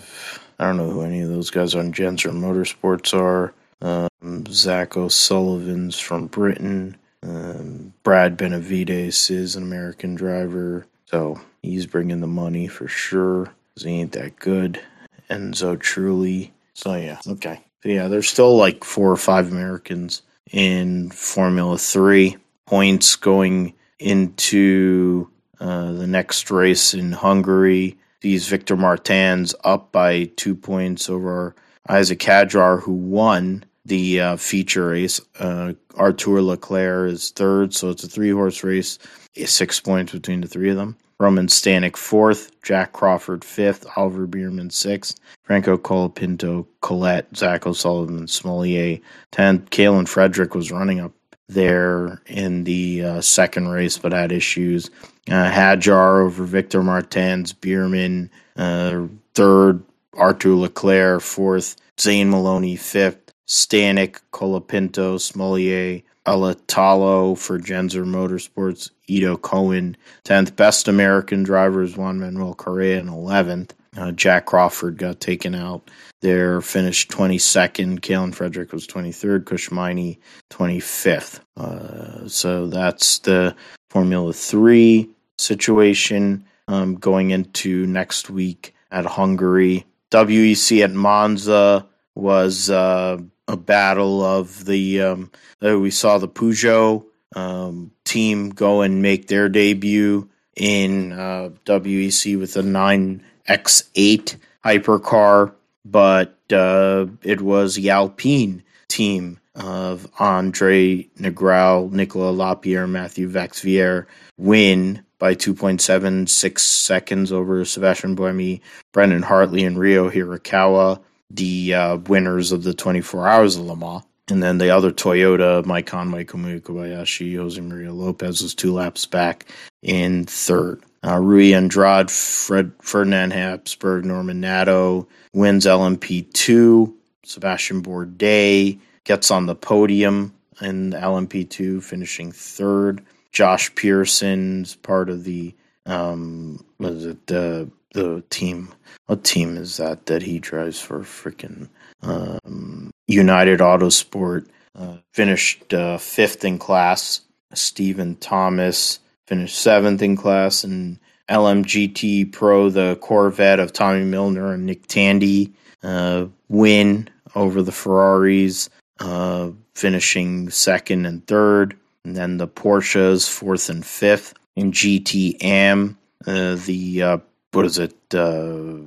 [0.58, 3.52] I don't know who any of those guys on Jenzer Motorsports are.
[3.80, 6.96] Um, Zach O'Sullivan's from Britain.
[7.22, 10.86] Um, Brad Benavides is an American driver.
[11.06, 13.52] So he's bringing the money for sure.
[13.76, 14.80] He ain't that good.
[15.28, 16.50] Enzo Trulli.
[16.74, 17.60] So yeah, okay.
[17.82, 22.36] So yeah, there's still like four or five Americans in Formula Three.
[22.66, 25.28] Points going into
[25.60, 27.96] uh, the next race in Hungary.
[28.20, 31.54] These Victor Martins up by two points over
[31.88, 35.20] Isaac Hadjar, who won the uh, feature race.
[35.38, 38.98] Uh, Arthur Leclerc is third, so it's a three horse race.
[39.34, 40.96] Six points between the three of them.
[41.18, 49.00] Roman Stanek fourth, Jak Crawford fifth, Oliver Bearman sixth, Franco Colapinto, Colette, Zach O'Sullivan, Smolyar
[49.30, 49.70] tenth.
[49.70, 51.12] Kaylen Frederick was running up
[51.48, 54.90] there in the uh, second race, but had issues.
[55.28, 59.82] Uh, Hadjar over Victor Martins, Bearman uh, third,
[60.14, 69.96] Arthur Leclerc fourth, Zane Maloney fifth, Stanek, Colapinto, Smolyar, Alatalo for Jenzer Motorsports, Ido Cohen,
[70.24, 70.54] 10th.
[70.56, 73.70] Best American drivers, Juan Manuel Correa in 11th.
[73.96, 75.90] Uh, Jak Crawford got taken out
[76.22, 78.00] there, finished 22nd.
[78.00, 79.44] Kaylen Frederick was 23rd.
[79.44, 80.18] Kush Maini
[80.50, 81.40] 25th.
[81.56, 83.54] Uh, so that's the
[83.90, 89.84] Formula 3 situation um, going into next week at Hungary.
[90.10, 93.18] WEC at Monza was uh,
[93.48, 95.02] a battle of the.
[95.02, 95.30] Um,
[95.64, 97.04] uh, we saw the Peugeot
[97.34, 105.52] um, team go and make their debut in uh, WEC with a 9X8 hypercar,
[105.84, 114.06] but uh, it was the Alpine team of Andre Negrão, Nicolas Lapierre, Matthew Vaxivière
[114.38, 118.60] win by 2.76 seconds over Sebastian Buemi,
[118.92, 121.00] Brendan Hartley, and Ryo Hirakawa
[121.32, 124.04] the uh, winners of the 24 Hours of Le Mans.
[124.28, 129.04] And then the other Toyota, Mike Conway, Kamui Kobayashi, Jose Maria Lopez was two laps
[129.04, 129.46] back
[129.82, 130.82] in third.
[131.04, 136.92] Uh, Rui Andrade, Fred, Ferdinand Habsburg, Norman Nato wins LMP2.
[137.24, 143.04] Sebastian Bourdais gets on the podium in LMP2, finishing third.
[143.32, 145.54] Josh Pierson's part of the
[145.86, 148.72] um, was it the the team.
[149.06, 151.00] What team is that that he drives for?
[151.00, 151.68] Freaking
[152.02, 154.46] um, United Autosport.
[154.74, 157.20] Uh, finished uh, fifth in class.
[157.52, 159.00] Stephen Thomas
[159.32, 160.98] finished seventh in class, and
[161.30, 168.68] LMGT Pro, the Corvette of Tommy Milner and Nick Tandy, uh, win over the Ferraris,
[169.00, 171.74] uh, finishing second and third.
[172.04, 174.34] And then the Porsches fourth and fifth.
[174.54, 175.96] In GT Am,
[176.26, 177.18] uh, the uh,
[177.52, 177.94] what is it?
[178.14, 178.80] Uh,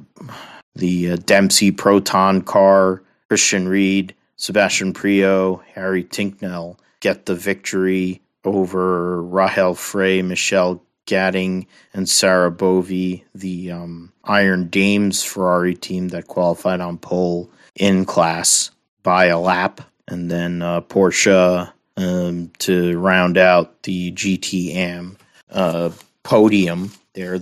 [0.76, 9.22] the uh, Dempsey Proton car, Christian Ried, Sebastian Priaulx, Harry Tinknell get the victory over
[9.22, 16.82] Rahel Frey, Michelle Gatting, and Sarah Bovy, the um, Iron Dames Ferrari team that qualified
[16.82, 18.72] on pole in class
[19.04, 19.82] by a lap.
[20.08, 25.16] And then uh, Porsche um, to round out the GTM
[25.52, 25.92] uh,
[26.24, 27.40] podium there.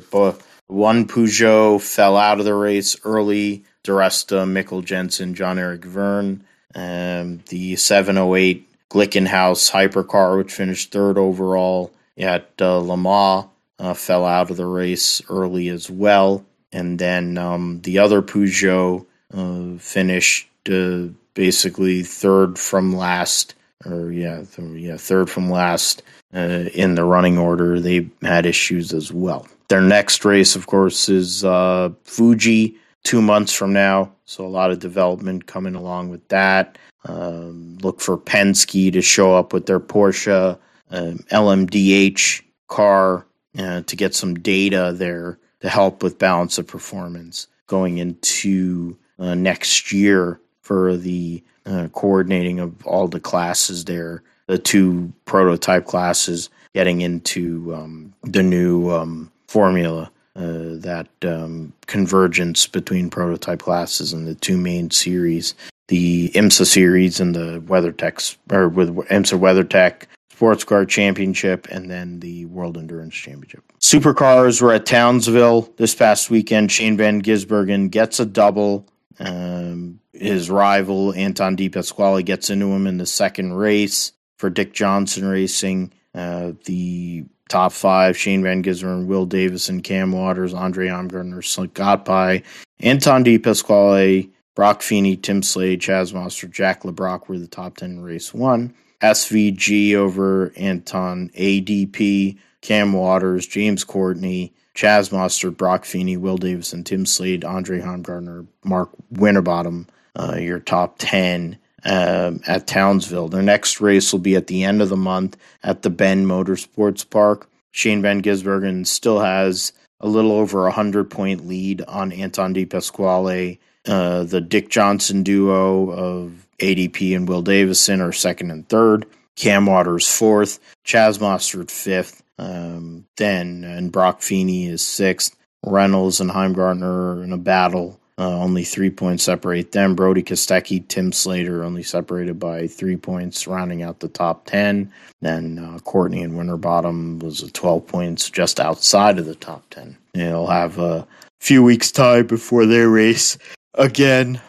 [0.67, 3.63] One Peugeot fell out of the race early.
[3.83, 6.41] DiResta, Mikkel Jensen, Jean-Éric Vergne.
[6.75, 13.47] Um, the 708 Glickenhaus hypercar, which finished third overall at uh, Le Mans,
[13.79, 16.45] uh, fell out of the race early as well.
[16.71, 24.43] And then um, the other Peugeot uh, finished uh, basically third from last, or yeah,
[24.43, 26.03] th- yeah, third from last
[26.33, 27.79] uh, in the running order.
[27.79, 29.47] They had issues as well.
[29.69, 34.13] Their next race, of course, is uh, Fuji two months from now.
[34.25, 36.77] So a lot of development coming along with that.
[37.05, 40.57] Um, look for Penske to show up with their Porsche
[40.89, 43.25] um, LMDH car
[43.57, 49.35] uh, to get some data there to help with balance of performance going into uh,
[49.35, 56.49] next year for the uh, coordinating of all the classes there, the two prototype classes
[56.73, 64.27] getting into um, the new um, formula, uh, that um, convergence between prototype classes and
[64.27, 65.53] the two main series,
[65.87, 72.19] the IMSA series and the WeatherTech, or with IMSA WeatherTech Sports Car Championship, and then
[72.19, 73.63] the World Endurance Championship.
[73.79, 76.71] Supercars were at Townsville this past weekend.
[76.71, 78.87] Shane Van Gisbergen gets a double
[79.19, 84.73] Um, his rival Anton De Pasquale gets into him in the second race for Dick
[84.73, 85.93] Johnson Racing.
[86.15, 92.41] Uh, the top five: Shane Van Gisbergen, Will Davison, Cam Waters, Andre Heimgartner, got by
[92.79, 97.77] Anton De Pasquale, Broc Feeney, Tim Slade, Chaz Mostert, Jack Le Brocq were the top
[97.77, 98.73] ten in race one.
[99.01, 107.05] SVG over Anton ADP, Cam Waters, James Courtney, Chaz Mostert, Broc Feeney, Will Davison, Tim
[107.05, 113.29] Slade, Andre Heimgartner, Mark Winterbottom, uh, your top 10 um, at Townsville.
[113.29, 117.07] Their next race will be at the end of the month at the Bend Motorsports
[117.07, 117.49] Park.
[117.71, 122.65] Shane Van Gisbergen still has a little over a 100 point lead on Anton De
[122.65, 123.59] Pasquale.
[123.87, 129.05] Uh, the Dick Johnson duo of ADP and Will Davison are second and third.
[129.35, 130.59] Cam Waters fourth.
[130.85, 132.23] Chaz Mostert fifth.
[132.37, 135.35] Um, then and Broc Feeney is sixth.
[135.65, 137.99] Reynolds and Heimgartner are in a battle.
[138.17, 139.95] Uh, only three points separate them.
[139.95, 144.91] Brody Kostecki, Tim Slade only separated by three points, rounding out the top 10.
[145.21, 149.97] Then uh, Courtney and Winterbottom was 12 points just outside of the top 10.
[150.13, 151.07] They'll have a
[151.39, 153.37] few weeks' time before their race
[153.75, 154.41] again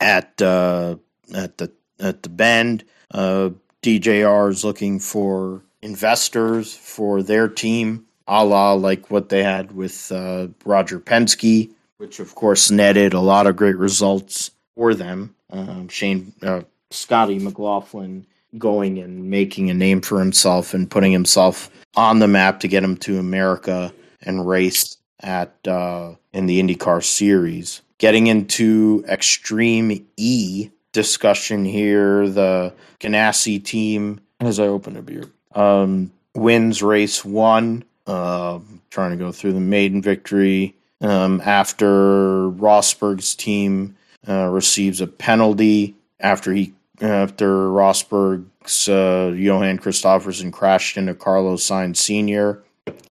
[0.00, 0.96] at uh,
[1.34, 2.84] at the at the Bend.
[3.10, 3.50] Uh,
[3.82, 10.10] DJR is looking for investors for their team, a la like what they had with
[10.12, 15.34] uh, Roger Penske, which of course netted a lot of great results for them.
[15.50, 18.26] Um, Shane, uh, Scotty McLaughlin
[18.56, 22.82] going and making a name for himself and putting himself on the map to get
[22.82, 23.92] him to America
[24.22, 27.82] and race at uh, in the IndyCar series.
[27.98, 36.12] Getting into Extreme E discussion here, the Ganassi team, as I open a beer, um,
[36.34, 37.84] wins race one.
[38.06, 38.60] Uh,
[38.90, 43.96] trying to go through the maiden victory um, after Rosberg's team
[44.26, 51.96] uh, receives a penalty after he after Rosberg's uh, Johan Kristoffersson crashed into Carlos Sainz
[51.96, 52.62] Sr.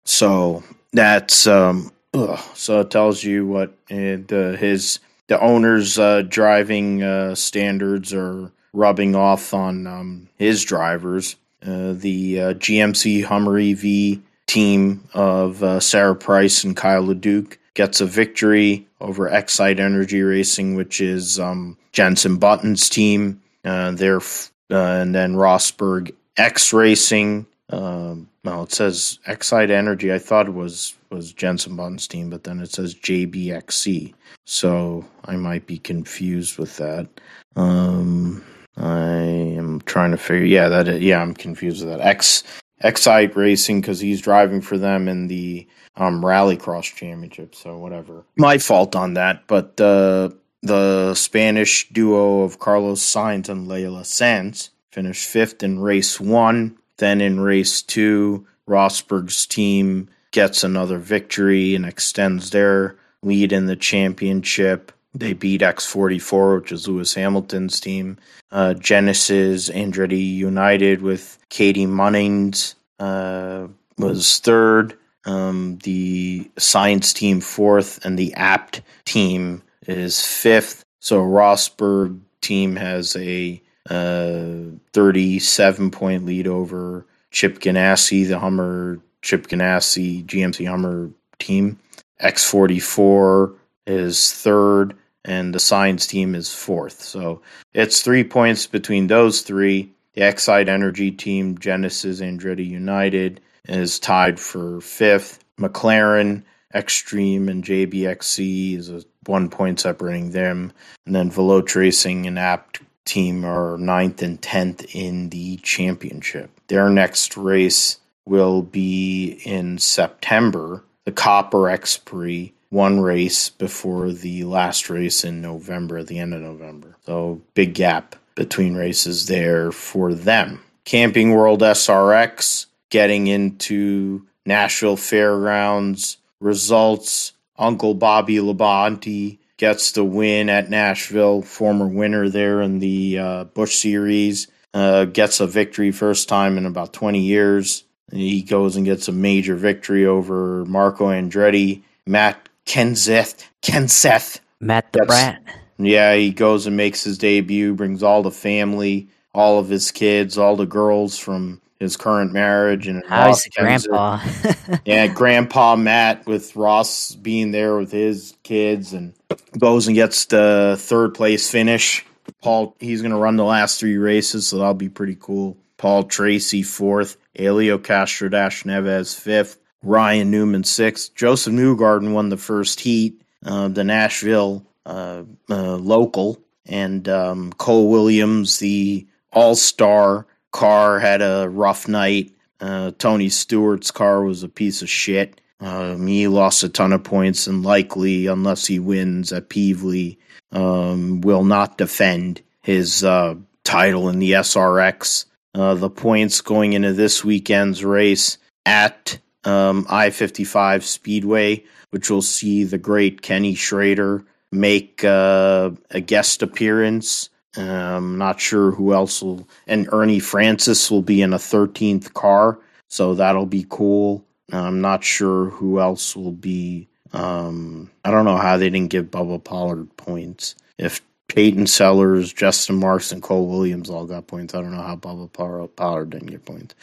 [0.05, 7.03] So that's um, ugh, so it tells you what the his the owner's uh, driving
[7.03, 11.35] uh, standards are rubbing off on um, his drivers.
[11.65, 18.01] Uh, the uh, GMC Hummer EV team of uh, Sara Price and Kyle LeDuc gets
[18.01, 23.41] a victory over Xite Energy Racing, which is um, Jenson Button's team.
[23.63, 27.47] Uh, f- and then Rosberg X Racing.
[27.69, 30.13] Um, well, it says Xite Energy.
[30.13, 34.13] I thought was was Jenson Button's team, but then it says JBXE.
[34.45, 37.07] So I might be confused with that.
[37.55, 38.43] Um,
[38.77, 40.45] I am trying to figure.
[40.45, 41.01] Yeah, that.
[41.01, 42.05] Yeah, I'm confused with that.
[42.05, 42.43] X
[42.81, 47.55] Excite Racing because he's driving for them in the um, Rallycross Championship.
[47.55, 48.25] So whatever.
[48.37, 49.47] My fault on that.
[49.47, 50.29] But uh,
[50.61, 56.77] the Spanish duo of Carlos Sainz and Leila Sanz finished fifth in race one.
[56.97, 63.75] Then in race two, Rosberg's team gets another victory and extends their lead in the
[63.75, 64.91] championship.
[65.13, 68.17] They beat X44, which is Lewis Hamilton's team.
[68.51, 73.67] Uh, Genesis Andretti United with Katie Munnings uh,
[73.97, 74.97] was third.
[75.25, 80.83] Um, the Sainz team fourth, and the Abt team is fifth.
[80.99, 89.47] So Rosberg team has a Uh, 37 point lead over Chip Ganassi, the Hummer Chip
[89.47, 91.79] Ganassi GMC Hummer team.
[92.21, 93.55] X44
[93.85, 97.01] is third, and the Sainz team is fourth.
[97.01, 97.41] So
[97.73, 99.91] it's three points between those three.
[100.13, 105.43] The Xite Energy team, Genesis Andretti United, is tied for fifth.
[105.59, 106.43] McLaren,
[106.73, 110.71] Extreme, and JBXE is a one point separating them.
[111.05, 116.51] And then Veloce Racing and Abt team are ninth and tenth in the championship.
[116.67, 124.43] Their next race will be in September, the Copper X Prix one race before the
[124.43, 126.97] last race in November, the end of November.
[127.05, 130.61] So big gap between races there for them.
[130.83, 137.31] Camping World SRX getting into Nashville Fairgrounds results.
[137.57, 143.75] Uncle Bobby Labonte gets the win at Nashville, former winner there in the uh, Busch
[143.75, 144.47] Series.
[144.73, 147.83] Uh, gets a victory first time in about 20 years.
[148.11, 151.81] He goes and gets a major victory over Marco Andretti.
[152.05, 153.47] Matt Kenseth.
[153.61, 154.39] Kenseth.
[154.59, 155.41] Matt the Brat.
[155.77, 160.37] Yeah, he goes and makes his debut, brings all the family, all of his kids,
[160.37, 164.19] all the girls from his current marriage and How is grandpa?
[164.85, 169.13] yeah, Grandpa Matt with Ross being there with his kids and
[169.57, 172.05] goes and gets the third place finish.
[172.41, 175.57] Paul, he's going to run the last three races, so that'll be pretty cool.
[175.77, 181.13] Paul Tracy fourth, Helio Castro Dash Neves fifth, Ryan Newman sixth.
[181.15, 187.89] Josef Newgarden won the first heat, uh, the Nashville uh, uh, local, and um, Cole
[187.89, 190.25] Williams, the All Star
[190.55, 192.31] car, had a rough night.
[192.61, 195.41] Uh, Tony Stewart's car was a piece of shit.
[195.59, 200.17] Um, he lost a ton of points and likely, unless he wins at Pevely,
[200.53, 205.25] um, will not defend his uh, title in the SRX.
[205.53, 212.21] Uh, the points going into this weekend's race at um, I 55 Speedway, which will
[212.21, 214.23] see the great Kenny Schrader
[214.53, 217.29] make uh, a guest appearance.
[217.57, 222.59] Um, not sure who else will, and Ernie Francis will be in a 13th car,
[222.89, 224.25] so that'll be cool.
[224.51, 226.87] I'm not sure who else will be.
[227.13, 230.55] Um, I don't know how they didn't give Bubba Pollard points.
[230.77, 234.95] If Peyton Sellers, Justin Marks, and Cole Williams all got points, I don't know how
[234.95, 236.75] Bubba Pollard didn't get points.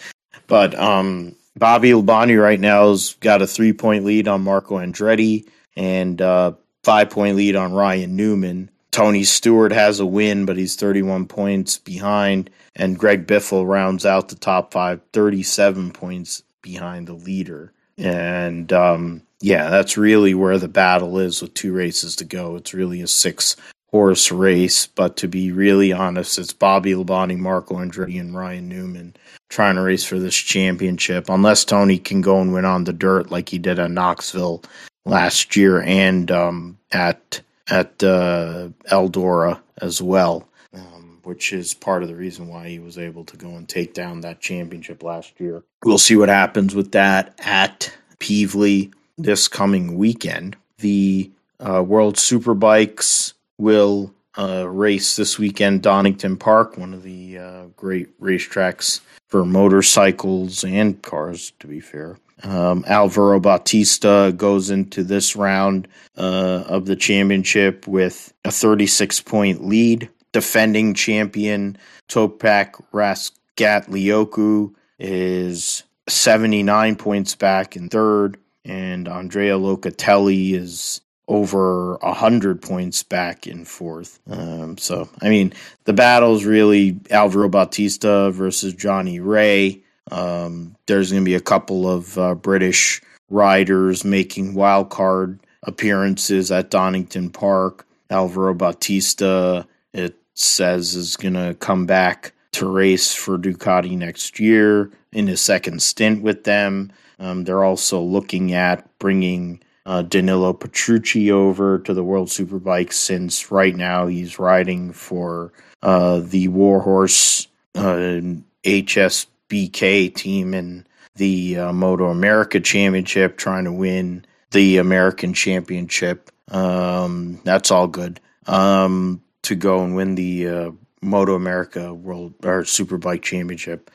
[0.47, 5.47] But um, Bobby Labonte right now has got a three point lead on Marco Andretti
[5.77, 8.71] and uh, five point lead on Ryan Newman.
[8.93, 12.51] Tony Stewart has a win, but he's 31 points behind.
[12.77, 17.73] And Greg Biffle rounds out the top five, 37 points behind the leader.
[17.99, 22.57] And um, yeah, that's really where the battle is with two races to go.
[22.57, 23.57] It's really a six
[23.91, 24.87] horse race.
[24.87, 29.17] But to be really honest, it's Bobby Labonte, Marco Andretti, and Ryan Newman
[29.49, 31.29] trying to race for this championship.
[31.29, 34.63] Unless Tony can go and win on the dirt like he did at Knoxville
[35.05, 37.41] last year and um, at
[37.73, 42.99] at uh, Eldora as well, um, which is part of the reason why he was
[42.99, 45.65] able to go and take down that championship last year.
[45.83, 47.91] We'll see what happens with that at
[48.21, 50.57] Pevely this coming weekend.
[50.79, 57.65] The uh, World Superbikes will uh, race this weekend, Donington Park, one of the uh,
[57.77, 62.19] great racetracks for motorcycles and cars, to be fair.
[62.45, 69.65] Um, Alvaro Bautista goes into this round uh, of the championship with a 36 point
[69.65, 70.09] lead.
[70.33, 71.77] Defending champion
[72.09, 83.03] Toprak Razgatlioglu is 79 points back in third, and Andrea Locatelli is over 100 points
[83.03, 84.21] back in fourth.
[84.29, 85.53] Um, so, I mean,
[85.85, 89.82] the battle is really Alvaro Bautista versus Johnny Rea.
[90.11, 93.01] Um, there's going to be a couple of uh, British
[93.31, 97.87] riders making wild card appearances at Donington Park.
[98.11, 104.91] Alvaro Bautista, it says, is going to come back to race for Ducati next year
[105.13, 106.93] in his second stint with them.
[107.19, 113.51] Um, they're also looking at bringing uh, Danilo Petrucci over to the World Superbike since
[113.51, 115.53] right now he's riding for
[115.83, 118.21] uh, the Warhorse uh,
[118.65, 126.31] HS BK team in the uh, Moto America Championship, trying to win the American Championship.
[126.51, 128.19] Um, that's all good.
[128.47, 130.71] Um, to go and win the uh,
[131.03, 133.91] Moto America World or Superbike Championship.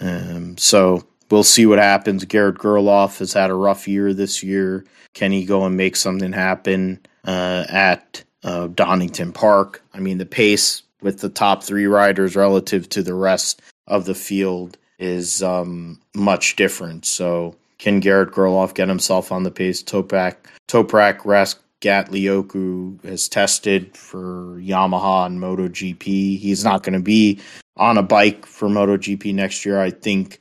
[0.00, 2.24] Um, so we'll see what happens.
[2.24, 4.86] Garrett Gerloff has had a rough year this year.
[5.12, 9.82] Can he go and make something happen uh, at uh, Donington Park?
[9.92, 14.14] I mean, the pace with the top three riders relative to the rest of the
[14.14, 17.04] field is um, much different.
[17.04, 19.82] So can Garrett Gerloff get himself on the pace?
[19.82, 20.36] Toprak
[20.68, 26.38] Toprak Razgatlioglu has tested for Yamaha and MotoGP.
[26.38, 27.40] He's not going to be
[27.76, 29.80] on a bike for MotoGP next year.
[29.80, 30.40] I think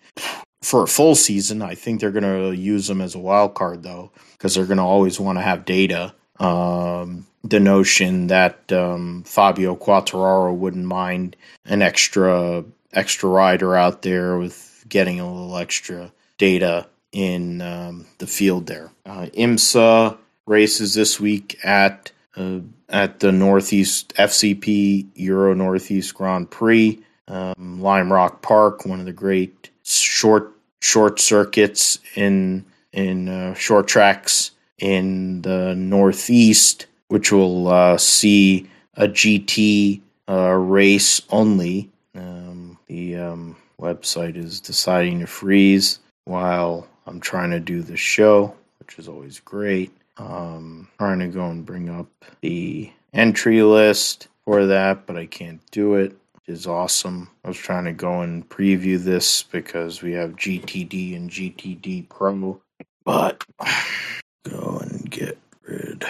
[0.61, 3.83] for a full season, I think they're going to use him as a wild card
[3.83, 6.13] though, because they're going to always want to have data.
[6.39, 11.35] Um, the notion that um, Fabio Quartararo wouldn't mind
[11.65, 12.63] an extra
[12.93, 18.91] extra rider out there with getting a little extra data in um, the field there.
[19.05, 22.59] Uh, IMSA races this week at uh,
[22.89, 29.13] at the Northeast FCP Euro Northeast Grand Prix, um, Lime Rock Park, one of the
[29.13, 30.51] great short
[30.81, 39.07] short circuits in in uh, short tracks in the Northeast, which will uh, see a
[39.07, 41.89] GT uh, race only.
[42.15, 48.55] Um, the um, website is deciding to freeze while I'm trying to do the show,
[48.79, 49.91] which is always great.
[50.17, 52.07] Um, trying to go and bring up
[52.41, 56.15] the entry list for that, but I can't do it.
[56.45, 57.29] is awesome.
[57.43, 62.61] I was trying to go and preview this because we have GTD and GTD Pro,
[63.05, 63.43] but
[64.49, 66.05] go and get rid.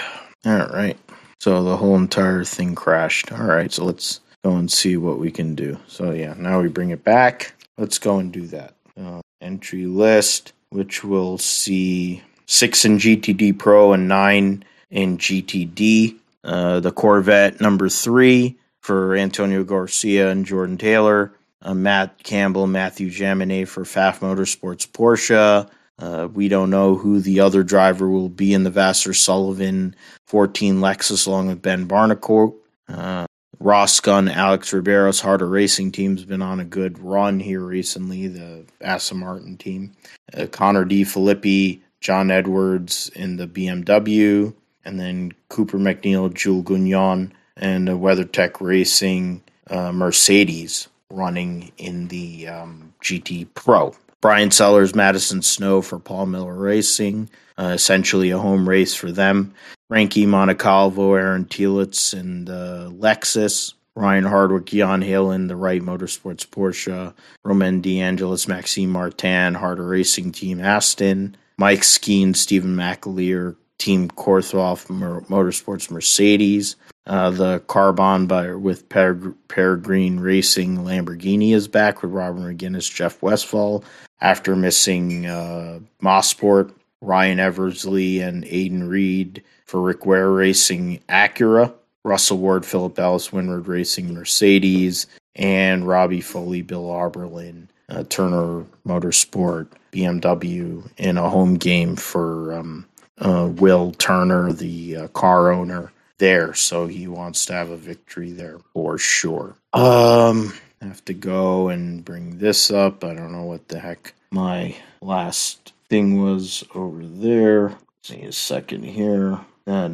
[0.45, 0.97] All right.
[1.39, 3.31] So the whole entire thing crashed.
[3.31, 3.71] All right.
[3.71, 5.77] So let's go and see what we can do.
[5.87, 7.53] So yeah, now we bring it back.
[7.77, 8.75] Let's go and do that.
[8.99, 16.17] Uh, entry list, which will see six in GTD Pro and nine in GTD.
[16.43, 21.33] Uh, the Corvette number three for Antonio Garcia and Jordan Taylor.
[21.61, 25.69] Uh, Matt Campbell, Matthew Jaminet for Pfaff Motorsports Porsche.
[25.97, 29.95] Uh, we don't know who the other driver will be in the Vasser Sullivan
[30.27, 32.55] 14 Lexus along with Ben Barnicoat.
[32.89, 33.25] Uh,
[33.63, 38.65] Ross Gunn, Alex Riberas Harder Racing team's been on a good run here recently, the
[38.81, 39.93] Aston Martin team.
[40.37, 44.53] Uh, Connor De Phillippi, John Edwards in the BMW,
[44.83, 52.49] and then Cooper MacNeil, Jules Gounon, and uh, WeatherTech Racing uh, Mercedes running in the
[52.49, 53.95] um, GT Pro.
[54.23, 59.53] Bryan Sellers, Madison Snow for Paul Miller Racing, uh, essentially a home race for them.
[59.89, 63.73] Frankie Montecalvo, Aaron Telitz, and uh, Lexus.
[63.97, 67.13] Ryan Hardwick, Jan Heylen, the Wright Motorsports Porsche,
[67.43, 74.87] Roman DeAngelis, Maxime Martin, Heart of Racing Team Aston, Mike Skeen, Stephen McAleer, Team Korthoff
[75.27, 82.91] Motorsports Mercedes, uh, the CarBahn by with Peregrine Racing Lamborghini is back with Robert Megennis,
[82.91, 83.83] Jeff Westphal
[84.23, 91.73] after missing uh, Mosport, Ryan Eversley, and Aidan Read for Rick Ware Racing Acura,
[92.03, 99.67] Russell Ward, Philip Ellis, Winward Racing Mercedes, and Robbie Foley, Bill Auberlen, uh, Turner Motorsport
[99.91, 102.87] BMW in a home game for um,
[103.19, 108.31] uh, Will Turner, the uh, car owner there, so he wants to have a victory
[108.31, 109.57] there for sure.
[109.73, 110.53] Um,
[110.83, 113.05] Have to go and bring this up.
[113.05, 117.77] I don't know what the heck my last thing was over there.
[118.03, 119.39] See a second here.
[119.65, 119.89] Yeah, uh,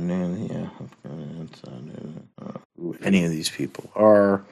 [3.04, 4.44] any of these people are.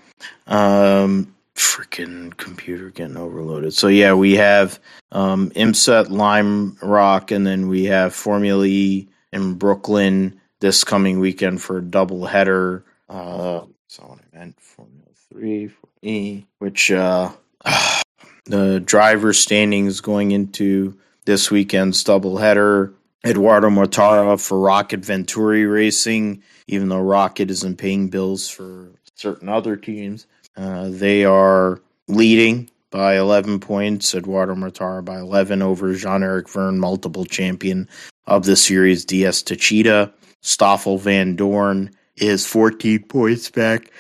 [0.46, 3.74] Um, freaking computer getting overloaded.
[3.74, 4.80] So yeah, we have
[5.12, 11.64] um, IMSA Lime Rock, and then we have Formula E in Brooklyn this coming weekend
[11.64, 12.86] for a double header.
[13.10, 13.62] Uh,
[14.02, 14.60] what I meant.
[14.60, 15.02] Formula
[15.32, 17.32] Three, E, which uh,
[18.46, 22.94] the driver standings going into this weekend's double header.
[23.26, 29.76] Eduardo Mortara for ROKiT Venturi Racing, even though ROKiT isn't paying bills for certain other
[29.76, 30.28] teams.
[30.56, 34.16] Uh, they are leading by 11 points.
[34.16, 37.90] Eduardo Mortara by 11 over Jean Eric Vergne, multiple champion
[38.26, 40.12] of the series, DS Techeetah.
[40.42, 43.92] Stoffel Vandoorne is 14 points back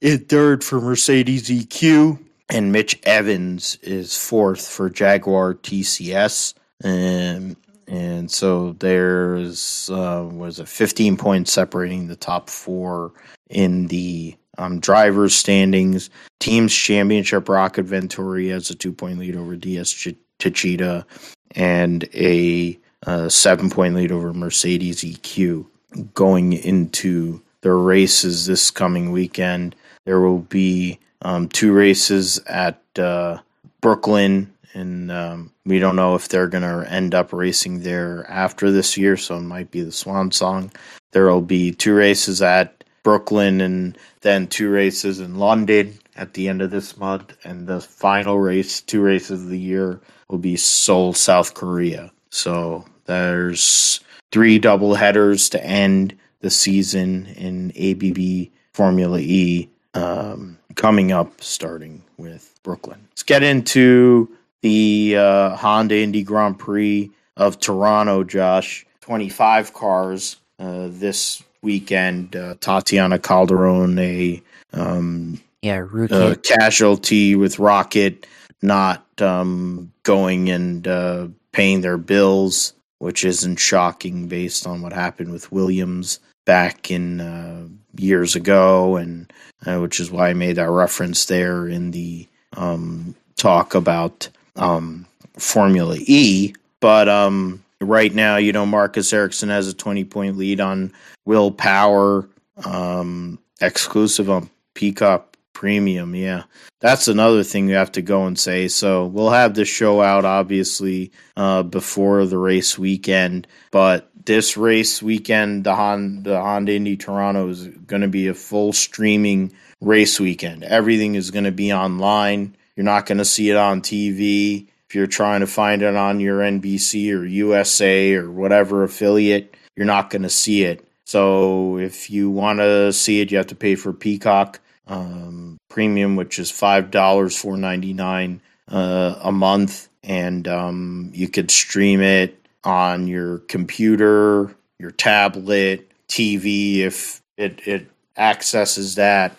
[0.00, 2.18] in third for Mercedes EQ.
[2.50, 6.54] And Mitch Evans is fourth for Jaguar TCS.
[6.82, 7.56] And,
[7.86, 13.12] and so there's uh, was a 15 points separating the top four
[13.50, 16.08] in the um, drivers standings.
[16.40, 21.04] Teams championship ROKiT Venturi has a two point lead over DS Ch- Techeetah
[21.52, 25.66] and a, a uh, seven point lead over Mercedes EQ
[26.14, 29.74] going into the races this coming weekend.
[30.08, 33.40] There will be um, two races at uh,
[33.82, 38.70] Brooklyn, and um, we don't know if they're going to end up racing there after
[38.70, 40.72] this year, so it might be the Swan Song.
[41.10, 46.48] There will be two races at Brooklyn and then two races in London at the
[46.48, 50.56] end of this month, and the final race, two races of the year, will be
[50.56, 52.10] Seoul, South Korea.
[52.30, 54.00] So there's
[54.32, 59.68] three double headers to end the season in ABB Formula E
[59.98, 63.00] um, coming up, starting with Brooklyn.
[63.10, 64.30] Let's get into
[64.62, 68.86] the uh, Honda Indy Grand Prix of Toronto, Josh.
[69.00, 72.36] 25 cars uh, this weekend.
[72.36, 74.42] Uh, Tatiana Calderon, a
[74.72, 78.24] um, yeah, uh, casualty with ROKiT
[78.60, 85.30] not um, going and uh, paying their bills which isn't shocking based on what happened
[85.32, 87.66] with Williams back in uh,
[87.98, 89.32] years ago, and
[89.66, 92.26] uh, which is why I made that reference there in the
[92.56, 95.06] um, talk about um,
[95.36, 96.54] Formula E.
[96.80, 100.92] But um, right now, you know, Marcus Ericsson has a 20 point lead on
[101.24, 102.28] Will Power,
[102.64, 106.14] um, exclusive on Peacock Premium.
[106.14, 106.44] Yeah,
[106.80, 108.68] that's another thing you have to go and say.
[108.68, 115.02] So we'll have this show out obviously uh, before the race weekend, but this race
[115.02, 120.20] weekend, the Honda, the Honda Indy Toronto is going to be a full streaming race
[120.20, 120.62] weekend.
[120.64, 122.54] Everything is going to be online.
[122.76, 124.66] You're not going to see it on TV.
[124.86, 129.86] If you're trying to find it on your NBC or USA or whatever affiliate, you're
[129.86, 130.86] not going to see it.
[131.06, 136.16] So if you want to see it, you have to pay for Peacock um, Premium,
[136.16, 142.02] which is five dollars four ninety nine uh, a month, and um, you could stream
[142.02, 142.37] it
[142.68, 147.86] on your computer, your tablet, TV if it it
[148.16, 149.38] accesses that.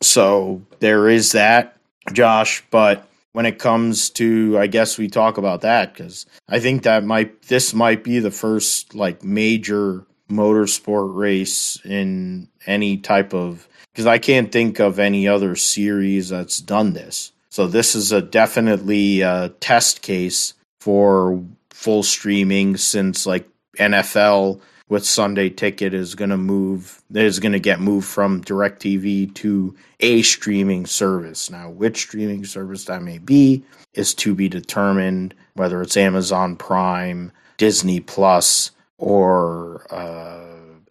[0.00, 1.76] So there is that,
[2.12, 2.62] Josh.
[2.70, 7.04] But when it comes to, I guess we talk about that because I think that
[7.04, 14.06] might this might be the first like major motorsport race in any type of because
[14.06, 17.32] I can't think of any other series that's done this.
[17.50, 25.06] So this is a definitely a test case for full streaming since like NFL with
[25.06, 30.20] Sunday Ticket is going to move is going to get moved from DirecTV to a
[30.22, 31.50] streaming service.
[31.50, 35.34] Now, which streaming service that may be is to be determined.
[35.54, 40.44] Whether it's Amazon Prime, Disney Plus, or uh,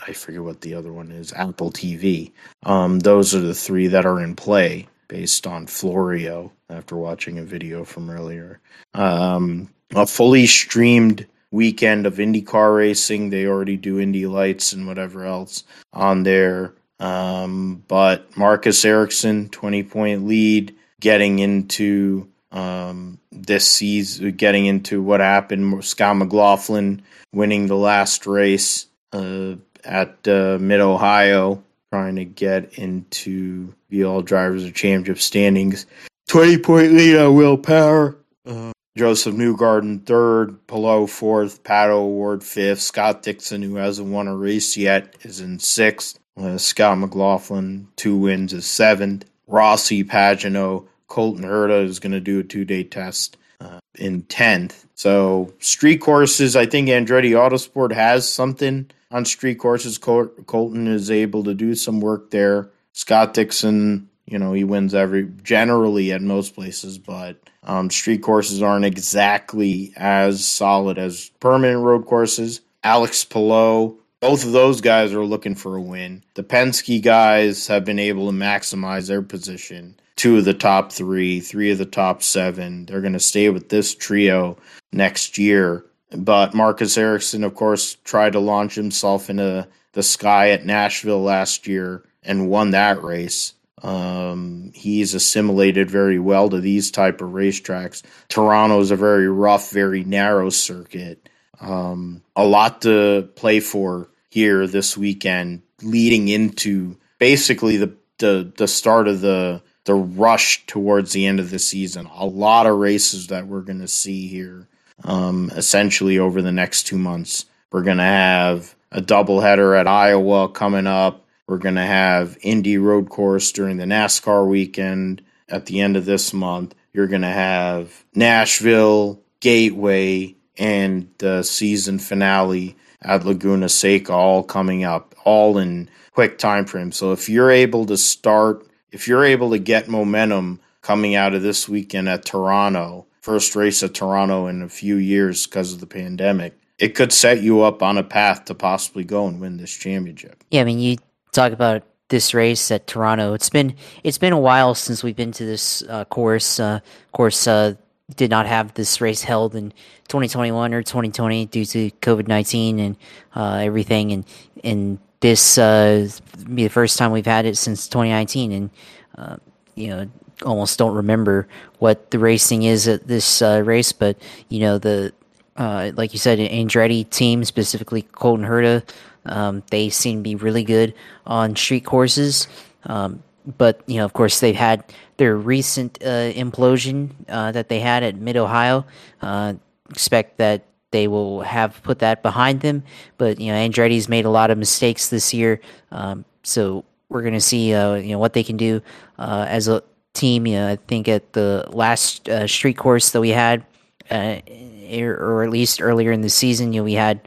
[0.08, 2.32] I forget what the other one is, Apple TV.
[2.64, 7.44] Um, those are the three that are in play based on Florio after watching a
[7.44, 8.60] video from earlier.
[8.94, 13.30] Um, a fully streamed weekend of IndyCar racing.
[13.30, 15.64] They already do Indy Lights and whatever else
[15.94, 16.74] on there.
[17.00, 25.20] Um, but Marcus Ericsson, 20 point lead, getting into um, this season, getting into what
[25.20, 25.84] happened.
[25.84, 27.02] Scott McLaughlin
[27.34, 34.22] winning the last race uh, at uh, Mid Ohio, trying to get into the All
[34.22, 35.86] Drivers of Championship standings.
[36.30, 38.16] 20 point lead on Will Power.
[38.46, 44.36] Uh, Josef Newgarden third, Palou fourth, Pato O'Ward fifth, Scott Dixon, who hasn't won a
[44.36, 46.20] race yet, is in sixth.
[46.38, 49.26] Uh, Scott McLaughlin, two wins, is seventh.
[49.48, 54.86] Rossi, Pagenaud, Colton Herta is going to do a two day test uh, in 10th.
[54.96, 59.98] So, street courses, I think Andretti Autosport has something on street courses.
[59.98, 62.70] Col- Colton is able to do some work there.
[62.94, 68.62] Scott Dixon, you know, he wins every generally at most places, but um, street courses
[68.62, 72.62] aren't exactly as solid as permanent road courses.
[72.82, 76.24] Alex Palou, both of those guys are looking for a win.
[76.36, 79.96] The Penske guys have been able to maximize their position.
[80.16, 82.86] Two of the top three, three of the top seven.
[82.86, 84.58] They're going to stay with this trio
[84.94, 85.86] next year.
[86.16, 91.68] But Marcus Ericsson, of course, tried to launch himself into the sky at Nashville last
[91.68, 93.54] year and won that race.
[93.84, 98.04] Um, he's assimilated very well to these type of racetracks.
[98.28, 101.30] Toronto is a very rough, very narrow circuit.
[101.60, 108.68] Um, a lot to play for here this weekend, leading into basically the the, the
[108.68, 112.08] start of the the rush towards the end of the season.
[112.16, 114.68] A lot of races that we're going to see here,
[115.04, 117.46] um, essentially over the next two months.
[117.72, 121.21] We're going to have a doubleheader at Iowa coming up.
[121.52, 126.06] We're going to have Indy Road Course during the NASCAR weekend at the end of
[126.06, 126.74] this month.
[126.94, 134.86] You're going to have Nashville, Gateway, and the season finale at Laguna Seca all coming
[134.86, 136.94] up, all in quick time frame.
[136.94, 141.42] So if you're able to start, if you're able to get momentum coming out of
[141.42, 145.86] this weekend at Toronto, first race at Toronto in a few years because of the
[145.86, 149.78] pandemic, it could set you up on a path to possibly go and win this
[149.78, 150.46] championship.
[150.50, 150.96] Yeah, I mean, you
[151.32, 153.34] talk about this race at Toronto.
[153.34, 156.60] It's been it's been a while since we've been to this uh, course.
[156.60, 156.82] Uh,
[157.12, 157.76] course uh,
[158.16, 159.72] did not have this race held in
[160.10, 162.98] 2021 or 2020 due to COVID 19 and
[163.36, 164.26] uh, everything, and
[164.64, 166.08] and this uh,
[166.54, 168.70] be the first time we've had it since 2019, and
[169.18, 169.38] uh,
[169.76, 170.08] you know
[170.46, 171.48] almost don't remember
[171.78, 174.18] what the racing is at this race, but
[174.50, 175.14] you know the
[175.58, 178.84] like you said, Andretti team specifically Colton Herta
[179.26, 180.94] um, they seem to be really good
[181.26, 182.48] on street courses.
[182.84, 183.24] Um,
[183.58, 184.84] but, you know, of course, they've had
[185.18, 188.86] their recent uh, implosion uh, that they had at Mid Ohio.
[189.22, 189.54] Uh,
[189.90, 192.84] expect that they will have put that behind them.
[193.18, 195.60] But, you know, Andretti's made a lot of mistakes this year.
[195.92, 198.82] Um, so we're going to see, uh, you know, what they can do
[199.18, 199.82] uh, as a
[200.14, 200.46] team.
[200.46, 203.66] You know, I think at the last uh, street course that we had,
[204.12, 207.22] or at least earlier in the season, you know, we had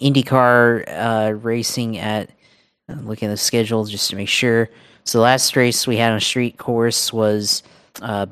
[0.00, 2.30] IndyCar uh, racing at
[2.90, 4.68] I'm looking at the schedule just to make sure.
[5.04, 7.62] So the last race we had on a street course was
[8.02, 8.26] uh,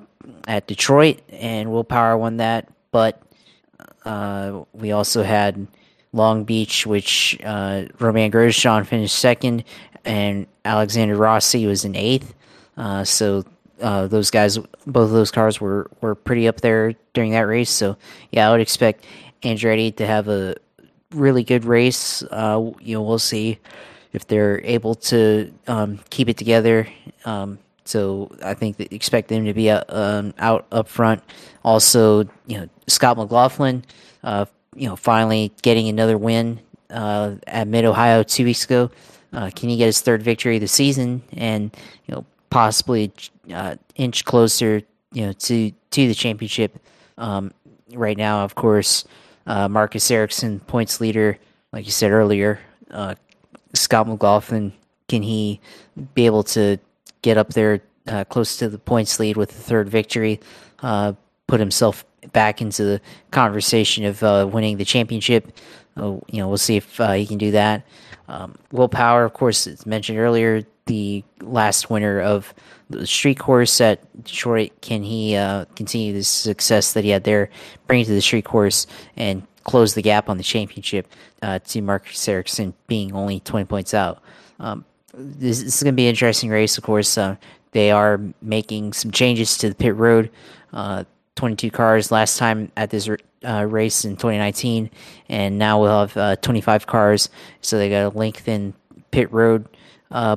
[0.47, 2.69] at Detroit, and Will Power won that.
[2.91, 3.23] But
[4.05, 5.67] uh, we also had
[6.13, 9.65] Long Beach, which uh, Romain Grosjean finished second,
[10.05, 12.35] and Alexander Rossi was in eighth.
[12.77, 13.45] Uh, so
[13.81, 17.71] uh, those guys, both of those cars were, were pretty up there during that race.
[17.71, 17.97] So
[18.31, 19.05] yeah, I would expect
[19.43, 20.57] Andretti to have a
[21.13, 22.23] really good race.
[22.25, 23.59] Uh, you know, we'll see
[24.13, 26.89] if they're able to um, keep it together.
[27.25, 31.23] Um, so I think expect them to be uh, um, out up front.
[31.65, 33.85] Also, you know, Scott McLaughlin,
[34.23, 34.45] uh,
[34.75, 36.61] you know, finally getting another win
[36.91, 38.91] uh, at Mid Ohio two weeks ago.
[39.33, 41.77] Uh, can he get his third victory of the season and
[42.07, 43.13] you know possibly
[43.53, 44.83] uh, inch closer,
[45.13, 46.79] you know, to to the championship?
[47.17, 47.53] Um,
[47.95, 49.05] right now, of course,
[49.49, 51.39] uh, Marcus Ericsson, points leader,
[51.73, 52.61] like you said earlier.
[53.75, 54.73] Scott McLaughlin,
[55.09, 55.61] can he
[56.15, 56.79] be able to
[57.23, 60.41] get up there uh, close to the points lead with the third victory,
[60.83, 61.13] uh,
[61.47, 63.01] put himself back into the
[63.31, 65.53] conversation of uh, winning the championship.
[65.97, 67.87] Uh, you know, we'll see if uh, he can do that.
[68.29, 72.53] Um, Will Power, of course, as mentioned earlier, the last winner of
[72.91, 74.73] the street course at Detroit.
[74.81, 77.51] Can he uh, continue the success that he had there,
[77.87, 78.87] bring it to the street course,
[79.17, 81.07] and close the gap on the championship
[81.43, 84.23] to Marcus Ericsson being only 20 points out?
[84.59, 84.85] Um,
[85.15, 87.17] this, this, is going to be an interesting race, of course.
[87.19, 87.37] Uh,
[87.73, 90.31] they are making some changes to the pit road.
[90.73, 91.05] Uh,
[91.37, 93.09] 22 cars last time at this
[93.47, 94.91] uh, race in 2019,
[95.29, 97.29] and now we'll have uh, 25 cars.
[97.61, 98.75] So they got to lengthen
[99.13, 99.69] pit road
[100.11, 100.37] uh,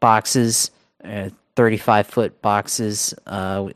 [0.00, 0.70] boxes,
[1.04, 3.14] uh, 35 foot boxes.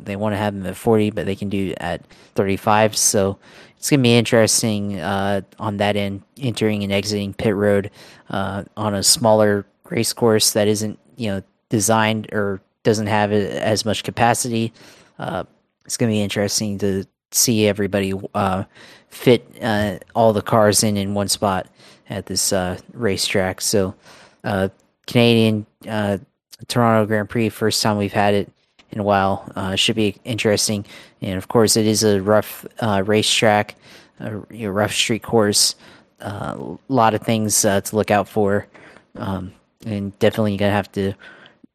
[0.01, 2.97] they want to have them at 40, but they can do at 35.
[2.97, 3.39] So
[3.77, 7.91] it's going to be interesting on that end, entering and exiting pit road
[8.31, 14.05] on a smaller race course that isn't you know designed or doesn't have as much
[14.05, 14.73] capacity.
[15.19, 15.45] Uh,
[15.85, 18.65] it's going to be interesting to see everybody uh,
[19.09, 21.67] fit uh, all the cars in in one spot
[22.09, 23.61] at this uh, racetrack.
[23.61, 23.95] So,
[24.45, 24.69] uh,
[25.07, 26.19] Canadian uh,
[26.69, 28.51] Toronto Grand Prix, first time we've had it
[28.91, 30.85] in a while, should be interesting.
[31.21, 33.75] And of course, it is a rough racetrack,
[34.21, 35.75] a, a, rough street course.
[36.21, 38.67] A lot of things to look out for.
[39.17, 39.53] Um,
[39.85, 41.15] and definitely you're gonna have to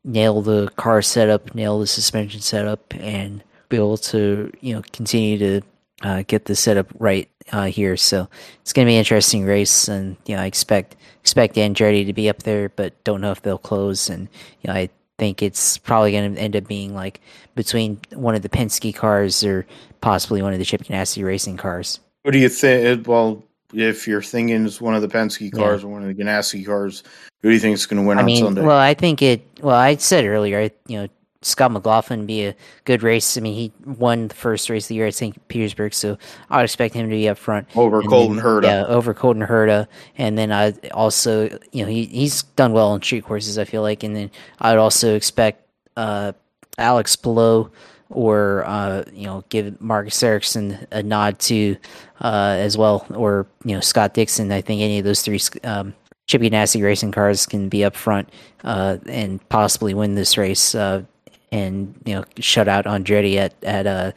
[0.03, 5.37] nail the car setup, nail the suspension setup, and be able to you know continue
[5.37, 5.61] to
[6.01, 7.97] uh, get the setup right uh, here.
[7.97, 8.27] So
[8.61, 12.29] it's gonna be an interesting race, and you know I expect expect Andretti to be
[12.29, 14.09] up there, but don't know if they'll close.
[14.09, 14.27] And
[14.61, 17.21] you know I think it's probably gonna end up being like
[17.55, 19.65] between one of the Penske cars or
[20.01, 21.99] possibly one of the Chip Ganassi racing cars.
[22.23, 23.07] What do you think?
[23.07, 23.43] Well,
[23.73, 25.87] if you're thinking it's one of the Penske cars yeah.
[25.87, 27.03] or one of the Ganassi cars,
[27.41, 28.61] who do you think is going to win I on mean, Sunday?
[28.61, 29.45] Well, I think it.
[29.61, 31.07] Well, I said earlier, you know,
[31.41, 33.37] Scott McLaughlin be a good race.
[33.37, 35.47] I mean, he won the first race of the year at St.
[35.47, 36.17] Petersburg, so
[36.49, 38.63] I would expect him to be up front over Colton Herta.
[38.63, 39.87] Yeah, over Colton Herta,
[40.17, 43.57] and then I also, you know, he he's done well on street courses.
[43.57, 46.33] I feel like, and then I'd also expect uh,
[46.77, 47.71] Alex Palou
[48.09, 51.77] or uh, you know give Marcus Ericsson a nod to
[52.21, 54.51] uh, as well, or you know Scott Dixon.
[54.51, 55.93] I think any of those three um,
[56.27, 58.29] Chip Ganassi racing cars can be up front
[58.63, 61.03] uh, and possibly win this race uh,
[61.51, 64.11] and you know shut out Andretti at at uh,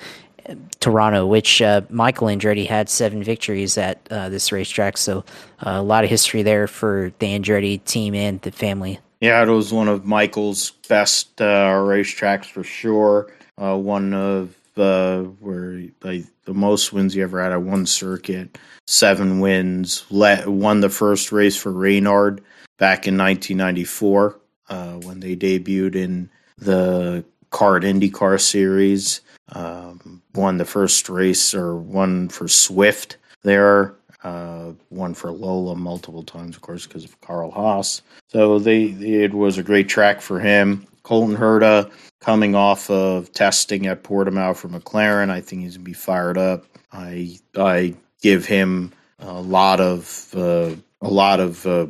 [0.81, 4.97] Toronto, which uh, Michael Andretti had seven victories at this racetrack.
[4.97, 5.25] So
[5.61, 8.99] a lot of history there for the Andretti team and the family.
[9.21, 13.31] Yeah, it was one of Michael's best racetracks for sure
[13.63, 19.41] uh, one of uh, where the most wins he ever had at one circuit, seven
[19.41, 20.05] wins.
[20.11, 22.41] Let, won the first race for Reynard
[22.79, 26.31] back in 1994 uh, when they debuted in
[26.65, 29.21] the CART IndyCar series.
[29.51, 33.95] Um, won the first race or one for Swift there.
[34.25, 38.03] Uh, one for Lola multiple times, of course, because of Carl Haas.
[38.29, 40.87] So they it was a great track for him.
[41.03, 41.91] Colton Herta
[42.21, 45.29] coming off of testing at Portimao for McLaren.
[45.29, 46.65] I think he's gonna be fired up.
[46.93, 50.71] I I give him a lot of uh,
[51.01, 51.67] a lot of.
[51.67, 51.89] Uh,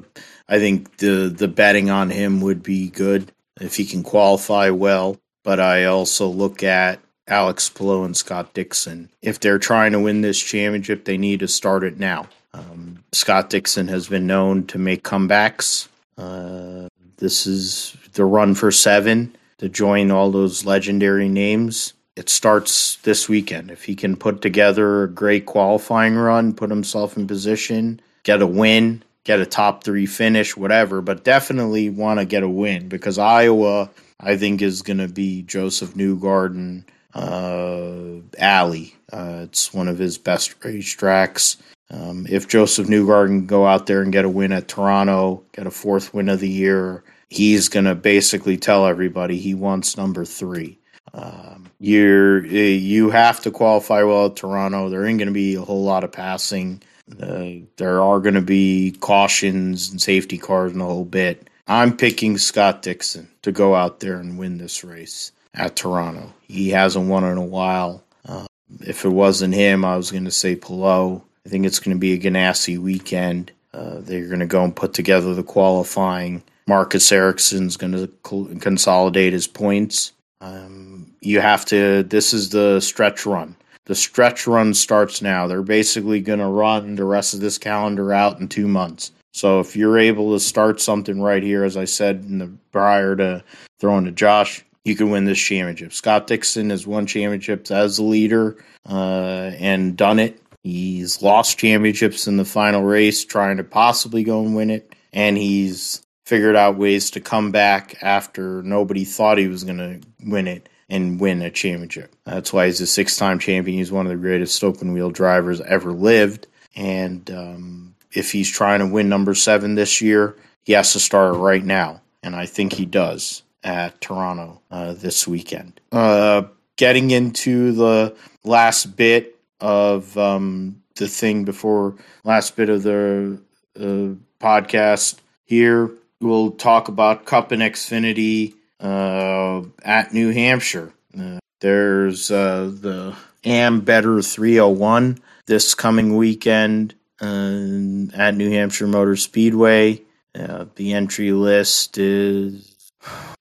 [0.48, 3.30] I think the the betting on him would be good
[3.62, 5.18] if he can qualify well.
[5.42, 9.08] But I also look at Alex Palou and Scott Dixon.
[9.22, 12.28] If they're trying to win this championship, they need to start it now.
[12.54, 15.88] Um, Scott Dixon has been known to make comebacks.
[16.18, 21.94] Uh, this is the run for seven to join all those legendary names.
[22.14, 23.70] It starts this weekend.
[23.70, 28.46] If he can put together a great qualifying run, put himself in position, get a
[28.46, 33.18] win, get a top three finish, whatever, but definitely want to get a win because
[33.18, 33.90] Iowa,
[34.20, 36.84] I think, is going to be Josef Newgarden
[37.14, 38.94] uh, Alley.
[39.12, 41.56] Uh, it's one of his best racetracks.
[41.90, 45.70] Um, if Josef Newgarden go out there and get a win at Toronto, get a
[45.70, 50.78] fourth win of the year, he's going to basically tell everybody he wants number three.
[51.14, 54.88] Um, you're you have to qualify well at Toronto.
[54.88, 56.82] There ain't going to be a whole lot of passing.
[57.20, 61.48] Uh, there are going to be cautions and safety cars and a whole bit.
[61.66, 66.32] I'm picking Scott Dixon to go out there and win this race at Toronto.
[66.42, 68.02] He hasn't won in a while.
[68.26, 68.46] Uh,
[68.80, 71.22] if it wasn't him, I was going to say Palou.
[71.46, 73.52] I think it's going to be a Ganassi weekend.
[73.74, 76.42] Uh, they're going to go and put together the qualifying.
[76.66, 80.12] Marcus Ericsson's going to consolidate his points.
[80.40, 82.02] Um, you have to.
[82.02, 83.56] This is the stretch run.
[83.86, 85.46] The stretch run starts now.
[85.46, 89.12] They're basically going to run the rest of this calendar out in two months.
[89.32, 93.16] So if you're able to start something right here, as I said in the prior
[93.16, 93.42] to
[93.80, 95.92] throwing to Josh, you can win this championship.
[95.92, 98.56] Scott Dixon has won championships as a leader
[98.88, 100.40] uh, and done it.
[100.62, 105.36] He's lost championships in the final race, trying to possibly go and win it, and
[105.36, 110.46] he's figured out ways to come back after nobody thought he was going to win
[110.46, 112.14] it and win a championship.
[112.24, 113.78] That's why he's a six-time champion.
[113.78, 116.46] He's one of the greatest open wheel drivers ever lived,
[116.76, 121.36] and um, if he's trying to win number seven this year, he has to start
[121.36, 125.80] right now, and I think he does at Toronto uh, this weekend.
[125.90, 126.42] Uh,
[126.76, 128.14] getting into the
[128.44, 133.40] last bit of um, the thing before last bit of the
[133.76, 134.14] uh,
[134.44, 135.90] podcast here,
[136.20, 140.92] we'll talk about Cup and Xfinity at New Hampshire.
[141.18, 150.02] Uh, there's uh, the Ambetter 301 this coming weekend at New Hampshire Motor Speedway.
[150.34, 152.72] the entry list is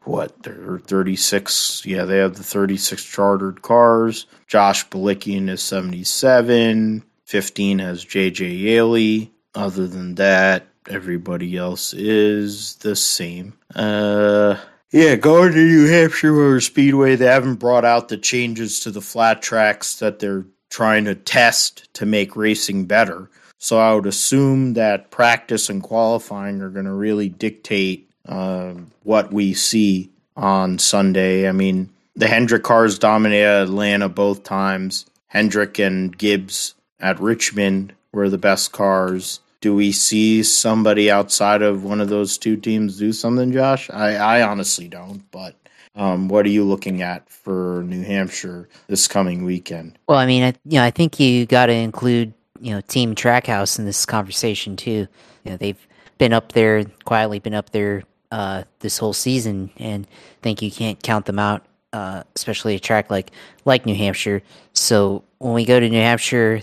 [0.04, 7.04] what there are 36 yeah they have the 36 chartered cars josh Bilickian is 77
[7.26, 14.58] 15 has jj yeley other than that everybody else is the same uh
[14.92, 19.02] yeah going to new hampshire motor speedway they haven't brought out the changes to the
[19.02, 24.74] flat tracks that they're trying to test to make racing better so i would assume
[24.74, 28.74] that practice and qualifying are going to really dictate uh,
[29.04, 31.48] what we see on Sunday.
[31.48, 35.06] I mean, the Hendrick cars dominated Atlanta both times.
[35.28, 39.40] Hendrick and Gibbs at Richmond were the best cars.
[39.62, 43.90] Do we see somebody outside of one of those two teams do something, Josh?
[43.92, 45.56] I, I honestly don't, but
[45.96, 49.98] um, what are you looking at for New Hampshire this coming weekend?
[50.08, 53.16] Well, I mean, I, you know, I think you got to include you know Team
[53.16, 55.08] Trackhouse in this conversation too.
[55.44, 60.08] You know, they've been up there quietly, been up there uh, this whole season, and
[60.08, 63.32] I think you can't count them out, uh, especially a track like
[63.66, 64.42] like New Hampshire.
[64.74, 66.62] So when we go to New Hampshire,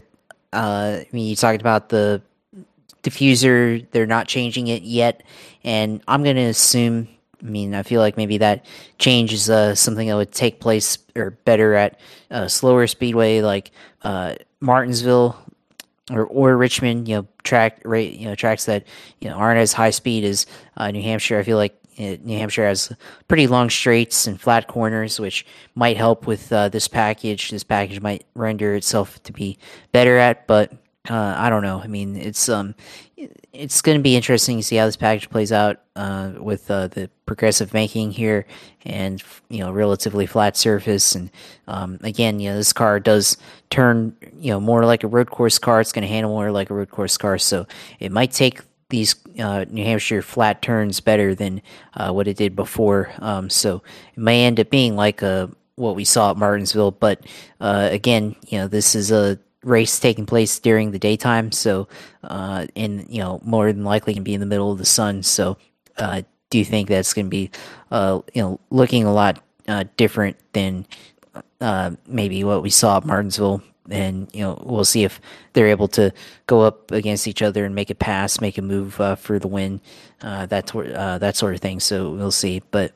[0.52, 2.22] uh, I mean, you talked about the
[3.02, 5.22] diffuser; they're not changing it yet,
[5.64, 7.08] and I'm going to assume.
[7.40, 8.66] I mean, I feel like maybe that
[8.98, 12.00] change is uh, something that would take place or better at
[12.30, 13.70] a slower speedway like
[14.02, 15.36] uh, Martinsville
[16.10, 18.84] or or Richmond, you know, track rate, you know, tracks that
[19.20, 20.46] you know aren't as high speed as
[20.76, 21.38] uh, New Hampshire.
[21.38, 22.92] I feel like uh, New Hampshire has
[23.26, 25.44] pretty long straights and flat corners, which
[25.74, 27.50] might help with uh, this package.
[27.50, 29.58] This package might render itself to be
[29.92, 30.72] better at, but
[31.08, 31.80] uh, I don't know.
[31.80, 32.74] I mean, it's um,
[33.52, 36.88] it's going to be interesting to see how this package plays out uh, with uh,
[36.88, 38.46] the progressive making here,
[38.84, 41.14] and you know, relatively flat surface.
[41.14, 41.30] And
[41.66, 43.36] um, again, you know, this car does
[43.70, 45.80] turn you know more like a road course car.
[45.80, 47.66] It's going to handle more like a road course car, so
[48.00, 48.60] it might take
[48.90, 51.62] these uh, New Hampshire flat turns better than
[51.94, 53.10] uh, what it did before.
[53.18, 53.82] Um, so
[54.14, 57.24] it may end up being like a what we saw at Martinsville, but
[57.60, 61.88] uh, again, you know, this is a race taking place during the daytime, so
[62.24, 65.22] uh, and you know more than likely can be in the middle of the sun.
[65.22, 65.56] So,
[65.96, 67.50] uh, do you think that's going to be
[67.90, 70.86] uh, you know looking a lot uh, different than
[71.60, 73.62] uh, maybe what we saw at Martinsville?
[73.90, 75.18] And you know we'll see if
[75.54, 76.12] they're able to
[76.46, 79.48] go up against each other and make a pass, make a move uh, for the
[79.48, 79.80] win,
[80.20, 81.80] uh that that sort of thing.
[81.80, 82.62] So we'll see.
[82.70, 82.92] But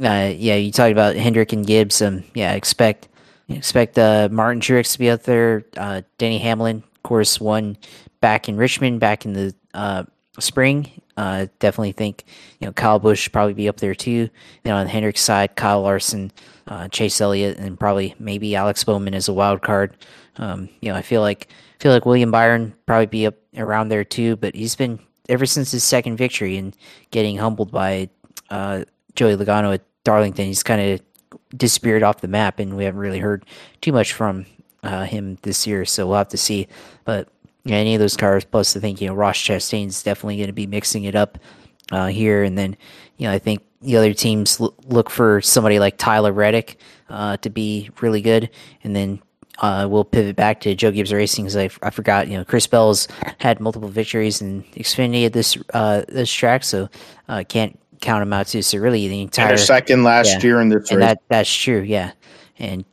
[0.00, 2.00] uh yeah, you talked about Hendrick and Gibbs.
[2.00, 3.08] Um, yeah, expect
[3.56, 5.64] expect uh, Martin Truex to be out there.
[5.76, 7.76] Uh, Hamlin, of course, won
[8.20, 10.04] back in Richmond back in the uh,
[10.38, 10.90] spring.
[11.16, 12.24] Uh, definitely think
[12.60, 14.10] you know Kyle Busch probably be up there too.
[14.10, 14.30] You
[14.64, 16.32] know, on the Hendrick side, Kyle Larson,
[16.68, 19.96] uh, Chase Elliott, and probably maybe Alex Bowman as a wild card.
[20.36, 23.88] Um, you know, I feel like I feel like William Byron probably be up around
[23.88, 24.36] there too.
[24.36, 24.98] But he's been
[25.28, 26.76] ever since his second victory and
[27.10, 28.08] getting humbled by
[28.50, 30.46] uh, Joey Logano at Darlington.
[30.46, 31.00] He's kind of
[31.56, 33.44] disappeared off the map, and we haven't really heard
[33.80, 34.46] too much from
[34.82, 35.84] uh, him this year.
[35.84, 36.68] So we'll have to see.
[37.04, 37.28] But
[37.64, 38.44] yeah, any of those cars.
[38.44, 41.38] Plus, I think you know Ross Chastain's definitely going to be mixing it up
[41.90, 42.76] uh, here, and then
[43.16, 46.78] you know I think the other teams l- look for somebody like Tyler Reddick
[47.08, 48.50] uh, to be really good,
[48.84, 49.20] and then
[49.58, 52.44] uh, we'll pivot back to Joe Gibbs Racing because I, f- I forgot you know
[52.44, 53.08] Chris Bell's
[53.38, 56.88] had multiple victories in Xfinity at this uh, this track, so
[57.28, 58.62] uh, can't count him out too.
[58.62, 61.08] So really, the entire second last yeah, year in this and race.
[61.08, 62.12] that that's true, yeah,
[62.58, 62.84] and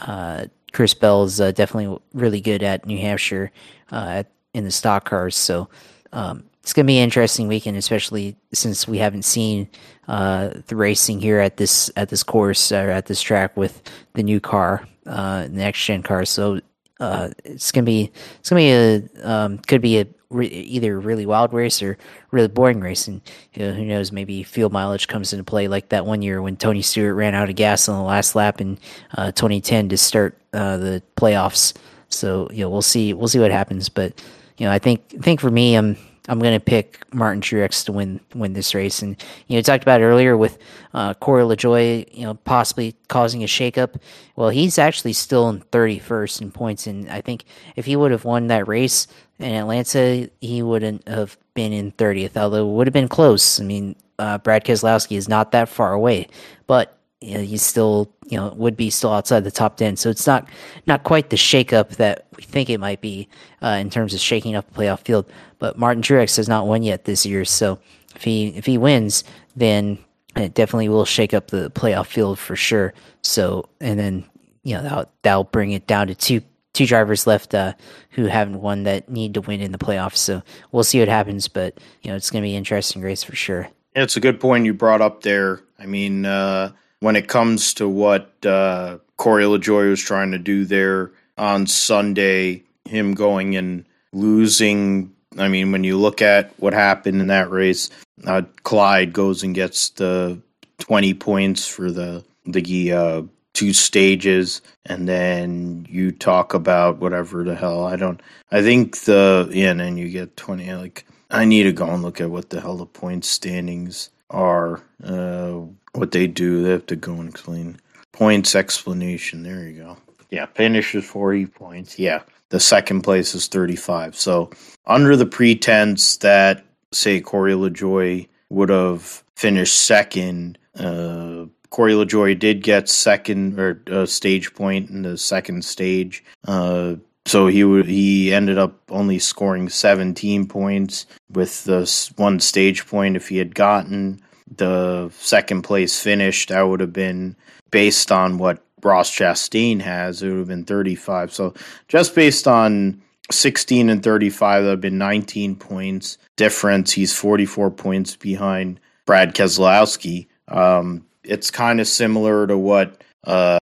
[0.00, 3.50] uh, Chris Bell is uh, definitely really good at New Hampshire
[3.90, 4.24] uh,
[4.54, 5.36] in the stock cars.
[5.36, 5.68] So
[6.12, 9.68] um, it's going to be an interesting weekend, especially since we haven't seen
[10.08, 13.82] uh, the racing here at this at this course or at this track with
[14.14, 16.24] the new car, uh, the next gen car.
[16.24, 16.60] So
[17.00, 21.26] uh, it's gonna be it's gonna be a um, could be a re- either really
[21.26, 21.98] wild race or
[22.30, 23.20] really boring race, and
[23.52, 24.12] you know, who knows?
[24.12, 27.48] Maybe fuel mileage comes into play, like that one year when Tony Stewart ran out
[27.48, 28.78] of gas on the last lap in
[29.16, 31.74] uh, 2010 to start uh, the playoffs.
[32.08, 34.20] So you know, we'll see we'll see what happens, but
[34.56, 35.96] you know, I think think for me, I'm
[36.28, 39.02] I'm going to pick Martin Truex to win win this race.
[39.02, 39.16] And
[39.48, 40.58] you know, talked about earlier with
[40.94, 43.96] uh, Corey LaJoie, you know, possibly causing a shakeup.
[44.36, 47.44] Well, he's actually still in 31st in points, and I think
[47.76, 49.08] if he would have won that race
[49.42, 52.36] in Atlanta, he wouldn't have been in 30th.
[52.36, 53.60] Although it would have been close.
[53.60, 56.28] I mean, uh, Brad Keselowski is not that far away,
[56.66, 59.96] but you know, he's still, you know, would be still outside the top 10.
[59.96, 60.48] So it's not,
[60.86, 63.28] not quite the shakeup that we think it might be
[63.62, 65.30] uh, in terms of shaking up the playoff field.
[65.58, 67.44] But Martin Truex has not won yet this year.
[67.44, 67.78] So
[68.16, 69.22] if he, if he wins,
[69.54, 69.98] then
[70.34, 72.92] it definitely will shake up the playoff field for sure.
[73.22, 74.24] So, and then,
[74.64, 76.42] you know, that'll, that'll bring it down to two,
[76.72, 77.74] two drivers left uh,
[78.10, 80.16] who haven't won that need to win in the playoffs.
[80.16, 81.48] So we'll see what happens.
[81.48, 83.68] But, you know, it's going to be an interesting race for sure.
[83.94, 85.60] It's a good point you brought up there.
[85.78, 90.64] I mean, uh, when it comes to what uh, Corey LaJoie was trying to do
[90.64, 95.12] there on Sunday, him going and losing.
[95.38, 97.90] I mean, when you look at what happened in that race,
[98.26, 100.40] uh, Clyde goes and gets the
[100.78, 107.54] 20 points for the the uh, two stages, and then you talk about whatever the
[107.54, 107.84] hell.
[107.84, 108.20] I don't.
[108.50, 110.72] I think the yeah, and then you get 20.
[110.74, 114.82] Like I need to go and look at what the hell the point standings are.
[115.02, 115.62] Uh,
[115.92, 116.62] what they do.
[116.62, 117.78] They have to go and explain
[118.12, 119.42] points explanation.
[119.42, 119.96] There you go.
[120.30, 121.98] Yeah, finish is 40 points.
[121.98, 124.16] Yeah, the second place is 35.
[124.16, 124.50] So
[124.86, 132.62] under the pretense that say Corey LaJoie would have finished second, uh, Corey LaJoie did
[132.62, 136.22] get second or uh, stage point in the second stage.
[136.46, 142.86] Uh, so he would he ended up only scoring 17 points with the one stage
[142.86, 144.20] point if he had gotten
[144.56, 147.36] the second place finish, that would have been
[147.70, 151.32] based on what Ross Chastain has, it would have been 35.
[151.32, 151.54] So
[151.88, 153.00] just based on
[153.30, 156.92] 16 and 35, that would have been 19 points difference.
[156.92, 160.26] He's 44 points behind Brad Keselowski.
[160.48, 163.58] Um, it's kind of similar to what uh,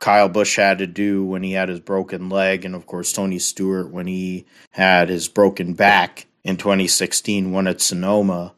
[0.00, 3.38] Kyle Busch had to do when he had his broken leg, and of course Tony
[3.38, 8.52] Stewart when he had his broken back in 2016, won at Sonoma.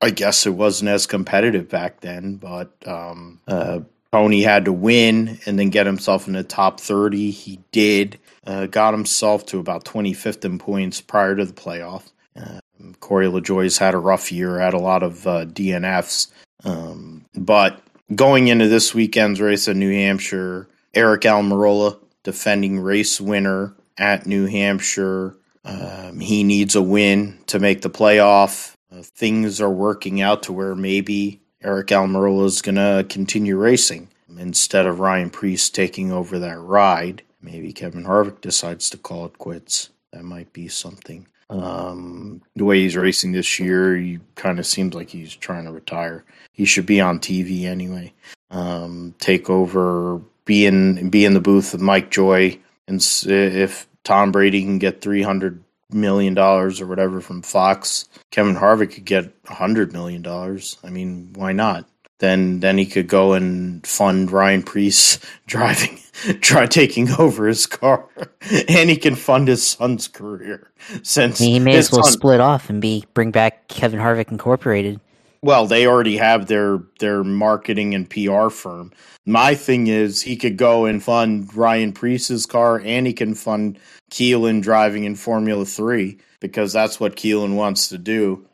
[0.00, 3.80] I guess it wasn't as competitive back then, but um, uh,
[4.12, 7.30] Tony had to win and then get himself in the top 30.
[7.30, 8.18] He did.
[8.44, 12.10] Uh, got himself to about 25th in points prior to the playoff.
[12.36, 12.60] Uh,
[13.00, 16.30] Corey LaJoie's had a rough year, had a lot of uh, DNFs.
[16.64, 17.80] Um, but
[18.14, 24.46] going into this weekend's race in New Hampshire, Aric Almirola, defending race winner at New
[24.46, 25.36] Hampshire.
[25.64, 28.74] Um, he needs a win to make the playoff.
[28.90, 34.08] Uh, things are working out to where maybe Aric Almirola is going to continue racing
[34.38, 37.22] instead of Ryan Preece taking over that ride.
[37.40, 39.90] Maybe Kevin Harvick decides to call it quits.
[40.12, 41.26] That might be something.
[41.52, 45.72] Um, the way he's racing this year, he kind of seems like he's trying to
[45.72, 46.24] retire.
[46.52, 48.12] He should be on TV anyway.
[48.50, 54.32] Um, take over, be in be in the booth with Mike Joy, and if Tom
[54.32, 59.32] Brady can get three hundred million dollars or whatever from Fox, Kevin Harvick could get
[59.48, 60.78] a hundred million dollars.
[60.84, 61.88] I mean, why not?
[62.18, 65.98] Then then he could go and fund Ryan Preece driving,
[66.40, 68.08] try taking over his car,
[68.68, 70.70] and he can fund his son's career.
[71.02, 75.00] Since he may as well son- split off and be bring back Kevin Harvick Incorporated.
[75.44, 78.92] Well, they already have their their marketing and PR firm.
[79.26, 83.78] My thing is he could go and fund Ryan Preece's car and he can fund
[84.10, 88.46] Keelan driving in Formula 3 because that's what Keelan wants to do.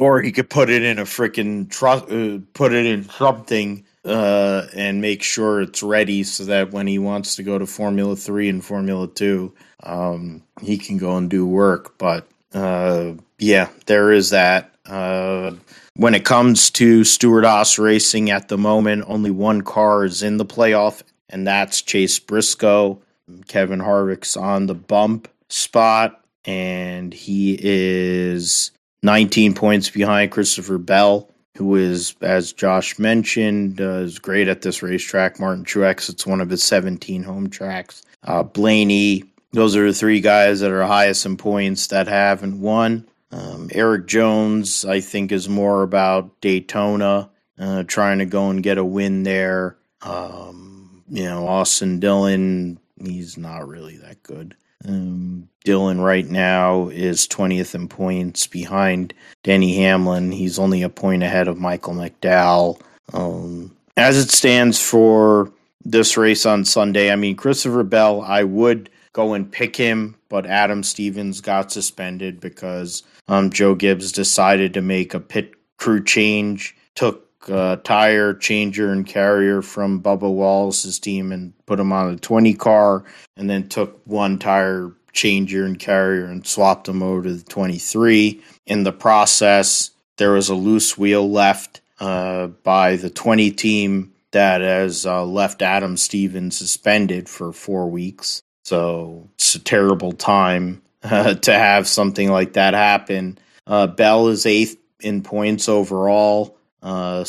[0.00, 4.66] Or he could put it in a freaking trust uh, put it in something uh,
[4.74, 8.48] and make sure it's ready so that when he wants to go to Formula Three
[8.48, 11.98] and Formula Two, um, he can go and do work.
[11.98, 14.74] But uh, yeah, there is that.
[14.86, 15.52] Uh,
[15.94, 20.46] when it comes to Stewart-Haas Racing at the moment, only one car is in the
[20.46, 23.02] playoff, and that's Chase Briscoe.
[23.48, 28.70] Kevin Harvick's on the bump spot, and he is
[29.02, 34.82] 19 points behind Christopher Bell, who is, as Josh mentioned, uh, is great at this
[34.82, 35.40] racetrack.
[35.40, 38.02] Martin Truex, it's one of his 17 home tracks.
[38.22, 43.06] Uh, Blaney, those are the three guys that are highest in points that haven't won.
[43.32, 48.78] Um, Erik Jones, I think, is more about Daytona, uh, trying to go and get
[48.78, 49.76] a win there.
[50.02, 54.56] Um, you know, Austin Dillon, he's not really that good.
[54.86, 59.12] Um, Dillon right now is 20th in points behind
[59.42, 60.32] Denny Hamlin.
[60.32, 62.80] He's only a point ahead of Michael McDowell.
[63.12, 65.52] Um, as it stands for
[65.84, 70.46] this race on Sunday, I mean, Christopher Bell, I would go and pick him, but
[70.46, 76.76] Adam Stevens got suspended because um, Joe Gibbs decided to make a pit crew change,
[76.94, 82.16] took a tire changer and carrier from Bubba Wallace's team and put him on a
[82.16, 83.04] 20 car,
[83.36, 88.40] and then took one tire changer and carrier and swapped them over to the 23.
[88.66, 94.60] In the process, there was a loose wheel left uh, by the 20 team that
[94.60, 98.42] has uh, left Adam Stevens suspended for four weeks.
[98.64, 103.38] So it's a terrible time uh, to have something like that happen.
[103.66, 107.24] Uh, Bell is eighth in points overall, uh,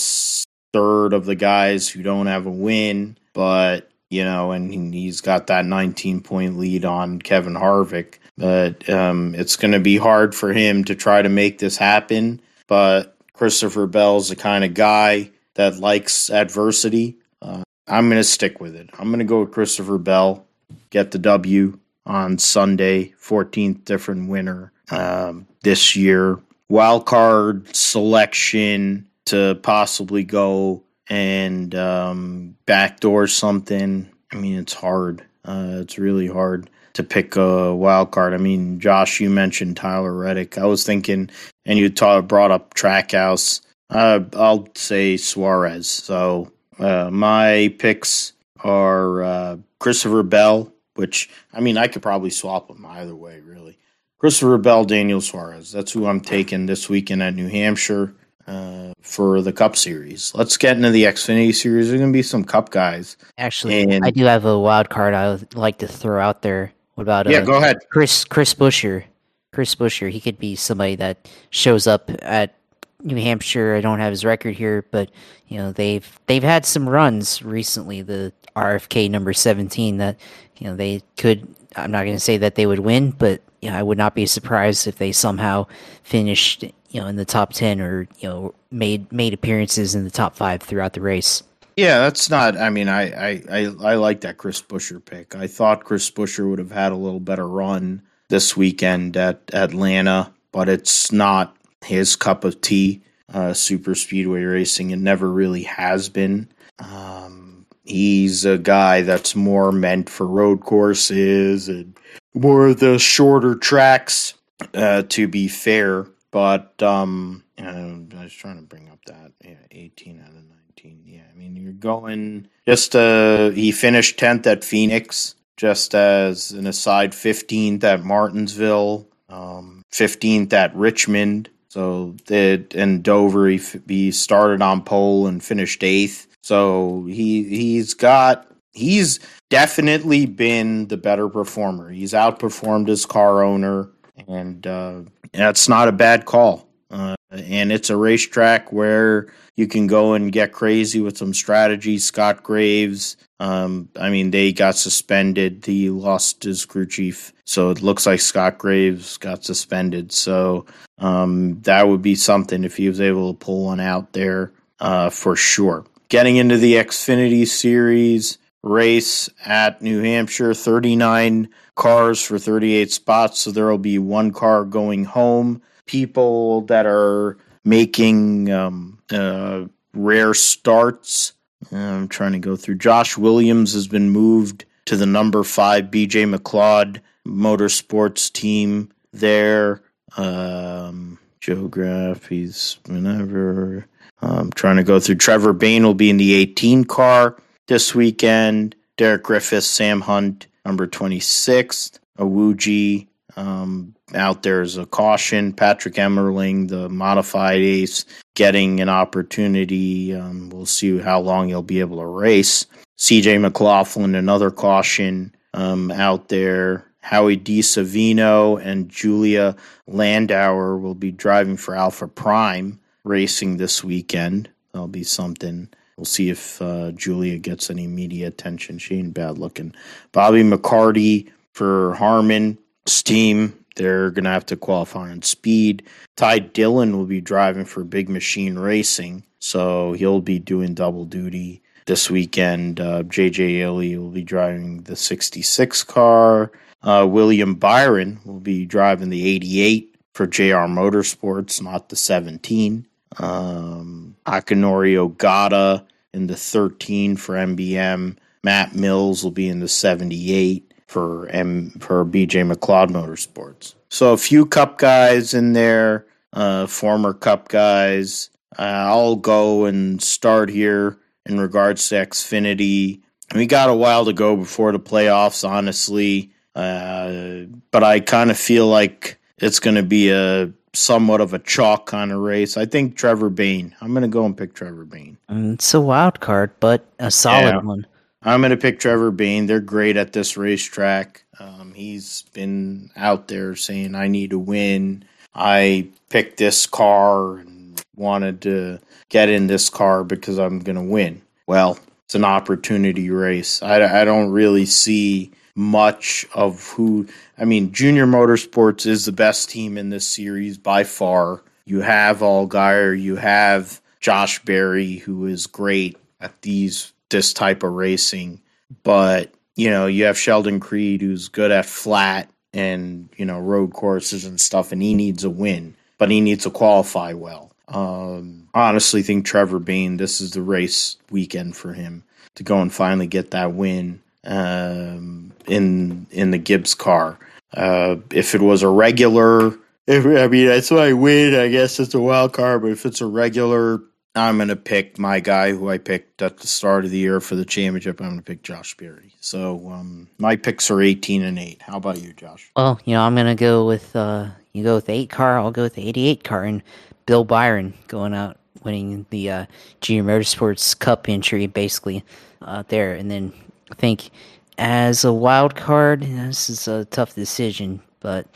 [0.74, 5.48] third of the guys who don't have a win, but you know, and he's got
[5.48, 8.16] that 19 point lead on Kevin Harvick.
[8.38, 12.42] But um, it's going to be hard for him to try to make this happen.
[12.68, 17.18] But Christopher Bell's the kind of guy that likes adversity.
[17.42, 18.90] Uh, I'm going to stick with it.
[19.00, 20.46] I'm going to go with Christopher Bell
[20.90, 26.40] get the W on Sunday, 14th different winner um, this year.
[26.70, 34.10] Wild card selection to possibly go and um, backdoor something.
[34.32, 35.22] I mean, it's hard.
[35.44, 38.34] Uh, it's really hard to pick a wild card.
[38.34, 40.58] I mean, Josh, you mentioned Tyler Reddick.
[40.58, 41.30] I was thinking,
[41.66, 43.62] and you brought up Trackhouse.
[43.90, 45.90] Uh, I'll say Suarez.
[45.90, 48.34] So uh, my picks
[48.64, 53.78] are uh, Christopher Bell, which I mean I could probably swap them either way, really.
[54.18, 55.72] Christopher Bell, Daniel Suarez.
[55.72, 58.14] That's who I'm taking this weekend at New Hampshire
[58.52, 60.34] uh, for the Cup Series.
[60.36, 61.88] Let's get into the Xfinity Series.
[61.88, 63.16] There's going to be some Cup guys.
[63.38, 66.74] Actually, and, I do have a wild card I would like to throw out there.
[66.96, 67.40] What about yeah?
[67.40, 69.06] Uh, go ahead, Chris Chris Buescher.
[69.54, 70.10] Chris Buescher.
[70.10, 72.56] He could be somebody that shows up at
[73.04, 73.76] New Hampshire.
[73.76, 75.10] I don't have his record here, but
[75.48, 78.02] you know they've they've had some runs recently.
[78.02, 80.20] The RFK number seventeen that
[80.58, 81.48] you know they could.
[81.78, 84.14] I'm not going to say that they would win, but you know, I would not
[84.14, 85.68] be surprised if they somehow
[86.04, 90.12] finished you know in the top ten or you know made made appearances in the
[90.12, 91.44] top five throughout the race.
[91.78, 92.58] Yeah, that's not.
[92.58, 95.36] I mean, I I I, I like that Chris Buescher pick.
[95.36, 100.34] I thought Chris Buescher would have had a little better run this weekend at Atlanta,
[100.52, 103.02] but it's not his cup of tea.
[103.34, 106.50] Uh, super speedway racing, it never really has been.
[106.80, 111.98] Um, he's a guy that's more meant for road courses and
[112.34, 114.34] more of the shorter tracks.
[114.74, 120.20] Uh, to be fair, but um, I was trying to bring up that yeah, eighteen
[120.22, 121.04] out of nineteen.
[121.06, 125.36] Yeah, I mean you're going just uh, he finished tenth at Phoenix.
[125.58, 131.50] Just as an aside, fifteenth at Martinsville, um, fifteenth at Richmond.
[131.68, 136.28] So that in Dover he, he started on pole and finished eighth.
[136.42, 141.90] So he he's got he's definitely been the better performer.
[141.92, 143.90] He's outperformed his car owner,
[144.28, 146.68] and uh, that's not a bad call.
[146.90, 151.98] Uh, and it's a racetrack where you can go and get crazy with some strategy.
[151.98, 155.66] Scott Graves, um, I mean, they got suspended.
[155.66, 160.12] He lost his crew chief, so it looks like Scott Graves got suspended.
[160.12, 160.66] So
[160.98, 165.10] um, that would be something if he was able to pull one out there uh,
[165.10, 165.86] for sure.
[166.10, 173.52] Getting into the Xfinity Series race at New Hampshire, 39 cars for 38 spots, so
[173.52, 175.62] there will be one car going home
[175.92, 181.34] people that are making um, uh, rare starts.
[181.72, 182.76] I'm trying to go through.
[182.76, 189.82] Josh Williams has been moved to the number five BJ McLeod Motorsports team there.
[190.18, 193.86] Um, Joe Graf, he's whenever.
[194.22, 195.16] Um, trying to go through.
[195.16, 197.36] Trevor Bayne will be in the 18 car
[197.72, 198.76] this weekend.
[198.98, 201.92] Derek Griffiths, Sam Hunt, number 26.
[202.20, 203.08] Awuji
[203.38, 205.54] um, out there as a caution.
[205.54, 208.04] Patrick Emmerling, the modified ace,
[208.36, 210.14] getting an opportunity.
[210.14, 212.66] Um, we'll see how long he'll be able to race.
[212.98, 216.86] CJ McLaughlin, another caution um, out there.
[217.00, 219.56] Howie DiSavino and Julia
[219.90, 224.50] Landauer will be driving for Alpha Prime racing this weekend.
[224.74, 225.70] That'll be something.
[225.98, 228.78] We'll see if uh, Julia gets any media attention.
[228.78, 229.74] She ain't bad looking.
[230.12, 232.58] Bobby McCarty for Harmon.
[232.86, 233.58] Steam.
[233.76, 235.84] They're going to have to qualify on speed.
[236.18, 241.62] Ty Dillon will be driving for Big Machine Racing, so he'll be doing double duty
[241.86, 242.80] this weekend.
[242.80, 246.52] Uh, JJ Yeley will be driving the 66 car.
[246.84, 252.86] Uh, William Byron will be driving the 88 for JR Motorsports, not the 17.
[253.18, 258.18] Um, Akinori Ogata in the 13 for MBM.
[258.44, 263.76] Matt Mills will be in the 78 for M for BJ McLeod Motorsports.
[263.90, 268.30] So a few Cup guys in there, uh, former Cup guys.
[268.58, 273.02] Uh, I'll go and start here in regards to Xfinity.
[273.34, 276.32] We got a while to go before the playoffs, honestly.
[276.54, 281.40] Uh, but I kind of feel like it's going to be a somewhat of a
[281.40, 282.58] chalk kind of race.
[282.58, 283.76] I think Trevor Bayne.
[283.82, 285.18] I'm going to go and pick Trevor Bayne.
[285.30, 287.62] Mm, it's a wild card, but a solid yeah.
[287.62, 287.86] one.
[288.24, 289.48] I'm going to pick Trevor Bayne.
[289.48, 291.24] They're great at this racetrack.
[291.40, 295.04] Um, he's been out there saying, I need to win.
[295.34, 298.80] I picked this car and wanted to
[299.10, 301.22] get in this car because I'm going to win.
[301.48, 303.64] Well, it's an opportunity race.
[303.64, 307.08] I, I don't really see much of who.
[307.42, 311.42] I mean, Junior Motorsports is the best team in this series by far.
[311.66, 317.74] You have Allgaier, you have Josh Berry, who is great at these this type of
[317.74, 318.42] racing,
[318.84, 323.74] but you know you have Sheldon Creed, who's good at flat and you know road
[323.74, 327.52] courses and stuff, and he needs a win, but he needs to qualify well.
[327.68, 329.98] Um, honestly, think Trevor Bayne.
[329.98, 332.04] This is the race weekend for him
[332.36, 337.18] to go and finally get that win um, in in the Gibbs car.
[337.54, 339.54] Uh, if it was a regular,
[339.88, 341.36] if I mean that's why I win.
[341.36, 343.82] I guess it's a wild card, but if it's a regular,
[344.16, 347.36] I'm gonna pick my guy who I picked at the start of the year for
[347.36, 348.00] the championship.
[348.00, 349.14] I'm gonna pick Josh Berry.
[349.20, 351.62] So um, my picks are 18 and eight.
[351.62, 352.52] How about you, Josh?
[352.56, 355.38] Well, you know I'm gonna go with uh, you go with the eight car.
[355.38, 356.64] I'll go with the 88 car and
[357.06, 359.46] Bill Byron going out winning the uh,
[359.82, 362.04] Junior Motorsports Cup entry basically
[362.42, 363.34] uh, there, and then
[363.72, 364.10] I think
[364.58, 368.28] as a wild card, this is a tough decision, but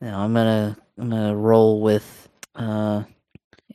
[0.00, 2.28] you know, I'm gonna I'm gonna roll with.
[2.54, 3.04] Uh,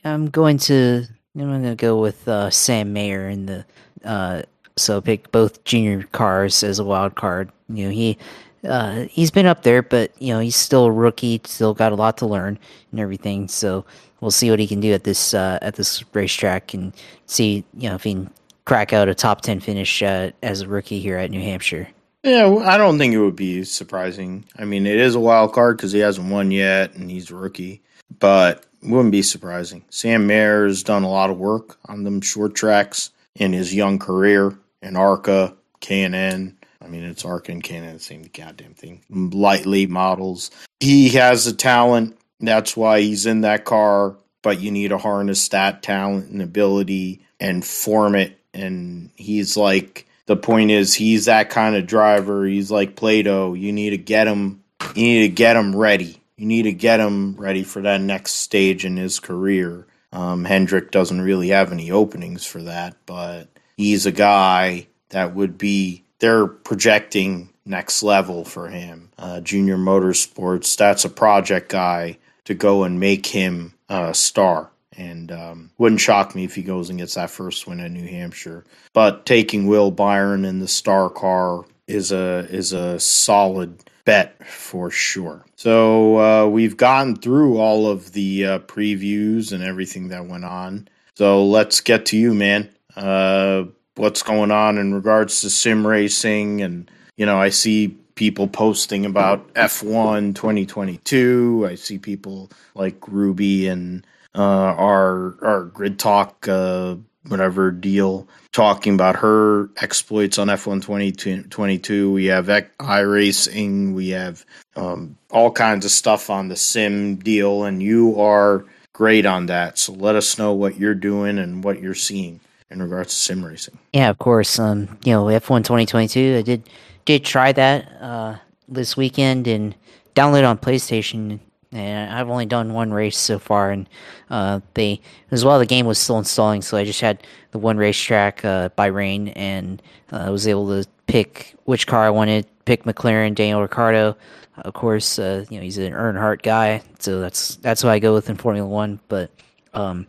[0.04, 1.04] I'm going to
[1.36, 3.64] I'm gonna go with uh, Sam Mayer in the.
[4.04, 4.42] Uh,
[4.76, 7.50] so pick both junior cars as a wild card.
[7.68, 8.18] You know he.
[8.64, 11.96] Uh, he's been up there, but you know he's still a rookie, still got a
[11.96, 12.58] lot to learn
[12.92, 13.46] and everything.
[13.46, 13.84] So
[14.20, 16.94] we'll see what he can do at this uh, at this racetrack and
[17.26, 18.30] see you know if he can
[18.64, 21.88] crack out a top 10 finish uh, as a rookie here at New Hampshire.
[22.22, 24.46] Yeah, I don't think it would be surprising.
[24.56, 27.36] I mean, it is a wild card because he hasn't won yet and he's a
[27.36, 27.82] rookie,
[28.18, 29.84] but wouldn't be surprising.
[29.90, 33.98] Sam Mayer has done a lot of work on them short tracks in his young
[33.98, 36.56] career in ARCA, K&N.
[36.80, 39.02] I mean, it's ARCA and K&N, the same goddamn thing.
[39.10, 40.50] Lightly models.
[40.80, 42.18] He has the talent.
[42.40, 47.20] That's why he's in that car, but you need to harness that talent and ability
[47.38, 52.46] and form it and he's like the point is he's that kind of driver.
[52.46, 53.54] He's like Plato.
[53.54, 54.62] You need to get him.
[54.94, 56.20] You need to get him ready.
[56.36, 59.86] You need to get him ready for that next stage in his career.
[60.12, 65.58] Um, Hendrick doesn't really have any openings for that, but he's a guy that would
[65.58, 66.04] be.
[66.20, 69.10] They're projecting next level for him.
[69.18, 70.76] Uh, junior Motorsports.
[70.76, 76.34] That's a project guy to go and make him a star and um, wouldn't shock
[76.34, 78.64] me if he goes and gets that first win at New Hampshire.
[78.92, 84.90] But taking Will Byron in the star car is a is a solid bet for
[84.90, 85.44] sure.
[85.56, 90.88] So uh, we've gone through all of the uh, previews and everything that went on.
[91.16, 92.70] So let's get to you, man.
[92.96, 93.64] Uh,
[93.96, 96.62] what's going on in regards to sim racing?
[96.62, 101.66] And you know, I see people posting about F1 2022.
[101.68, 106.96] I see people like Ruby and uh, our our grid talk uh,
[107.28, 112.12] whatever deal talking about her exploits on F1 2022.
[112.12, 113.94] We have iRacing.
[113.94, 114.44] We have
[114.76, 117.64] um, all kinds of stuff on the sim deal.
[117.64, 119.78] And you are great on that.
[119.78, 122.40] So let us know what you're doing and what you're seeing
[122.70, 123.78] in regards to sim racing.
[123.92, 124.58] Yeah, of course.
[124.58, 126.68] Um, you know, F1 2022, I did
[127.04, 128.36] did try that uh,
[128.68, 129.74] this weekend and
[130.14, 131.40] download on PlayStation.
[131.74, 133.88] And I've only done one race so far, and
[134.30, 135.00] uh, they
[135.32, 135.58] as well.
[135.58, 139.82] The game was still installing, so I just had the one racetrack uh, rain, and
[140.12, 142.46] uh, I was able to pick which car I wanted.
[142.64, 144.16] Pick McLaren, Daniel Ricciardo.
[144.58, 148.14] Of course, uh, you know he's an Earnhardt guy, so that's that's who I go
[148.14, 149.00] with in Formula One.
[149.08, 149.30] But
[149.74, 150.06] um,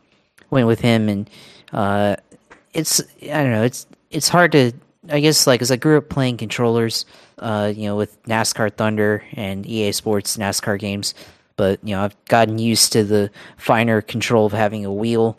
[0.52, 1.30] went with him, and
[1.74, 2.16] uh,
[2.74, 3.64] it's I don't know.
[3.64, 4.72] It's it's hard to
[5.10, 7.06] I guess like as I grew up playing controllers,
[7.40, 11.14] uh, you know, with NASCAR Thunder and EA Sports NASCAR games,
[11.56, 15.38] but you know I've gotten used to the finer control of having a wheel,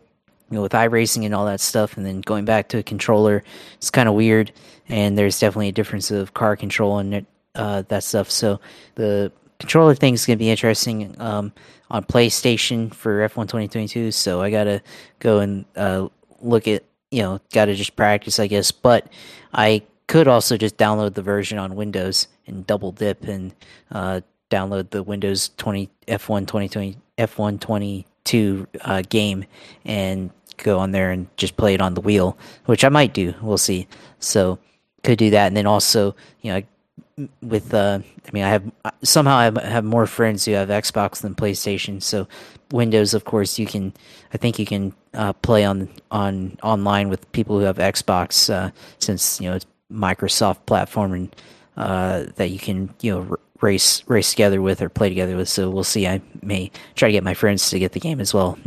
[0.51, 3.43] you know, with iRacing and all that stuff, and then going back to a controller,
[3.77, 4.53] it's kind of weird.
[4.89, 7.27] And there's definitely a difference of car control and
[7.57, 8.31] uh, that stuff.
[8.31, 8.61] So
[8.95, 11.53] the controller thing is going to be interesting um,
[11.91, 14.13] on PlayStation for F1 2022.
[14.13, 14.81] So I got to
[15.19, 16.07] go and uh,
[16.41, 18.73] look at you know, got to just practice, I guess.
[18.73, 19.09] But
[19.53, 23.55] I could also just download the version on Windows and double dip and
[23.91, 29.44] uh, download the Windows 20 F1 2020 F1 22 uh, game
[29.85, 32.36] and go on there and just play it on the wheel,
[32.66, 33.35] which I might do.
[33.43, 33.86] We'll see.
[34.18, 34.59] So
[35.02, 39.36] could do that, and then also, you know, with uh, I mean, I have somehow
[39.36, 42.02] I have more friends who have Xbox than PlayStation.
[42.02, 42.28] So
[42.73, 43.93] Windows, of course, you can.
[44.35, 48.70] I think you can uh, play on on online with people who have Xbox, uh,
[48.98, 51.36] since you know it's Microsoft platform and
[51.77, 55.49] uh, that you can you know race race together with or play together with.
[55.49, 56.07] So we'll see.
[56.07, 58.59] I may try to get my friends to get the game as well,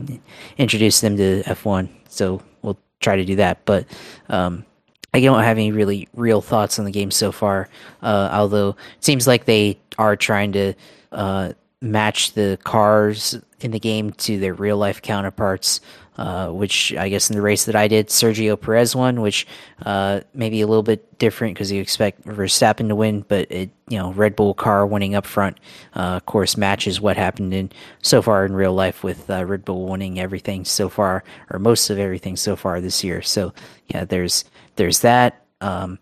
[0.58, 1.90] introduce them to F1.
[2.10, 3.66] So we'll try to do that.
[3.66, 3.86] But
[4.30, 4.66] um,
[5.14, 7.70] I don't have any really real thoughts on the game so far.
[8.02, 10.74] Uh, although it seems like they are trying to
[11.12, 15.82] uh, match the cars in the game to their real life counterparts.
[16.20, 19.48] Uh, which I guess in the race that I did, Sergio Perez won, which
[19.86, 23.98] uh, maybe a little bit different because you expect Verstappen to win, but it, you
[23.98, 25.62] know, Red Bull car winning up front,
[25.96, 27.72] uh, of course, matches what happened in
[28.02, 31.90] so far in real life with uh, Red Bull winning everything so far, or most
[31.90, 33.22] of everything so far this year.
[33.22, 33.54] So
[33.88, 34.44] yeah, there's
[34.76, 35.46] there's that.
[35.62, 36.00] Um,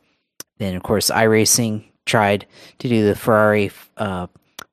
[0.58, 2.48] then of course, iRacing tried
[2.80, 4.26] to do the Ferrari uh,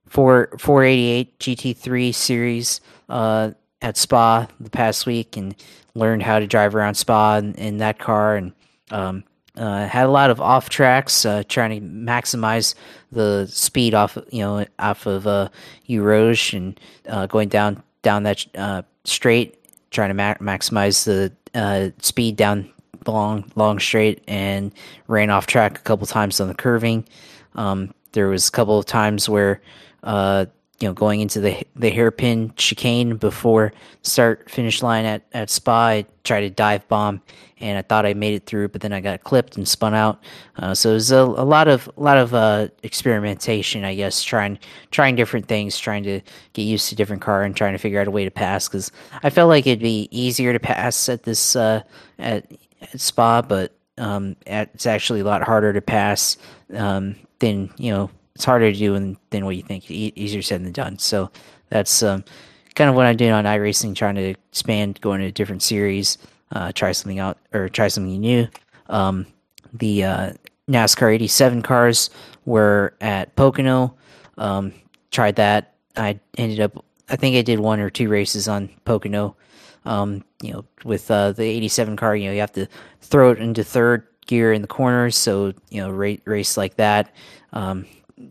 [0.07, 2.81] 4 488 GT3 series
[3.11, 3.51] uh,
[3.85, 5.55] at Spa the past week and
[5.95, 8.53] learned how to drive around Spa in, in that car and
[8.91, 9.25] um,
[9.57, 12.75] uh, had a lot of off tracks, uh, trying to maximize
[13.13, 15.51] the speed off, you know, off of uh,
[15.89, 19.59] Eau Rouge and uh, going down down that uh, straight,
[19.91, 22.71] trying to ma- maximize the uh, speed down
[23.07, 24.73] long long straight and
[25.09, 27.07] ran off track a couple times on the curving.
[27.55, 29.61] Um, there was a couple of times where
[30.03, 30.47] uh,
[30.81, 33.73] you know going into the the hairpin chicane before
[34.03, 35.87] start finish line at at Spa.
[35.87, 37.21] I tried to dive bomb
[37.59, 40.23] and I thought I made it through, but then I got clipped and spun out.
[40.57, 44.23] Uh, so it was a, a, lot of a lot of uh, experimentation, I guess,
[44.23, 44.59] trying
[44.91, 46.21] trying different things, trying to
[46.53, 48.69] get used to different car and trying to figure out a way to pass.
[48.69, 48.93] Because
[49.23, 51.83] I felt like it'd be easier to pass at this uh,
[52.19, 56.37] at at Spa, but um, it's actually a lot harder to pass
[56.75, 58.11] um, than you know.
[58.35, 59.91] It's harder to do than, what you think.
[59.91, 60.99] E- easier said than done.
[60.99, 61.31] So
[61.69, 62.25] that's um,
[62.75, 66.19] kind of what I'm doing on iRacing, trying to expand, go into a different series,
[66.53, 68.49] uh, try something out or try something new.
[68.89, 69.27] Um,
[69.73, 70.33] the uh,
[70.69, 72.11] NASCAR 87 cars
[72.45, 73.95] were at Pocono.
[74.39, 74.73] Um,
[75.11, 75.75] tried that.
[75.97, 79.37] I ended up, I think I did one or two races on Pocono.
[79.85, 82.67] Um, you know, with uh, the 87 car, you know, you have to
[83.01, 85.17] throw it into third gear in the corners.
[85.17, 87.15] So, you know, race, race like that.
[87.53, 87.87] Um,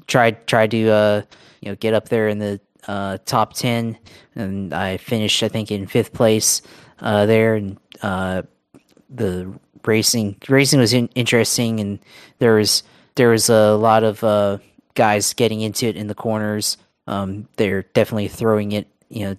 [0.08, 1.22] tried, tried to, uh,
[1.62, 3.98] you know, get up there in the uh, top 10
[4.36, 6.62] and I finished, I think in fifth place,
[7.00, 7.56] uh, there.
[7.56, 8.44] And, uh,
[9.10, 9.54] the
[9.86, 12.00] racing, racing was in, interesting and
[12.40, 12.84] there was,
[13.16, 14.58] there was a lot of, uh,
[14.96, 16.78] guys getting into it in the corners.
[17.08, 19.38] Um, they're definitely throwing it, you know,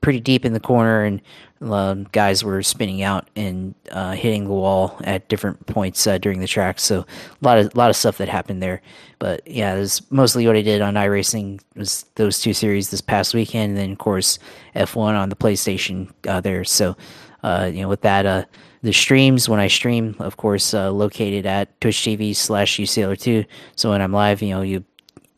[0.00, 1.20] pretty deep in the corner, and
[1.60, 6.40] um, guys were spinning out and uh, hitting the wall at different points uh, during
[6.40, 6.80] the track.
[6.80, 7.06] So a
[7.42, 8.80] lot of lot of stuff that happened there.
[9.18, 13.34] But yeah, that's mostly what I did on iRacing was those two series this past
[13.34, 14.38] weekend, and then of course
[14.74, 16.64] F1 on the PlayStation uh, there.
[16.64, 16.96] So
[17.42, 18.44] uh, you know, with that, uh,
[18.82, 23.46] the streams when I stream, of course, uh, located at Twitch TV slash USailor2.
[23.76, 24.84] So when I'm live, you know, you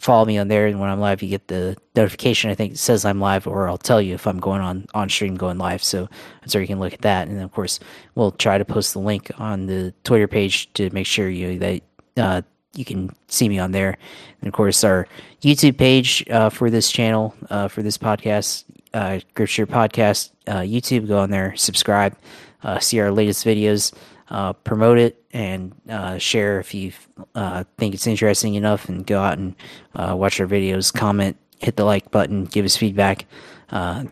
[0.03, 2.51] follow me on there, and when I'm live, you get the notification.
[2.51, 5.09] I think it says I'm live, or I'll tell you if I'm going on on
[5.09, 5.83] stream, going live.
[5.83, 6.09] So
[6.47, 7.79] so you can look at that, and of course
[8.15, 11.83] we'll try to post the link on the Twitter page to make sure you that
[12.17, 12.43] uh,
[12.75, 13.97] you can see me on there.
[14.41, 15.07] And of course, our
[15.41, 18.65] YouTube page uh, for this channel uh, for this podcast
[18.95, 21.07] uh, Gripster Podcast uh, YouTube.
[21.09, 22.17] Go on there, subscribe,
[22.65, 23.95] uh, see our latest videos,
[24.31, 26.93] uh, promote it, and uh, share if you
[27.35, 29.55] uh, think it's interesting enough, and go out and
[29.95, 30.93] uh, watch our videos.
[30.93, 33.27] Comment, hit the like button, give us feedback.
[33.71, 34.05] Uh,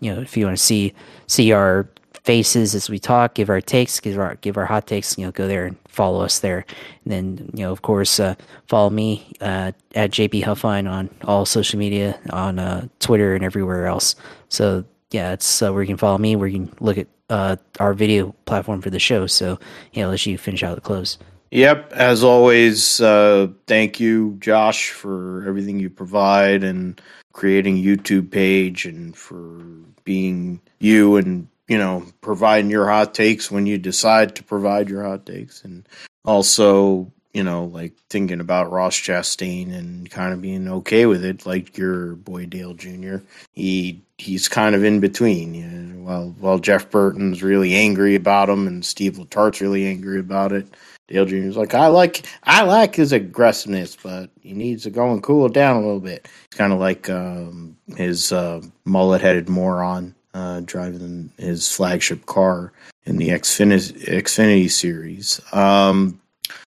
[0.00, 0.92] you know, if you want to see
[1.26, 1.88] see our
[2.24, 5.16] faces as we talk, give our takes, give our give our hot takes.
[5.16, 6.64] You know, go there and follow us there.
[7.04, 8.34] And then you know, of course, uh,
[8.66, 13.86] follow me uh, at JP Huffine on all social media, on uh, Twitter and everywhere
[13.86, 14.16] else.
[14.48, 17.94] So yeah, it's where you can follow me, where you can look at uh, our
[17.94, 19.26] video platform for the show.
[19.26, 19.58] So
[19.92, 21.18] yeah, let you finish out the close.
[21.50, 27.00] Yep, as always, uh, thank you, Josh, for everything you provide and
[27.32, 29.62] creating YouTube page and for
[30.04, 35.02] being you and you know, providing your hot takes when you decide to provide your
[35.02, 35.88] hot takes, and
[36.24, 41.46] also, you know, like thinking about Ross Chastain and kind of being okay with it,
[41.46, 43.16] like your boy Dale Jr.
[43.52, 45.54] He he's kind of in between.
[45.54, 50.20] You know, while while Jeff Burton's really angry about him and Steve Letarte's really angry
[50.20, 50.66] about it.
[51.06, 55.22] Dale Jr.'s like, I like I like his aggressiveness, but he needs to go and
[55.22, 56.28] cool down a little bit.
[56.46, 62.72] It's kind of like um, his uh, mullet headed moron uh, driving his flagship car
[63.04, 65.40] in the Xfinity, Xfinity series.
[65.52, 66.20] Um,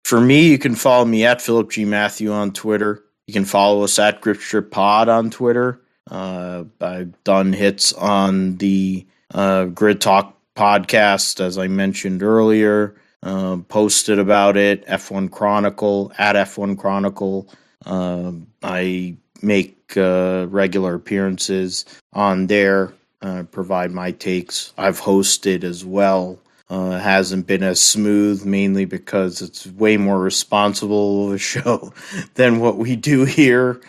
[0.05, 1.85] for me, you can follow me at Philip G.
[1.85, 3.03] Matthew on Twitter.
[3.27, 5.81] You can follow us at Gripster Pod on Twitter.
[6.11, 12.95] Uh, I've done hits on the uh, Grid Talk podcast, as I mentioned earlier.
[13.23, 17.49] Uh, posted about it, F1 Chronicle, at F1 Chronicle.
[17.85, 24.73] Uh, I make uh, regular appearances on there uh, provide my takes.
[24.79, 26.39] I've hosted as well.
[26.69, 31.93] Uh, hasn't been as smooth, mainly because it's way more responsible of a show
[32.35, 33.81] than what we do here.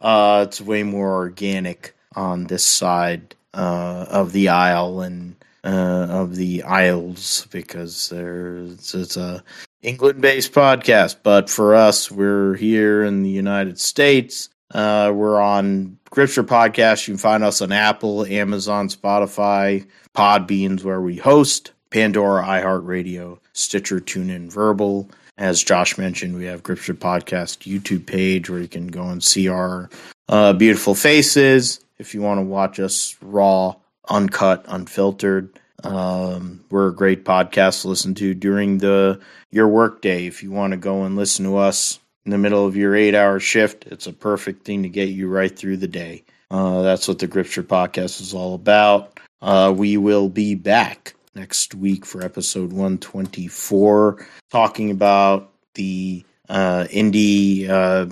[0.00, 6.36] Uh, it's way more organic on this side uh, of the aisle and uh, of
[6.36, 9.42] the aisles because there's it's a
[9.82, 11.16] England-based podcast.
[11.22, 14.48] But for us, we're here in the United States.
[14.72, 17.06] Uh, we're on Gripster Podcast.
[17.06, 24.00] You can find us on Apple, Amazon, Spotify, Podbeans, where we host, Pandora, iHeartRadio, Stitcher,
[24.00, 25.08] TuneIn, Verbal.
[25.38, 29.48] As Josh mentioned, we have Gripster Podcast YouTube page where you can go and see
[29.48, 29.88] our
[30.28, 31.78] uh, beautiful faces.
[31.98, 33.76] If you want to watch us raw,
[34.08, 39.20] uncut, unfiltered, um, we're a great podcast to listen to during the
[39.52, 40.26] your workday.
[40.26, 43.14] If you want to go and listen to us in the middle of your eight
[43.14, 46.24] hour shift, it's a perfect thing to get you right through the day.
[46.50, 49.20] Uh, that's what the Gripster podcast is all about.
[49.40, 57.68] Uh, we will be back next week for episode 124, talking about the uh, Indy,
[57.68, 58.06] uh,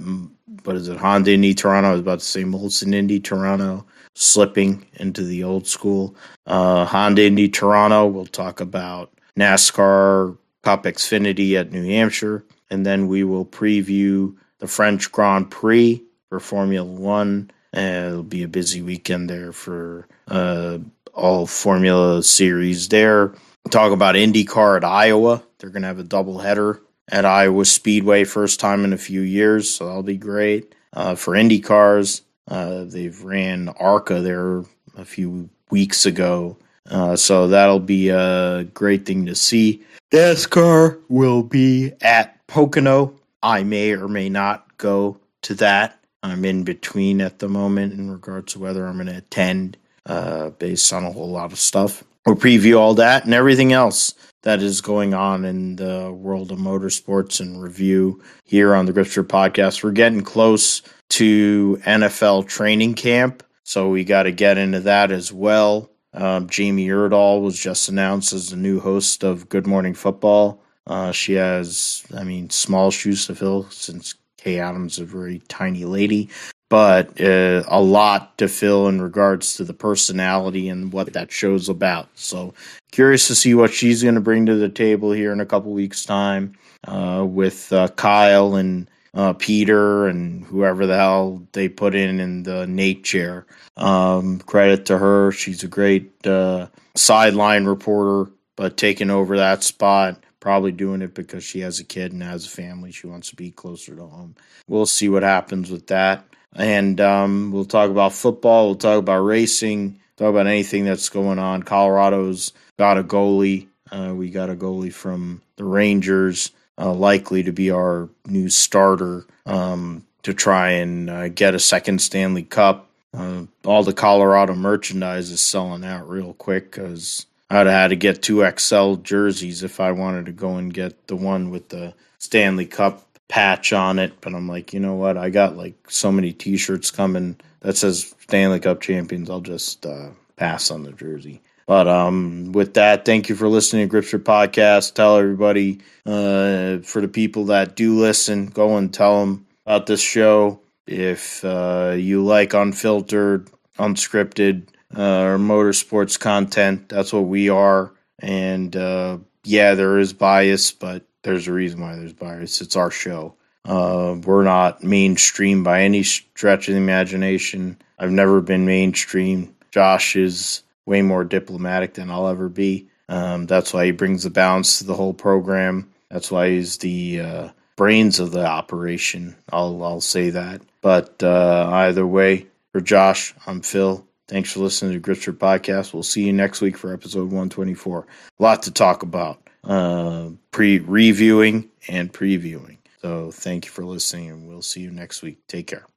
[0.65, 1.91] what is it, Honda Indy Toronto.
[1.91, 6.15] I was about to say Molson Indy Toronto, slipping into the old school.
[6.47, 13.07] Uh, Honda Indy Toronto, we'll talk about NASCAR Cup Xfinity at New Hampshire and then
[13.07, 17.51] we will preview the French Grand Prix for Formula One.
[17.75, 20.79] And it'll be a busy weekend there for uh,
[21.13, 23.33] all Formula Series there.
[23.71, 25.43] Talk about IndyCar at Iowa.
[25.59, 29.21] They're going to have a double header at Iowa Speedway, first time in a few
[29.21, 30.75] years, so that'll be great.
[30.93, 32.23] Uh, for IndyCars.
[32.49, 34.65] uh, they've ran ARCA there
[34.97, 36.57] a few weeks ago,
[36.91, 39.83] uh, so that'll be a great thing to see.
[40.13, 43.15] NASCAR will be at Pocono.
[43.43, 45.99] I may or may not go to that.
[46.23, 50.51] I'm in between at the moment in regards to whether I'm going to attend uh,
[50.51, 52.05] based on a whole lot of stuff.
[52.27, 56.59] We'll preview all that and everything else that is going on in the world of
[56.59, 59.83] motorsports and review here on the Gripster podcast.
[59.83, 65.33] We're getting close to NFL training camp, so we got to get into that as
[65.33, 65.91] well.
[66.15, 70.63] Um, Jamie Erdahl was just announced as the new host of Good Morning Football.
[70.87, 75.41] Uh, she has, I mean, small shoes to fill since Kay Adams is a very
[75.49, 76.29] tiny lady,
[76.73, 81.69] but uh, a lot to fill in regards to the personality and what that show's
[81.69, 82.09] about.
[82.15, 82.55] So
[82.93, 85.71] curious to see what she's going to bring to the table here in a couple
[85.73, 91.95] weeks' time uh, with uh, Kyle and uh, Peter and whoever the hell they put
[91.95, 93.45] in in the Nate chair.
[93.77, 100.25] Um, credit to her; she's a great uh, sideline reporter, but taking over that spot
[100.41, 102.91] probably doing it because she has a kid and has a family.
[102.91, 104.35] She wants to be closer to home.
[104.67, 106.25] We'll see what happens with that.
[106.55, 108.67] And um, we'll talk about football.
[108.67, 110.01] We'll talk about racing.
[110.17, 111.63] Talk about anything that's going on.
[111.63, 113.69] Colorado's got a goalie.
[113.91, 119.27] Uh, we got a goalie from the Rangers, uh, likely to be our new starter
[119.47, 122.89] um, to try and uh, get a second Stanley Cup.
[123.15, 127.97] Uh, all the Colorado merchandise is selling out real quick because I'd have had to
[127.97, 131.93] get two XL jerseys if I wanted to go and get the one with the
[132.19, 134.13] Stanley Cup patch on it.
[134.21, 135.17] But I'm like, you know what?
[135.17, 139.31] I got like so many T-shirts coming that says Stanley Cup champions.
[139.31, 141.41] I'll just uh, pass on the jersey.
[141.67, 144.93] But um, with that, thank you for listening to Gripster Podcast.
[144.93, 150.03] Tell everybody, uh, for the people that do listen, go and tell them about this
[150.03, 150.61] show.
[150.87, 157.95] If uh, you like unfiltered, unscripted, uh, or motorsports content, that's what we are.
[158.19, 162.61] And uh, yeah, there is bias, but there's a reason why there's bias.
[162.61, 163.35] It's our show.
[163.65, 167.77] Uh, we're not mainstream by any stretch of the imagination.
[167.99, 169.55] I've never been mainstream.
[169.71, 172.89] Josh is way more diplomatic than I'll ever be.
[173.09, 175.93] Um, that's why he brings the balance to the whole program.
[176.11, 179.37] That's why he's the uh, brains of the operation.
[179.53, 180.63] I'll I'll say that.
[180.81, 184.07] But uh, either way, for Josh, I'm Phil.
[184.29, 185.93] Thanks for listening to Gripster Podcast.
[185.93, 188.07] We'll see you next week for episode 124.
[188.39, 189.43] A lot to talk about.
[189.65, 192.79] Uh, pre reviewing and previewing.
[193.03, 195.39] So thank you for listening, and we'll see you next week.
[195.49, 195.87] Take care.